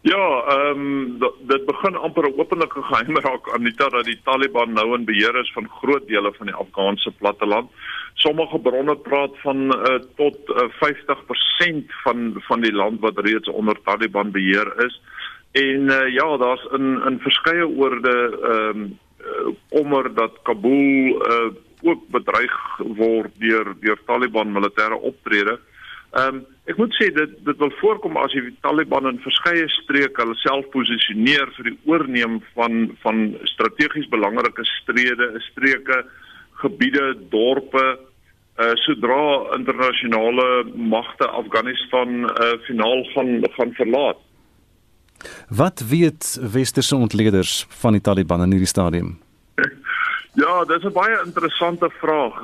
Ja, 0.00 0.44
ehm 0.48 0.80
um, 0.80 1.18
dit 1.40 1.64
begin 1.66 1.96
amper 1.96 2.24
'n 2.28 2.38
openlike 2.40 2.82
geheim 2.82 3.16
raak 3.16 3.54
Anita 3.54 3.88
dat 3.88 4.04
die 4.04 4.20
Taliban 4.24 4.72
nou 4.72 4.94
in 4.94 5.04
beheer 5.04 5.36
is 5.40 5.52
van 5.52 5.68
groot 5.68 6.06
dele 6.08 6.32
van 6.32 6.46
die 6.46 6.54
Afghaanse 6.54 7.10
platteland. 7.10 7.70
Sommige 8.14 8.58
bronne 8.58 8.96
praat 8.96 9.38
van 9.42 9.62
uh, 9.76 9.98
tot 10.16 10.36
uh, 10.48 10.64
eh, 10.64 11.74
50% 11.76 11.94
van 12.02 12.34
van 12.48 12.60
die 12.60 12.72
land 12.72 13.00
wat 13.00 13.18
reeds 13.18 13.48
onder 13.48 13.76
Taliban 13.84 14.30
beheer 14.30 14.84
is. 14.84 15.00
En 15.52 15.80
uh, 15.80 16.08
ja, 16.14 16.36
daar's 16.36 16.66
in 16.72 17.02
in 17.06 17.18
verskeie 17.18 17.68
oorde 17.68 18.38
ehm 18.42 18.80
um, 18.80 18.98
kommer 19.68 20.14
dat 20.14 20.38
Kabul 20.42 21.20
uh, 21.26 21.50
ook 21.82 22.08
bedreig 22.08 22.78
word 22.78 23.30
deur 23.38 23.74
deur 23.80 23.98
Taliban 24.06 24.52
militêre 24.52 24.96
optrede. 24.96 25.58
Ehm 26.10 26.34
um, 26.34 26.46
ek 26.70 26.78
moet 26.78 26.94
sê 26.98 27.06
dit 27.14 27.32
dit 27.46 27.58
wil 27.62 27.70
voorkom 27.80 28.16
as 28.18 28.32
die 28.34 28.50
Taliban 28.62 29.06
in 29.10 29.20
verskeie 29.22 29.68
streke 29.70 30.22
hulle 30.22 30.36
self 30.42 30.66
posisioneer 30.74 31.50
vir 31.56 31.70
die 31.70 31.78
oorneem 31.90 32.40
van 32.54 32.96
van 33.04 33.20
strategies 33.52 34.08
belangrike 34.10 34.64
strede, 34.70 35.32
streke, 35.50 36.04
gebiede, 36.60 37.16
dorpe 37.32 37.98
uh 38.60 38.74
sodra 38.84 39.56
internasionale 39.56 40.64
magte 40.74 41.28
Afghanistan 41.28 42.24
uh 42.28 42.56
finaal 42.66 43.04
gaan 43.14 43.40
gaan 43.56 43.72
verlaat. 43.72 44.18
Wat 45.48 45.82
weet 45.88 46.38
westerse 46.52 46.96
ontleeders 46.96 47.66
van 47.68 47.92
die 47.92 48.00
Taliban 48.00 48.42
in 48.42 48.50
hierdie 48.50 48.74
stadium? 48.76 49.18
Ja, 50.34 50.64
dis 50.64 50.84
'n 50.84 50.92
baie 50.92 51.22
interessante 51.24 51.90
vraag. 51.90 52.34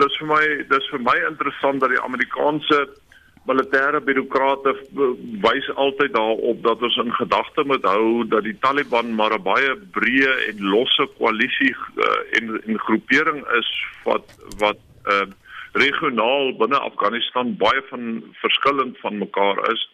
Dis 0.00 0.16
vir 0.18 0.26
my 0.26 0.64
dis 0.68 0.86
vir 0.90 1.00
my 1.00 1.16
interessant 1.28 1.80
dat 1.80 1.90
die 1.90 2.00
Amerikaanse 2.00 2.88
militêre 3.48 4.00
birokrate 4.04 4.74
wys 5.44 5.68
altyd 5.74 6.12
daarop 6.12 6.62
dat 6.62 6.82
ons 6.82 6.96
in 7.02 7.12
gedagte 7.16 7.64
moet 7.64 7.84
hou 7.88 8.24
dat 8.28 8.44
die 8.44 8.56
Taliban 8.60 9.14
maar 9.14 9.34
'n 9.38 9.42
baie 9.42 9.70
breë 9.96 10.34
en 10.48 10.66
losse 10.74 11.06
koalisie 11.18 11.74
uh, 11.96 12.18
en 12.36 12.60
en 12.66 12.78
groepering 12.78 13.40
is 13.60 13.70
wat 14.04 14.26
wat 14.58 14.80
uh, 15.06 15.26
regionaal 15.72 16.52
binne 16.58 16.78
Afghanistan 16.78 17.56
baie 17.56 17.82
van 17.88 18.22
verskillend 18.42 18.98
van 18.98 19.18
mekaar 19.18 19.58
is. 19.72 19.88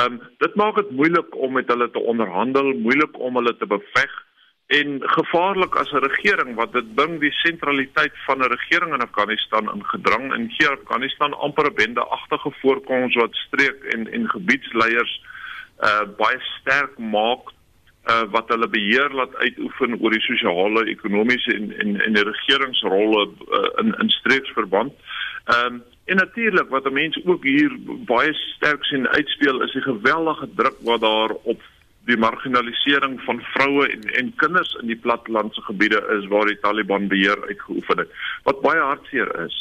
Ehm 0.00 0.12
um, 0.12 0.20
dit 0.38 0.54
maak 0.54 0.76
dit 0.76 0.90
moeilik 0.90 1.36
om 1.36 1.52
met 1.52 1.68
hulle 1.68 1.90
te 1.90 1.98
onderhandel, 1.98 2.72
moeilik 2.72 3.18
om 3.18 3.36
hulle 3.36 3.56
te 3.56 3.66
beveg 3.66 4.12
en 4.70 4.98
gevaarlik 5.02 5.74
as 5.74 5.90
'n 5.92 6.06
regering 6.06 6.54
wat 6.54 6.72
dit 6.72 6.94
bring 6.94 7.20
die 7.20 7.32
sentraliteit 7.32 8.12
van 8.26 8.38
'n 8.38 8.52
regering 8.56 8.92
in 8.94 9.06
Afghanistan 9.08 9.72
in 9.74 9.84
gedrang 9.84 10.32
en 10.32 10.50
gee 10.50 10.68
Afghanistan 10.68 11.38
amper 11.38 11.66
'n 11.66 11.74
bendeagtige 11.74 12.50
voorkoms 12.60 13.14
wat 13.14 13.34
streek 13.34 13.82
en 13.94 14.12
en 14.12 14.30
gebiedsleiers 14.30 15.22
uh 15.88 16.04
baie 16.16 16.40
sterk 16.40 16.98
maak 16.98 17.50
uh 18.10 18.22
wat 18.30 18.48
hulle 18.48 18.68
beheer 18.68 19.10
laat 19.10 19.36
uitoefen 19.36 20.00
oor 20.00 20.10
die 20.10 20.20
sosiale, 20.20 20.86
ekonomiese 20.86 21.54
en 21.54 21.78
en 21.78 22.00
en 22.00 22.12
die 22.12 22.24
regeringsrolle 22.24 23.26
uh, 23.26 23.82
in 23.82 23.94
in 23.98 24.10
streeksverband. 24.10 24.92
Ehm 25.44 25.66
um, 25.66 25.82
en 26.04 26.16
natuurlik 26.16 26.68
wat 26.68 26.84
'n 26.86 26.92
mens 26.92 27.20
ook 27.24 27.44
hier 27.44 27.72
baie 28.06 28.32
sterk 28.34 28.84
sien 28.84 29.08
uitspeel 29.08 29.62
is 29.62 29.72
die 29.72 29.82
geweldige 29.82 30.48
druk 30.54 30.78
wat 30.80 31.00
daar 31.00 31.30
op 31.42 31.60
die 32.10 32.20
marginalisering 32.20 33.18
van 33.26 33.42
vroue 33.54 33.88
en 33.88 34.06
en 34.20 34.32
kinders 34.42 34.74
in 34.82 34.90
die 34.90 34.98
plattelandse 35.06 35.62
gebiede 35.68 36.00
is 36.18 36.28
waar 36.32 36.46
die 36.50 36.58
Taliban 36.62 37.08
beheer 37.08 37.38
uitgeoefen 37.48 38.04
het 38.04 38.14
wat 38.48 38.62
baie 38.64 38.80
hartseer 38.80 39.30
is. 39.44 39.56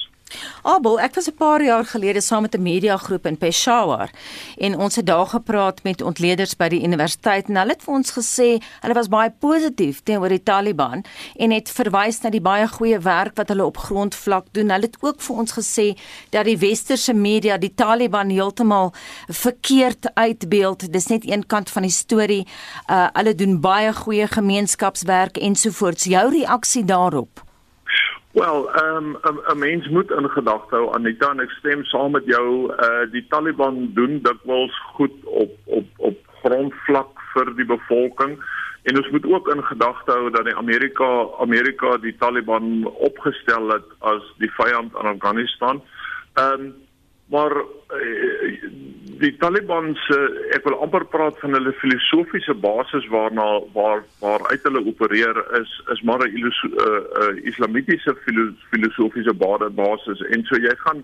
Abel, 0.61 0.99
ek 0.99 1.15
was 1.15 1.27
'n 1.27 1.35
paar 1.37 1.63
jaar 1.63 1.85
gelede 1.85 2.21
saam 2.21 2.41
met 2.41 2.55
'n 2.55 2.61
mediagroep 2.61 3.25
in 3.25 3.37
Peshawar 3.37 4.09
en 4.57 4.77
ons 4.77 4.95
het 4.95 5.05
daar 5.05 5.25
gepraat 5.25 5.83
met 5.83 6.01
ontleeders 6.01 6.55
by 6.55 6.67
die 6.67 6.83
universiteit 6.83 7.47
en 7.47 7.55
hulle 7.55 7.71
het 7.71 7.83
vir 7.83 7.93
ons 7.93 8.11
gesê 8.11 8.61
hulle 8.81 8.93
was 8.93 9.07
baie 9.07 9.33
positief 9.39 10.03
teenoor 10.03 10.29
die 10.29 10.43
Taliban 10.43 11.03
en 11.35 11.51
het 11.51 11.71
verwys 11.71 12.21
na 12.21 12.29
die 12.29 12.41
baie 12.41 12.67
goeie 12.67 12.99
werk 12.99 13.35
wat 13.35 13.47
hulle 13.47 13.65
op 13.65 13.77
grondvlak 13.77 14.45
doen. 14.51 14.69
Hulle 14.69 14.85
het 14.85 14.97
ook 15.01 15.21
vir 15.21 15.35
ons 15.35 15.51
gesê 15.51 15.97
dat 16.29 16.45
die 16.45 16.57
westerse 16.57 17.13
media 17.13 17.57
die 17.57 17.73
Taliban 17.75 18.29
heeltemal 18.29 18.93
verkeerd 19.27 20.13
uitbeeld. 20.13 20.93
Dis 20.93 21.07
net 21.07 21.29
een 21.29 21.45
kant 21.45 21.69
van 21.69 21.81
die 21.81 21.91
storie. 21.91 22.47
Uh 22.87 23.07
hulle 23.13 23.35
doen 23.35 23.59
baie 23.59 23.93
goeie 23.93 24.27
gemeenskapswerk 24.27 25.37
ensovoorts. 25.37 26.03
Jou 26.03 26.29
reaksie 26.29 26.85
daarop? 26.85 27.48
Wel, 28.39 28.71
ehm 28.73 29.17
um, 29.28 29.39
'n 29.52 29.58
mens 29.58 29.88
moet 29.88 30.12
in 30.12 30.30
gedagte 30.30 30.75
hou 30.75 30.93
Anita 30.95 31.30
en 31.30 31.39
ek 31.39 31.52
stem 31.52 31.84
saam 31.84 32.12
met 32.12 32.25
jou, 32.25 32.71
uh 32.71 33.12
die 33.12 33.25
Taliban 33.28 33.91
doen 33.93 34.21
dikwels 34.23 34.75
goed 34.95 35.15
op 35.23 35.52
op 35.65 35.88
op 35.97 36.17
grondvlak 36.43 37.19
vir 37.34 37.52
die 37.56 37.65
bevolking 37.65 38.38
en 38.84 38.97
ons 38.97 39.10
moet 39.10 39.25
ook 39.25 39.49
in 39.56 39.63
gedagte 39.63 40.12
hou 40.12 40.30
dat 40.32 40.45
die 40.45 40.56
Amerika 40.56 41.10
Amerika 41.39 41.97
die 41.97 42.15
Taliban 42.17 42.86
opgestel 42.86 43.67
het 43.75 43.89
as 43.99 44.23
die 44.38 44.52
vyand 44.52 44.95
aan 44.95 45.12
Afghanistan. 45.15 45.84
Ehm 46.34 46.62
um, 46.62 46.73
maar 47.30 47.54
uh, 47.56 48.60
die 49.19 49.36
Taliban 49.38 49.93
se 50.08 50.17
ek 50.55 50.63
wil 50.67 50.77
amper 50.84 51.03
praat 51.12 51.38
van 51.41 51.55
hulle 51.58 51.73
filosofiese 51.82 52.55
basis 52.63 53.08
waarna 53.12 53.47
waar 53.75 54.03
waar 54.23 54.45
uit 54.51 54.63
hulle 54.67 54.86
opereer 54.91 55.39
is 55.60 55.71
is 55.95 56.01
maar 56.08 56.23
'n 56.23 56.36
uh, 56.45 56.86
uh, 57.21 57.34
islamitiese 57.51 58.15
filosofiese 58.69 59.34
basis. 59.84 60.19
En 60.34 60.43
so 60.43 60.55
jy 60.55 60.75
gaan 60.86 61.03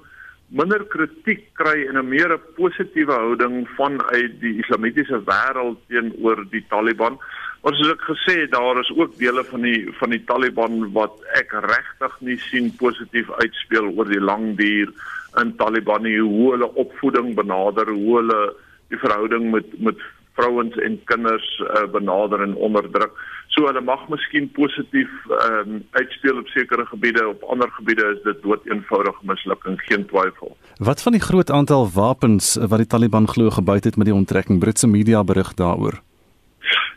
minder 0.50 0.84
kritiek 0.86 1.48
kry 1.54 1.88
en 1.90 1.98
'n 1.98 2.10
meer 2.10 2.38
positiewe 2.56 3.14
houding 3.14 3.68
vanuit 3.78 4.40
die 4.40 4.58
islamitiese 4.62 5.22
wêreld 5.26 5.78
teenoor 5.88 6.46
die 6.50 6.66
Taliban. 6.70 7.18
Maar 7.64 7.74
soos 7.74 7.92
ek 7.92 8.02
gesê 8.02 8.42
het, 8.42 8.52
daar 8.52 8.80
is 8.80 8.92
ook 8.96 9.18
dele 9.18 9.44
van 9.44 9.62
die 9.62 9.90
van 10.00 10.10
die 10.10 10.24
Taliban 10.24 10.92
wat 10.94 11.16
ek 11.34 11.52
regtig 11.52 12.14
nie 12.20 12.38
sien 12.38 12.76
positief 12.78 13.32
uitspeel 13.32 13.90
oor 13.98 14.06
die 14.06 14.22
lang 14.22 14.56
duur 14.58 14.94
in 15.42 15.56
Taliban 15.56 16.04
nie 16.04 16.20
hoe 16.20 16.52
hulle 16.52 16.76
opvoeding 16.76 17.36
benader, 17.36 17.90
hoe 17.90 18.18
hulle 18.18 18.54
die 18.90 18.98
verhouding 18.98 19.52
met 19.52 19.80
met 19.80 19.98
vrouens 20.36 20.76
en 20.76 21.00
kinders 21.04 21.48
uh, 21.64 21.86
benader 21.92 22.42
en 22.42 22.56
onderdruk. 22.56 23.12
So 23.56 23.68
hulle 23.70 23.82
mag 23.82 24.08
miskien 24.12 24.50
positief 24.52 25.12
ehm 25.30 25.76
um, 25.76 25.84
uitspeel 25.92 26.42
op 26.42 26.48
sekere 26.48 26.86
gebiede, 26.86 27.28
op 27.28 27.44
ander 27.44 27.72
gebiede 27.78 28.08
is 28.16 28.24
dit 28.24 28.42
dood 28.44 28.66
eenvoudig 28.68 29.22
mislukking, 29.22 29.80
geen 29.88 30.06
twyfel. 30.10 30.58
Wat 30.78 31.02
van 31.02 31.16
die 31.16 31.22
groot 31.22 31.52
aantal 31.52 31.88
wapens 31.94 32.56
wat 32.60 32.84
die 32.84 32.92
Taliban 32.96 33.28
glo 33.28 33.50
gebuit 33.50 33.84
het 33.84 33.96
met 33.96 34.12
die 34.12 34.18
onttrekking? 34.18 34.60
Britse 34.60 34.88
media 34.88 35.24
berig 35.24 35.54
daaroor. 35.54 36.02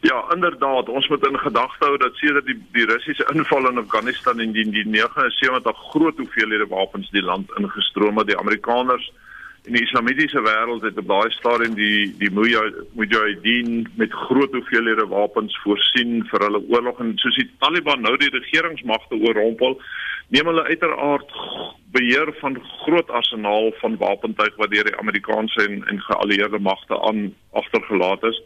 Ja, 0.00 0.24
inderdaad, 0.34 0.88
ons 0.88 1.08
moet 1.08 1.26
in 1.26 1.38
gedagte 1.38 1.84
hou 1.84 1.96
dat 1.98 2.14
sedert 2.14 2.46
die 2.46 2.58
die 2.72 2.84
Russiese 2.86 3.26
inval 3.34 3.68
in 3.70 3.78
Afghanistan 3.78 4.40
in 4.40 4.52
die, 4.52 4.64
die 4.70 4.86
79 4.86 5.80
groot 5.90 6.16
hoeveelhede 6.16 6.66
wapens 6.70 7.10
die 7.10 7.22
land 7.22 7.50
ingestroom 7.58 8.18
het. 8.18 8.26
Die 8.26 8.38
Amerikaners 8.38 9.12
en 9.68 9.76
die 9.76 9.84
Islamitiese 9.84 10.40
wêreld 10.40 10.84
het 10.86 10.98
op 11.00 11.08
daai 11.10 11.30
stadium 11.36 11.74
die 11.76 12.08
die 12.20 12.30
Mujahideen 12.32 13.88
met 14.00 14.12
groot 14.26 14.52
hoeveelhede 14.56 15.04
wapens 15.10 15.56
voorsien 15.64 16.22
vir 16.30 16.44
hulle 16.46 16.62
oorlog 16.72 17.00
en 17.04 17.12
soos 17.20 17.36
die 17.36 17.50
Taliban 17.60 18.00
nou 18.00 18.14
die 18.16 18.32
regeringsmagte 18.32 19.18
oorrompel, 19.20 19.76
neem 20.32 20.48
hulle 20.48 20.64
uiteraard 20.70 21.34
beheer 21.92 22.32
van 22.40 22.56
groot 22.84 23.12
arsenaal 23.20 23.72
van 23.82 23.98
wapentuig 24.00 24.56
wat 24.56 24.72
deur 24.72 24.88
die 24.88 24.96
Amerikaanse 25.02 25.66
en, 25.66 25.82
en 25.92 26.00
geallieerde 26.06 26.60
magte 26.64 27.00
aan 27.10 27.28
agtergelaat 27.52 28.24
is. 28.30 28.40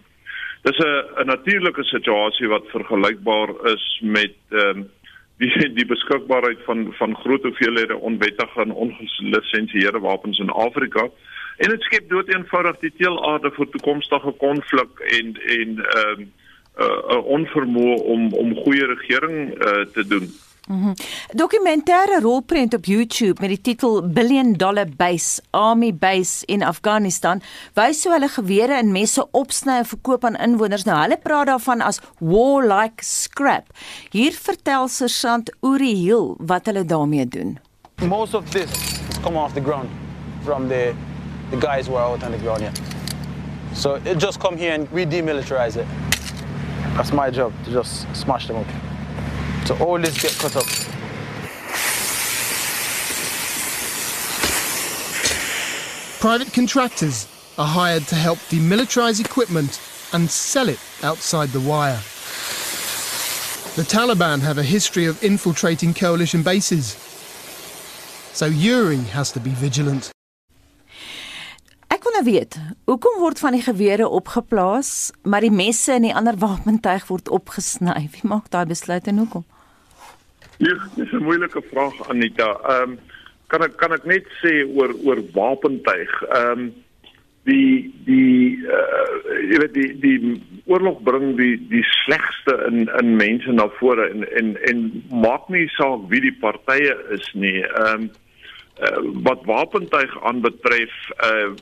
Dis 0.66 0.78
'n 0.78 1.22
'n 1.22 1.26
natuurlike 1.26 1.84
situasie 1.84 2.48
wat 2.48 2.70
vergelykbaar 2.74 3.54
is 3.74 3.86
met 4.02 4.34
ehm 4.50 4.82
um, 4.82 4.90
die 5.38 5.72
die 5.74 5.86
beskikbaarheid 5.86 6.60
van 6.64 6.94
van 6.98 7.16
groot 7.16 7.42
hoeveelhede 7.42 7.96
onwettige 7.96 8.60
en 8.60 8.72
ongelisensieerde 8.72 9.98
wapens 9.98 10.38
in 10.38 10.50
Afrika 10.50 11.08
en 11.56 11.70
dit 11.70 11.82
skep 11.82 12.08
dood 12.10 12.28
eenvoudig 12.28 12.78
die 12.78 12.92
teelaarde 12.96 13.50
vir 13.56 13.68
toekomstige 13.74 14.32
konflik 14.44 15.04
en 15.18 15.36
en 15.58 15.76
ehm 15.78 16.20
uh, 16.20 16.26
'n 16.72 16.84
uh, 16.84 17.16
uh, 17.16 17.24
onvermoë 17.36 17.96
om 18.14 18.32
om 18.34 18.54
goeie 18.64 18.86
regering 18.86 19.50
uh, 19.50 19.84
te 19.92 20.06
doen. 20.06 20.28
Mm 20.68 20.82
-hmm. 20.82 20.94
Dokumentêre 21.34 22.20
rolprent 22.20 22.74
op 22.74 22.84
YouTube 22.84 23.40
met 23.40 23.48
die 23.48 23.60
titel 23.60 24.08
Billion 24.08 24.52
Dollar 24.52 24.86
Base 24.96 25.42
Army 25.50 25.94
Base 25.94 26.46
in 26.46 26.62
Afghanistan 26.62 27.42
wys 27.74 28.04
hoe 28.04 28.12
hulle 28.12 28.28
gewere 28.28 28.72
en 28.72 28.92
messe 28.92 29.30
opsny 29.30 29.72
en 29.72 29.84
verkoop 29.86 30.24
aan 30.24 30.36
inwoners. 30.36 30.84
Nou 30.84 31.00
hulle 31.00 31.18
praat 31.22 31.46
daarvan 31.46 31.80
as 31.80 32.00
war 32.18 32.62
like 32.66 33.04
scrap. 33.04 33.66
Hier 34.10 34.32
vertel 34.32 34.88
Sergeant 34.88 35.54
Uri 35.60 35.94
Hill 35.94 36.34
wat 36.38 36.66
hulle 36.66 36.84
daarmee 36.84 37.28
doen. 37.28 37.58
Most 38.06 38.34
of 38.34 38.48
this 38.50 38.70
come 39.22 39.38
off 39.38 39.52
the 39.52 39.62
ground 39.62 39.88
from 40.44 40.68
the 40.68 40.94
the 41.50 41.66
guys 41.66 41.86
who 41.86 41.96
are 41.96 42.06
out 42.06 42.22
on 42.22 42.30
the 42.30 42.38
ground 42.38 42.60
here. 42.60 42.72
So 43.74 43.94
it 44.04 44.18
just 44.20 44.38
come 44.38 44.56
here 44.56 44.74
and 44.74 44.88
we 44.92 45.06
demilitarize 45.06 45.80
it. 45.80 45.86
That's 46.96 47.12
my 47.12 47.30
job 47.30 47.52
to 47.64 47.70
just 47.70 48.06
smash 48.12 48.46
them 48.46 48.56
up. 48.56 48.91
So 49.66 49.76
all 49.78 49.98
this 49.98 50.20
get 50.20 50.32
cut 50.38 50.56
up. 50.56 50.66
Private 56.20 56.52
contractors 56.52 57.26
are 57.58 57.66
hired 57.66 58.04
to 58.04 58.14
help 58.14 58.38
demilitarize 58.50 59.20
equipment 59.24 59.80
and 60.12 60.30
sell 60.30 60.68
it 60.68 60.78
outside 61.02 61.48
the 61.48 61.60
wire. 61.60 62.00
The 63.74 63.82
Taliban 63.82 64.40
have 64.40 64.58
a 64.58 64.62
history 64.62 65.06
of 65.06 65.24
infiltrating 65.24 65.94
coalition 65.94 66.42
bases. 66.42 66.92
So 68.32 68.46
Yuri 68.46 68.98
has 68.98 69.32
to 69.32 69.40
be 69.40 69.50
vigilant. 69.50 70.11
Ek 72.02 72.08
wil 72.08 72.16
nou 72.18 72.26
weet, 72.26 72.56
hoekom 72.90 73.20
word 73.22 73.38
van 73.38 73.54
die 73.54 73.62
gewere 73.62 74.08
opgeplaas, 74.10 75.12
maar 75.22 75.44
die 75.46 75.52
messe 75.54 75.92
en 75.94 76.02
die 76.02 76.14
ander 76.18 76.34
wapentuig 76.34 77.04
word 77.06 77.28
opgesny? 77.30 77.92
Wie 78.10 78.24
maak 78.26 78.48
daai 78.50 78.64
besluit 78.66 79.06
en 79.06 79.20
hoekom? 79.22 79.44
Ja, 80.58 80.74
dis 80.96 81.12
'n 81.12 81.22
moeilike 81.22 81.62
vraag 81.70 81.94
Anita. 82.10 82.48
Ehm 82.72 82.82
um, 82.82 82.98
kan 83.46 83.62
ek 83.62 83.76
kan 83.76 83.94
ek 83.94 84.04
net 84.04 84.26
sê 84.42 84.66
oor 84.66 84.90
oor 85.06 85.22
wapentuig. 85.30 86.10
Ehm 86.22 86.50
um, 86.50 86.72
die 87.46 87.94
die 88.10 88.58
uh, 88.66 89.14
jy 89.52 89.62
weet 89.62 89.74
die 89.74 89.92
die 90.02 90.42
oorlog 90.66 90.98
bring 91.06 91.36
die 91.36 91.54
die 91.70 91.84
slegste 92.02 92.58
in 92.66 92.90
in 92.98 93.14
mense 93.14 93.52
na 93.52 93.68
vore 93.78 94.08
en 94.10 94.26
en 94.42 94.56
en 94.72 94.82
maak 95.10 95.46
nie 95.48 95.68
saak 95.78 96.10
wie 96.10 96.20
die 96.26 96.34
partye 96.42 96.98
is 97.14 97.30
nie. 97.34 97.62
Ehm 97.62 97.94
um, 97.94 98.10
uh, 98.82 99.22
wat 99.22 99.46
wapentuig 99.46 100.22
aanbetref, 100.22 100.98
uh, 101.30 101.54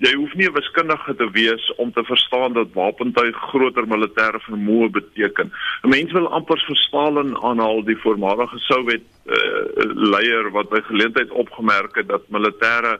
jy 0.00 0.14
hoef 0.16 0.32
nie 0.34 0.48
'n 0.48 0.56
wiskundige 0.56 1.14
te 1.14 1.28
wees 1.30 1.64
om 1.76 1.92
te 1.92 2.04
verstaan 2.04 2.52
dat 2.52 2.72
wapentuig 2.72 3.36
groter 3.52 3.86
militêre 3.86 4.40
vermoë 4.48 4.88
beteken. 4.90 5.52
'n 5.84 5.88
Mens 5.88 6.12
wil 6.12 6.28
amper 6.28 6.60
verstaan 6.66 7.42
aan 7.42 7.60
al 7.60 7.84
die 7.84 7.96
voormalige 7.96 8.58
Sowjet 8.58 9.02
uh, 9.26 9.34
leier 10.12 10.50
wat 10.50 10.70
by 10.70 10.80
geleentheid 10.80 11.30
opgemerk 11.30 11.94
het 11.96 12.08
dat 12.08 12.28
militêre 12.28 12.98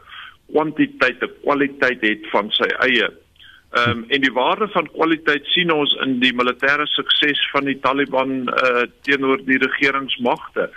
kwantiteit 0.53 1.23
'n 1.23 1.33
kwaliteit 1.43 2.01
het 2.01 2.31
van 2.31 2.51
sy 2.51 2.69
eie. 2.87 3.09
Ehm 3.71 3.91
um, 3.91 4.05
en 4.09 4.21
die 4.21 4.33
waarde 4.33 4.69
van 4.69 4.91
kwaliteit 4.93 5.45
sien 5.47 5.71
ons 5.73 5.95
in 6.05 6.19
die 6.21 6.35
militêre 6.35 6.87
sukses 6.87 7.51
van 7.53 7.65
die 7.65 7.79
Taliban 7.81 8.49
uh, 8.49 8.83
teenoor 9.03 9.45
die 9.45 9.59
regeringsmagte. 9.59 10.71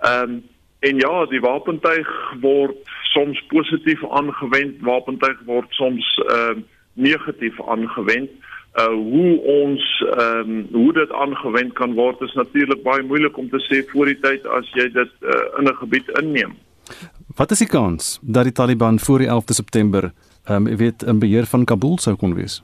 Ehm 0.00 0.22
um, 0.22 0.42
En 0.80 0.96
ja, 0.96 1.26
die 1.26 1.40
wapentuig 1.40 2.08
word 2.40 2.76
soms 3.12 3.40
positief 3.48 4.04
aangewend, 4.10 4.80
wapentuig 4.80 5.40
word 5.46 5.66
soms 5.70 6.06
ehm 6.26 6.58
uh, 6.58 6.62
negatief 6.92 7.60
aangewend. 7.68 8.30
Uh 8.78 8.86
hoe 8.86 9.40
ons 9.40 10.04
ehm 10.16 10.50
um, 10.50 10.66
hoe 10.72 10.92
dit 10.92 11.12
aangewend 11.12 11.72
kan 11.72 11.94
word 11.94 12.20
is 12.20 12.32
natuurlik 12.34 12.82
baie 12.82 13.02
moeilik 13.02 13.36
om 13.36 13.48
te 13.50 13.60
sê 13.68 13.82
voor 13.92 14.06
die 14.06 14.18
tyd 14.20 14.46
as 14.46 14.72
jy 14.78 14.88
dit 14.94 15.12
uh, 15.20 15.58
in 15.58 15.68
'n 15.68 15.76
gebied 15.82 16.08
inneem. 16.22 16.56
Wat 17.36 17.50
is 17.50 17.58
die 17.58 17.68
kans 17.68 18.18
dat 18.22 18.44
die 18.44 18.52
Taliban 18.52 18.98
voor 18.98 19.18
die 19.18 19.28
11de 19.28 19.54
September 19.54 20.12
ehm 20.44 20.66
um, 20.66 20.76
weet 20.76 21.02
'n 21.06 21.18
beheer 21.18 21.46
van 21.46 21.64
Kabul 21.64 21.98
sou 21.98 22.16
kon 22.16 22.34
wees? 22.34 22.62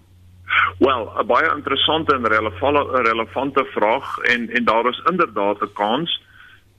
Wel, 0.79 1.13
'n 1.19 1.27
baie 1.27 1.55
interessante 1.57 2.15
en 2.15 2.27
relevante 2.27 3.03
relevante 3.03 3.65
vraag 3.65 4.19
en 4.19 4.51
en 4.51 4.65
daar 4.65 4.89
is 4.89 5.03
inderdaad 5.11 5.61
'n 5.61 5.73
kans. 5.73 6.23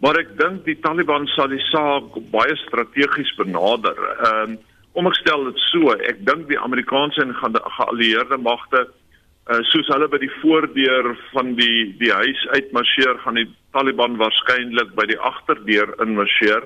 Maar 0.04 0.20
ek 0.22 0.36
dink 0.38 0.66
die 0.68 0.78
Taliban 0.84 1.26
sal 1.34 1.50
die 1.50 1.64
saak 1.72 2.18
baie 2.34 2.56
strategies 2.68 3.34
benader. 3.40 3.98
Ehm 4.18 4.58
um, 4.58 4.58
om 4.98 5.06
ek 5.06 5.20
stel 5.20 5.44
dit 5.46 5.60
so, 5.68 5.92
ek 6.10 6.24
dink 6.26 6.48
die 6.50 6.58
Amerikaanse 6.58 7.22
en 7.22 7.36
geallieerde 7.38 8.40
magte 8.42 8.80
uh, 8.82 9.60
soos 9.70 9.92
hulle 9.94 10.08
by 10.10 10.18
die 10.24 10.32
voordeur 10.40 11.12
van 11.36 11.52
die 11.60 11.92
die 12.00 12.10
huis 12.10 12.42
uitmarseer, 12.56 13.20
gaan 13.22 13.38
die 13.38 13.46
Taliban 13.78 14.18
waarskynlik 14.18 14.96
by 14.98 15.06
die 15.12 15.20
agterdeur 15.32 15.94
inmarseer 16.02 16.66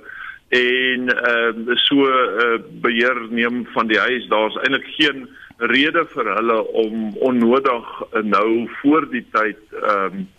en 0.56 1.12
ehm 1.12 1.62
uh, 1.72 1.78
so 1.88 2.08
uh, 2.08 2.60
beheer 2.84 3.20
neem 3.32 3.66
van 3.76 3.92
die 3.92 4.00
huis. 4.00 4.28
Daar's 4.32 4.56
eintlik 4.64 4.88
geen 4.98 5.28
rede 5.72 6.06
vir 6.16 6.32
hulle 6.36 6.60
om 6.84 7.18
onnodig 7.28 7.92
uh, 8.12 8.24
nou 8.24 8.68
voor 8.82 9.08
die 9.12 9.26
tyd 9.36 9.62
ehm 9.82 10.22
um, 10.22 10.30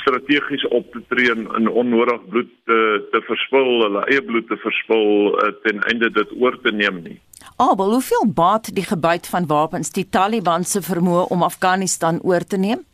strategies 0.00 0.64
op 0.68 0.92
te 0.92 1.02
tree 1.08 1.30
en 1.32 1.68
onnodig 1.68 2.24
bloed 2.28 2.50
te 2.64 2.78
te 3.12 3.20
verspil, 3.26 3.70
hulle 3.84 4.04
eie 4.12 4.22
bloed 4.24 4.48
te 4.48 4.58
verspil 4.62 5.34
uh, 5.34 5.52
ten 5.66 5.82
einde 5.90 6.10
dit 6.10 6.34
oor 6.40 6.58
te 6.62 6.72
neem 6.72 7.02
nie. 7.02 7.18
Abel, 7.56 7.92
hoeveel 7.98 8.26
baat 8.34 8.70
die 8.74 8.86
gebyt 8.86 9.26
van 9.26 9.46
wapens 9.50 9.92
die 9.94 10.06
Taliban 10.08 10.64
se 10.64 10.82
vermoë 10.82 11.28
om 11.34 11.42
Afghanistan 11.42 12.20
oor 12.22 12.46
te 12.46 12.58
neem? 12.58 12.84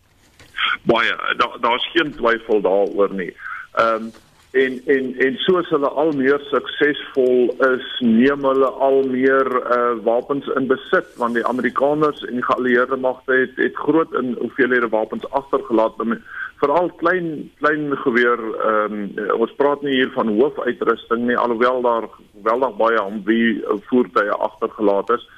Baie, 0.88 1.12
daar's 1.40 1.60
da 1.60 1.76
geen 1.92 2.12
twyfel 2.16 2.60
daaroor 2.64 3.14
nie. 3.14 3.32
Ehm 3.74 4.08
um, 4.08 4.12
en 4.54 4.80
en 4.86 5.06
en 5.26 5.36
soos 5.42 5.68
hulle 5.74 5.88
al 6.02 6.12
meer 6.14 6.42
suksesvol 6.50 7.50
is, 7.66 7.86
neem 8.06 8.44
hulle 8.46 8.70
al 8.86 9.00
meer 9.10 9.50
uh, 9.58 9.96
wapens 10.06 10.46
in 10.58 10.68
besit 10.70 11.10
want 11.18 11.34
die 11.34 11.46
Amerikaners 11.50 12.22
en 12.28 12.38
die 12.38 12.46
geallieerde 12.46 12.98
magte 13.02 13.40
het 13.40 13.58
het 13.58 13.82
groot 13.86 14.14
in 14.20 14.36
hoeveelhede 14.38 14.90
wapens 14.94 15.26
agtergelaat. 15.40 15.98
Veral 16.62 16.90
klein 17.02 17.30
klein 17.62 17.90
geweer 18.04 18.40
ehm 18.54 18.98
um, 19.00 19.32
ons 19.42 19.54
praat 19.58 19.82
nie 19.82 19.96
hier 19.98 20.12
van 20.14 20.30
hoofuitrusting 20.38 21.26
nie 21.26 21.38
alhoewel 21.38 21.82
daar 21.82 22.06
geweldig 22.36 22.76
baie 22.78 23.02
om 23.02 23.22
wie 23.26 23.48
voertuie 23.90 24.38
agtergelaat 24.48 25.10
is. 25.18 25.30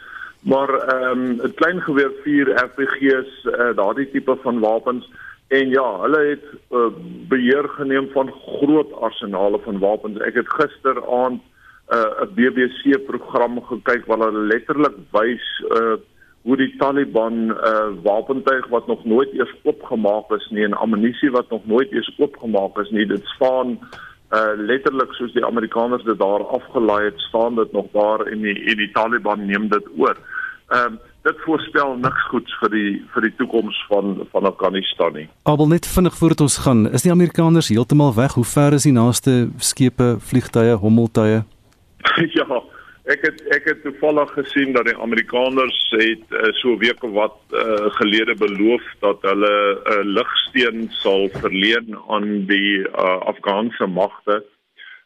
Maar 0.45 0.75
ehm 0.75 1.25
um, 1.25 1.41
'n 1.41 1.55
klein 1.55 1.81
geweer 1.81 2.13
4 2.23 2.53
RPG's 2.69 3.33
uh, 3.45 3.73
daardie 3.81 4.11
tipe 4.11 4.37
van 4.43 4.61
wapens 4.61 5.09
en 5.49 5.69
ja 5.69 5.87
hulle 6.01 6.23
het 6.27 6.47
uh, 6.71 6.89
beheer 7.29 7.69
geneem 7.79 8.09
van 8.13 8.33
groot 8.33 8.93
arsenale 8.93 9.61
van 9.65 9.79
wapens 9.79 10.19
ek 10.27 10.35
het 10.43 10.49
gisteraand 10.59 11.43
'n 11.87 11.95
uh, 11.95 12.27
BBC 12.35 12.99
program 13.07 13.63
gekyk 13.63 14.07
waar 14.07 14.19
hulle 14.27 14.47
letterlik 14.51 14.97
wys 15.15 15.47
uh, 15.71 15.95
hoe 16.43 16.57
die 16.57 16.75
Taliban 16.79 17.51
uh, 17.51 17.91
wapentuig 18.03 18.67
wat 18.67 18.87
nog 18.87 19.05
nooit 19.05 19.33
eers 19.33 19.55
oopgemaak 19.63 20.31
is 20.31 20.49
nie 20.51 20.65
en 20.65 20.75
ammunisie 20.75 21.31
wat 21.31 21.51
nog 21.51 21.67
nooit 21.67 21.93
eers 21.93 22.11
oopgemaak 22.19 22.79
is 22.79 22.91
nie, 22.91 23.07
dit 23.07 23.25
staan 23.37 23.79
uh 24.35 24.55
letterlik 24.59 25.13
soos 25.15 25.33
die 25.33 25.45
Amerikaners 25.47 26.03
dit 26.03 26.19
daar 26.19 26.43
afgelaai 26.59 27.05
het, 27.05 27.21
staan 27.29 27.55
dit 27.55 27.73
nog 27.73 27.87
daar 27.93 28.25
en 28.27 28.41
die 28.43 28.55
en 28.71 28.77
die 28.77 28.91
Taliban 28.91 29.47
neem 29.47 29.69
dit 29.69 29.87
oor. 29.99 30.17
Ehm 30.69 30.93
uh, 30.93 30.99
dit 31.27 31.43
voorspel 31.45 31.97
niks 32.03 32.29
goeds 32.31 32.55
vir 32.61 32.73
die 32.75 32.93
vir 33.15 33.27
die 33.27 33.35
toekoms 33.41 33.79
van 33.91 34.15
van 34.33 34.49
Afghanistan 34.53 35.13
nie. 35.19 35.27
Abel 35.43 35.69
net 35.73 35.89
vinnig 35.97 36.15
voordat 36.21 36.47
ons 36.47 36.61
gaan, 36.67 36.87
is 36.99 37.07
die 37.07 37.15
Amerikaners 37.15 37.73
heeltemal 37.75 38.15
weg? 38.15 38.39
Hoe 38.39 38.49
ver 38.55 38.79
is 38.79 38.87
die 38.89 38.95
naaste 38.97 39.37
skepe, 39.59 40.17
vliegtye, 40.31 40.79
hommeltuie? 40.83 41.43
ja, 42.39 42.63
Ek 43.07 43.23
het 43.23 43.37
ek 43.55 43.69
het 43.71 43.85
toevallig 43.85 44.33
gesien 44.35 44.73
dat 44.75 44.89
die 44.89 44.97
Amerikaners 44.99 45.77
het 45.95 46.33
uh, 46.35 46.49
so 46.59 46.75
weke 46.81 47.07
wat 47.15 47.37
uh, 47.55 47.87
gelede 48.01 48.35
beloof 48.41 48.83
dat 49.05 49.23
hulle 49.23 49.53
'n 49.53 49.93
uh, 49.95 50.03
ligsteen 50.17 50.89
sal 51.03 51.29
verleen 51.39 51.95
aan 52.11 52.27
die 52.51 52.83
uh, 52.83 53.21
Afghaanse 53.31 53.87
magte. 53.87 54.43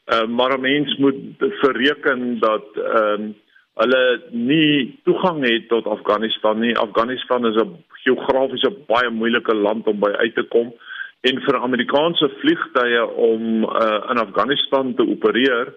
Uh, 0.09 0.25
maar 0.27 0.57
'n 0.57 0.61
mens 0.61 0.97
moet 0.97 1.21
verreken 1.61 2.39
dat 2.41 2.67
ehm 2.77 3.23
uh, 3.23 3.37
hulle 3.75 4.23
nie 4.31 5.01
toegang 5.05 5.45
het 5.47 5.69
tot 5.69 5.87
Afghanistan 5.87 6.61
nie. 6.61 6.77
Afghanistan 6.77 7.47
is 7.47 7.57
'n 7.57 7.85
geografies 8.05 8.63
'n 8.63 8.85
baie 8.87 9.11
moeilike 9.11 9.55
land 9.55 9.87
om 9.87 9.99
by 10.01 10.11
uit 10.11 10.35
te 10.35 10.43
kom 10.43 10.73
en 11.21 11.41
vir 11.41 11.57
Amerikaanse 11.57 12.29
vliegtye 12.41 13.07
om 13.07 13.65
uh, 13.65 14.01
in 14.11 14.19
Afghanistan 14.19 14.95
te 14.95 15.07
opereer 15.07 15.75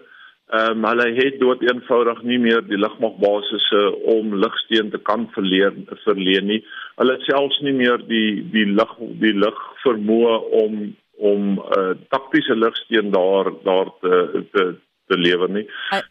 Ehm 0.52 0.84
um, 0.84 0.84
hulle 0.84 1.06
het 1.16 1.38
dood 1.40 1.62
eenvoudig 1.64 2.18
nie 2.22 2.36
meer 2.38 2.60
die 2.68 2.76
lugmagbasisse 2.76 3.80
om 4.12 4.34
ligsteen 4.42 4.90
te 4.92 4.98
kan 4.98 5.24
verleen 5.32 5.86
verleen 6.02 6.44
nie. 6.46 6.58
Hulle 7.00 7.14
het 7.16 7.24
selfs 7.24 7.60
nie 7.64 7.72
meer 7.72 8.02
die 8.10 8.44
die 8.52 8.66
lug 8.66 8.92
die 9.22 9.32
lug 9.32 9.62
vermoë 9.86 10.34
om 10.60 10.74
om 11.30 11.40
'n 11.54 11.78
uh, 11.78 11.94
taktiese 12.12 12.56
ligsteen 12.56 13.10
daar 13.10 13.50
daar 13.64 13.88
te 14.00 14.44
te 14.52 14.64
te 15.06 15.18
lewer 15.18 15.50
nie. 15.52 15.64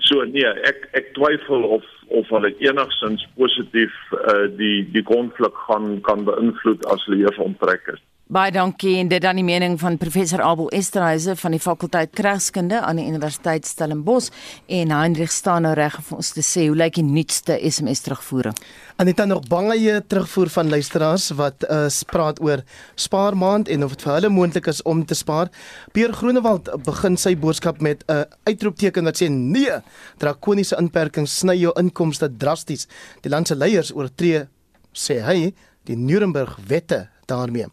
So 0.07 0.23
nee, 0.29 0.49
ek 0.69 0.87
ek 0.99 1.13
twyfel 1.17 1.65
of 1.77 1.87
of 2.13 2.29
hulle 2.29 2.51
enigsins 2.61 3.23
positief 3.39 3.93
uh, 4.19 4.45
die 4.59 4.83
die 4.93 5.05
konflik 5.07 5.55
gaan 5.67 5.97
kan 6.05 6.25
beïnvloed 6.27 6.85
as 6.93 7.05
hulle 7.07 7.23
eers 7.23 7.39
onttrek 7.41 7.87
is. 7.95 8.01
Baie 8.33 8.49
dankie 8.49 8.95
en 8.97 9.09
dit 9.11 9.21
dan 9.21 9.37
die 9.37 9.45
mening 9.45 9.75
van 9.77 9.99
professor 10.01 10.41
Abel 10.41 10.71
Esterhuise 10.73 11.35
van 11.37 11.53
die 11.53 11.59
fakulteit 11.61 12.15
Kragskunde 12.17 12.79
aan 12.81 12.97
die 12.97 13.05
Universiteit 13.05 13.67
Stellenbosch 13.69 14.31
en 14.73 14.89
Heinrich 14.89 15.29
staan 15.31 15.67
nou 15.67 15.73
reg 15.77 15.99
om 15.99 16.15
ons 16.17 16.31
te 16.33 16.41
sê 16.41 16.63
hoe 16.65 16.73
lyk 16.73 16.95
die 16.97 17.03
nuutste 17.05 17.59
SMS 17.61 18.01
terugvoering. 18.01 18.55
Anita 18.97 19.27
nog 19.29 19.43
baie 19.51 19.99
terugvoer 20.09 20.49
van 20.49 20.71
luisteraars 20.73 21.27
wat 21.37 21.67
uh, 21.67 21.83
praat 22.09 22.41
oor 22.41 22.63
spaarmaand 22.95 23.69
en 23.69 23.85
of 23.85 23.93
dit 23.93 24.05
vir 24.07 24.13
hulle 24.15 24.31
moontlik 24.33 24.69
is 24.71 24.81
om 24.81 25.03
te 25.05 25.17
spaar. 25.19 25.51
Pierre 25.93 26.17
Groenewald 26.17 26.71
begin 26.87 27.19
sy 27.21 27.35
boodskap 27.37 27.85
met 27.85 28.01
'n 28.07 28.13
uh, 28.15 28.23
uitroepteken 28.49 29.03
wat 29.03 29.21
sê 29.21 29.29
nee, 29.29 29.77
drakoniese 30.17 30.79
inperkings 30.81 31.37
sny 31.37 31.53
jou 31.61 31.73
inkomste 31.77 32.31
drasties. 32.37 32.87
Die 33.21 33.29
land 33.29 33.47
se 33.47 33.55
leiers 33.55 33.93
oortree 33.93 34.47
sê 34.91 35.21
hy 35.21 35.53
die 35.85 35.95
Nuremberg 35.95 36.57
wette 36.65 37.09
daarmee. 37.27 37.69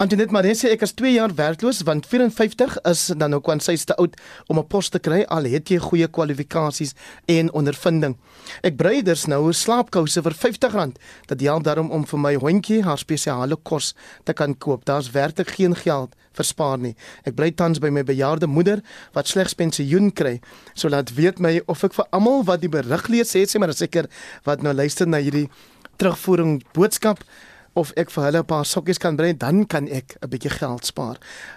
Antoinette 0.00 0.32
Maree 0.32 0.56
sê 0.56 0.70
ek 0.72 0.80
is 0.86 0.94
2 0.96 1.10
jaar 1.12 1.32
werkloos 1.36 1.82
want 1.84 2.06
54 2.08 2.78
is 2.88 3.00
dan 3.20 3.34
nou 3.34 3.42
kwans 3.44 3.66
sy 3.68 3.74
te 3.84 3.92
oud 4.00 4.14
om 4.48 4.56
'n 4.56 4.64
pos 4.64 4.88
te 4.88 4.98
kry 4.98 5.26
al 5.28 5.44
het 5.44 5.68
jy 5.68 5.76
goeie 5.76 6.08
kwalifikasies 6.08 6.94
en 7.28 7.52
ondervinding. 7.52 8.16
Ek 8.64 8.78
brei 8.80 9.02
dus 9.02 9.26
nou 9.26 9.52
slaapkouse 9.52 10.22
vir 10.22 10.32
R50. 10.32 10.96
Dit 11.28 11.40
help 11.42 11.64
daarom 11.64 11.90
om 11.90 12.06
vir 12.06 12.18
my 12.18 12.34
hondjie 12.34 12.82
haar 12.82 12.96
spesiale 12.96 13.56
kos 13.62 13.94
te 14.24 14.32
kan 14.32 14.54
koop. 14.54 14.86
Daar's 14.86 15.10
werklik 15.10 15.50
geen 15.50 15.76
geld 15.76 16.16
verspaar 16.32 16.78
nie. 16.78 16.96
Ek 17.26 17.34
bly 17.34 17.50
tans 17.50 17.78
by 17.78 17.90
my 17.90 18.02
bejaarde 18.02 18.46
moeder 18.46 18.80
wat 19.12 19.28
slegs 19.28 19.52
pensioen 19.52 20.12
kry. 20.12 20.40
So 20.74 20.88
laat 20.88 21.14
weet 21.14 21.38
my 21.40 21.60
of 21.66 21.84
ek 21.84 21.92
vir 21.92 22.06
almal 22.10 22.42
wat 22.44 22.60
die 22.60 22.70
berig 22.70 23.08
lees 23.08 23.36
sê 23.36 23.44
sê 23.44 23.58
maar 23.58 23.74
seker 23.74 24.08
wat 24.44 24.62
nou 24.62 24.72
luister 24.72 25.06
na 25.06 25.18
hierdie 25.18 25.50
terugvoering 25.98 26.62
boodskap 26.72 27.20
of 27.74 27.92
ek 27.96 28.10
vir 28.10 28.24
hulle 28.24 28.38
'n 28.38 28.44
paar 28.46 28.64
sokkies 28.64 28.98
kan 28.98 29.16
bring, 29.16 29.38
dan 29.38 29.66
kan 29.66 29.88
ek 29.88 30.16
'n 30.22 30.28
bietjie 30.28 30.50
geld 30.50 30.86
spaar. 30.86 31.16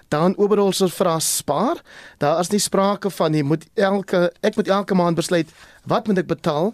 Dan 0.09 0.35
oorals 0.37 0.81
ons 0.81 0.93
vra 0.93 1.19
spaar. 1.19 1.81
Daar 2.17 2.39
is 2.39 2.51
nie 2.51 2.59
sprake 2.59 3.09
van 3.09 3.33
jy 3.33 3.43
moet 3.43 3.65
elke 3.75 4.31
ek 4.41 4.55
moet 4.55 4.67
elke 4.67 4.95
maand 4.95 5.15
besluit 5.15 5.49
wat 5.85 6.07
moet 6.07 6.17
ek 6.17 6.27
betaal 6.27 6.73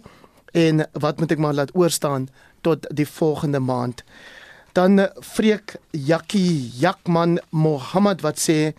en 0.52 0.86
wat 0.92 1.18
moet 1.18 1.32
ek 1.32 1.38
maar 1.38 1.54
laat 1.54 1.74
oorstaan 1.74 2.28
tot 2.62 2.86
die 2.90 3.06
volgende 3.06 3.60
maand. 3.60 4.02
Dan 4.72 5.08
vreek 5.20 5.76
Jakkie 5.90 6.70
Jakman 6.78 7.40
Mohammed 7.50 8.20
wat 8.20 8.38
sê 8.38 8.74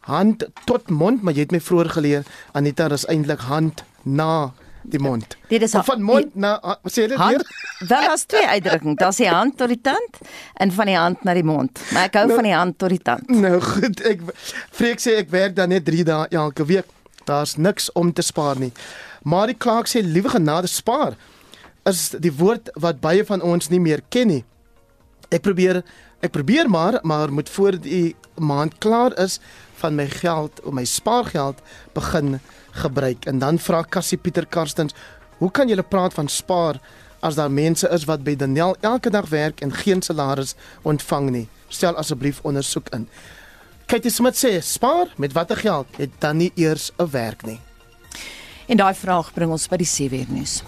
hand 0.00 0.46
tot 0.64 0.90
mond, 0.90 1.22
maar 1.22 1.34
jy 1.34 1.40
het 1.40 1.52
my 1.52 1.60
vroeër 1.60 1.90
geleer 1.90 2.24
Anita 2.52 2.88
is 2.94 3.06
eintlik 3.06 3.40
hand 3.50 3.82
na 4.02 4.52
die 4.90 5.00
mond. 5.02 5.36
Dit 5.48 5.62
is 5.62 5.74
van 5.86 6.02
mond 6.02 6.30
die, 6.32 6.40
na 6.40 6.56
wat 6.62 6.92
sê 6.92 7.06
dit 7.10 7.18
weer? 7.18 7.44
Wel 7.92 8.08
as 8.10 8.24
twee 8.24 8.46
uitdrukkings. 8.46 8.98
Daar's 9.00 9.20
die 9.20 9.28
hand 9.28 9.56
tot 9.60 9.68
die 9.68 9.80
tand 9.80 10.20
en 10.54 10.72
van 10.72 10.90
die 10.90 10.96
hand 10.96 11.24
na 11.24 11.34
die 11.36 11.44
mond. 11.44 11.80
Maar 11.92 12.08
ek 12.08 12.18
hou 12.20 12.26
nou, 12.30 12.38
van 12.40 12.48
die 12.48 12.54
hand 12.56 12.78
tot 12.78 12.94
die 12.94 13.02
tand. 13.02 13.30
Nou 13.30 13.60
goed, 13.60 14.00
ek 14.06 14.24
vreek 14.78 15.02
sê 15.02 15.18
ek 15.22 15.32
werk 15.34 15.56
dan 15.58 15.74
net 15.74 15.84
3 15.88 16.06
dae 16.08 16.28
elke 16.42 16.66
week. 16.68 16.88
Daar's 17.26 17.56
niks 17.56 17.90
om 17.98 18.12
te 18.14 18.22
spaar 18.22 18.58
nie. 18.62 18.72
Maar 19.26 19.50
die 19.50 19.58
Clark 19.58 19.90
sê 19.90 20.02
liewe 20.04 20.30
genade 20.36 20.70
spaar 20.70 21.16
is 21.86 22.08
die 22.18 22.32
woord 22.34 22.70
wat 22.82 23.02
baie 23.02 23.24
van 23.26 23.42
ons 23.42 23.70
nie 23.70 23.82
meer 23.82 24.02
ken 24.10 24.30
nie. 24.30 24.42
Ek 25.30 25.42
probeer 25.46 25.82
ek 26.24 26.32
probeer 26.32 26.70
maar 26.70 26.98
maar 27.04 27.32
moet 27.32 27.50
voor 27.52 27.76
die 27.82 28.16
maand 28.40 28.78
klaar 28.78 29.12
is 29.20 29.38
van 29.80 29.96
my 29.98 30.06
geld 30.08 30.62
my 30.72 30.84
spaargeld 30.88 31.60
begin 31.94 32.38
gebruik. 32.76 33.26
En 33.26 33.38
dan 33.38 33.58
vra 33.58 33.84
Cassie 33.88 34.18
Pieter 34.18 34.46
Karstens, 34.46 34.94
hoe 35.38 35.50
kan 35.50 35.68
jy 35.68 35.82
praat 35.82 36.14
van 36.14 36.28
spaar 36.28 36.80
as 37.20 37.34
daar 37.34 37.50
mense 37.50 37.88
is 37.88 38.04
wat 38.04 38.24
by 38.24 38.36
Daniel 38.36 38.76
elke 38.80 39.10
dag 39.10 39.28
werk 39.28 39.60
en 39.60 39.72
geen 39.72 40.02
salaris 40.02 40.54
ontvang 40.82 41.30
nie? 41.30 41.48
Stel 41.68 41.96
asseblief 41.96 42.40
ondersoek 42.42 42.88
in. 42.94 43.08
Katie 43.86 44.10
Smit 44.10 44.34
sê, 44.34 44.60
spaar 44.60 45.12
met 45.16 45.32
watter 45.32 45.56
geld? 45.56 45.86
Het 45.96 46.10
dan 46.18 46.36
nie 46.36 46.52
eers 46.54 46.90
'n 46.98 47.10
werk 47.10 47.46
nie. 47.46 47.60
En 48.66 48.76
daai 48.76 48.94
vraag 48.94 49.32
bring 49.32 49.50
ons 49.50 49.68
by 49.68 49.76
die 49.76 49.86
sewe 49.86 50.24
nuus. 50.28 50.62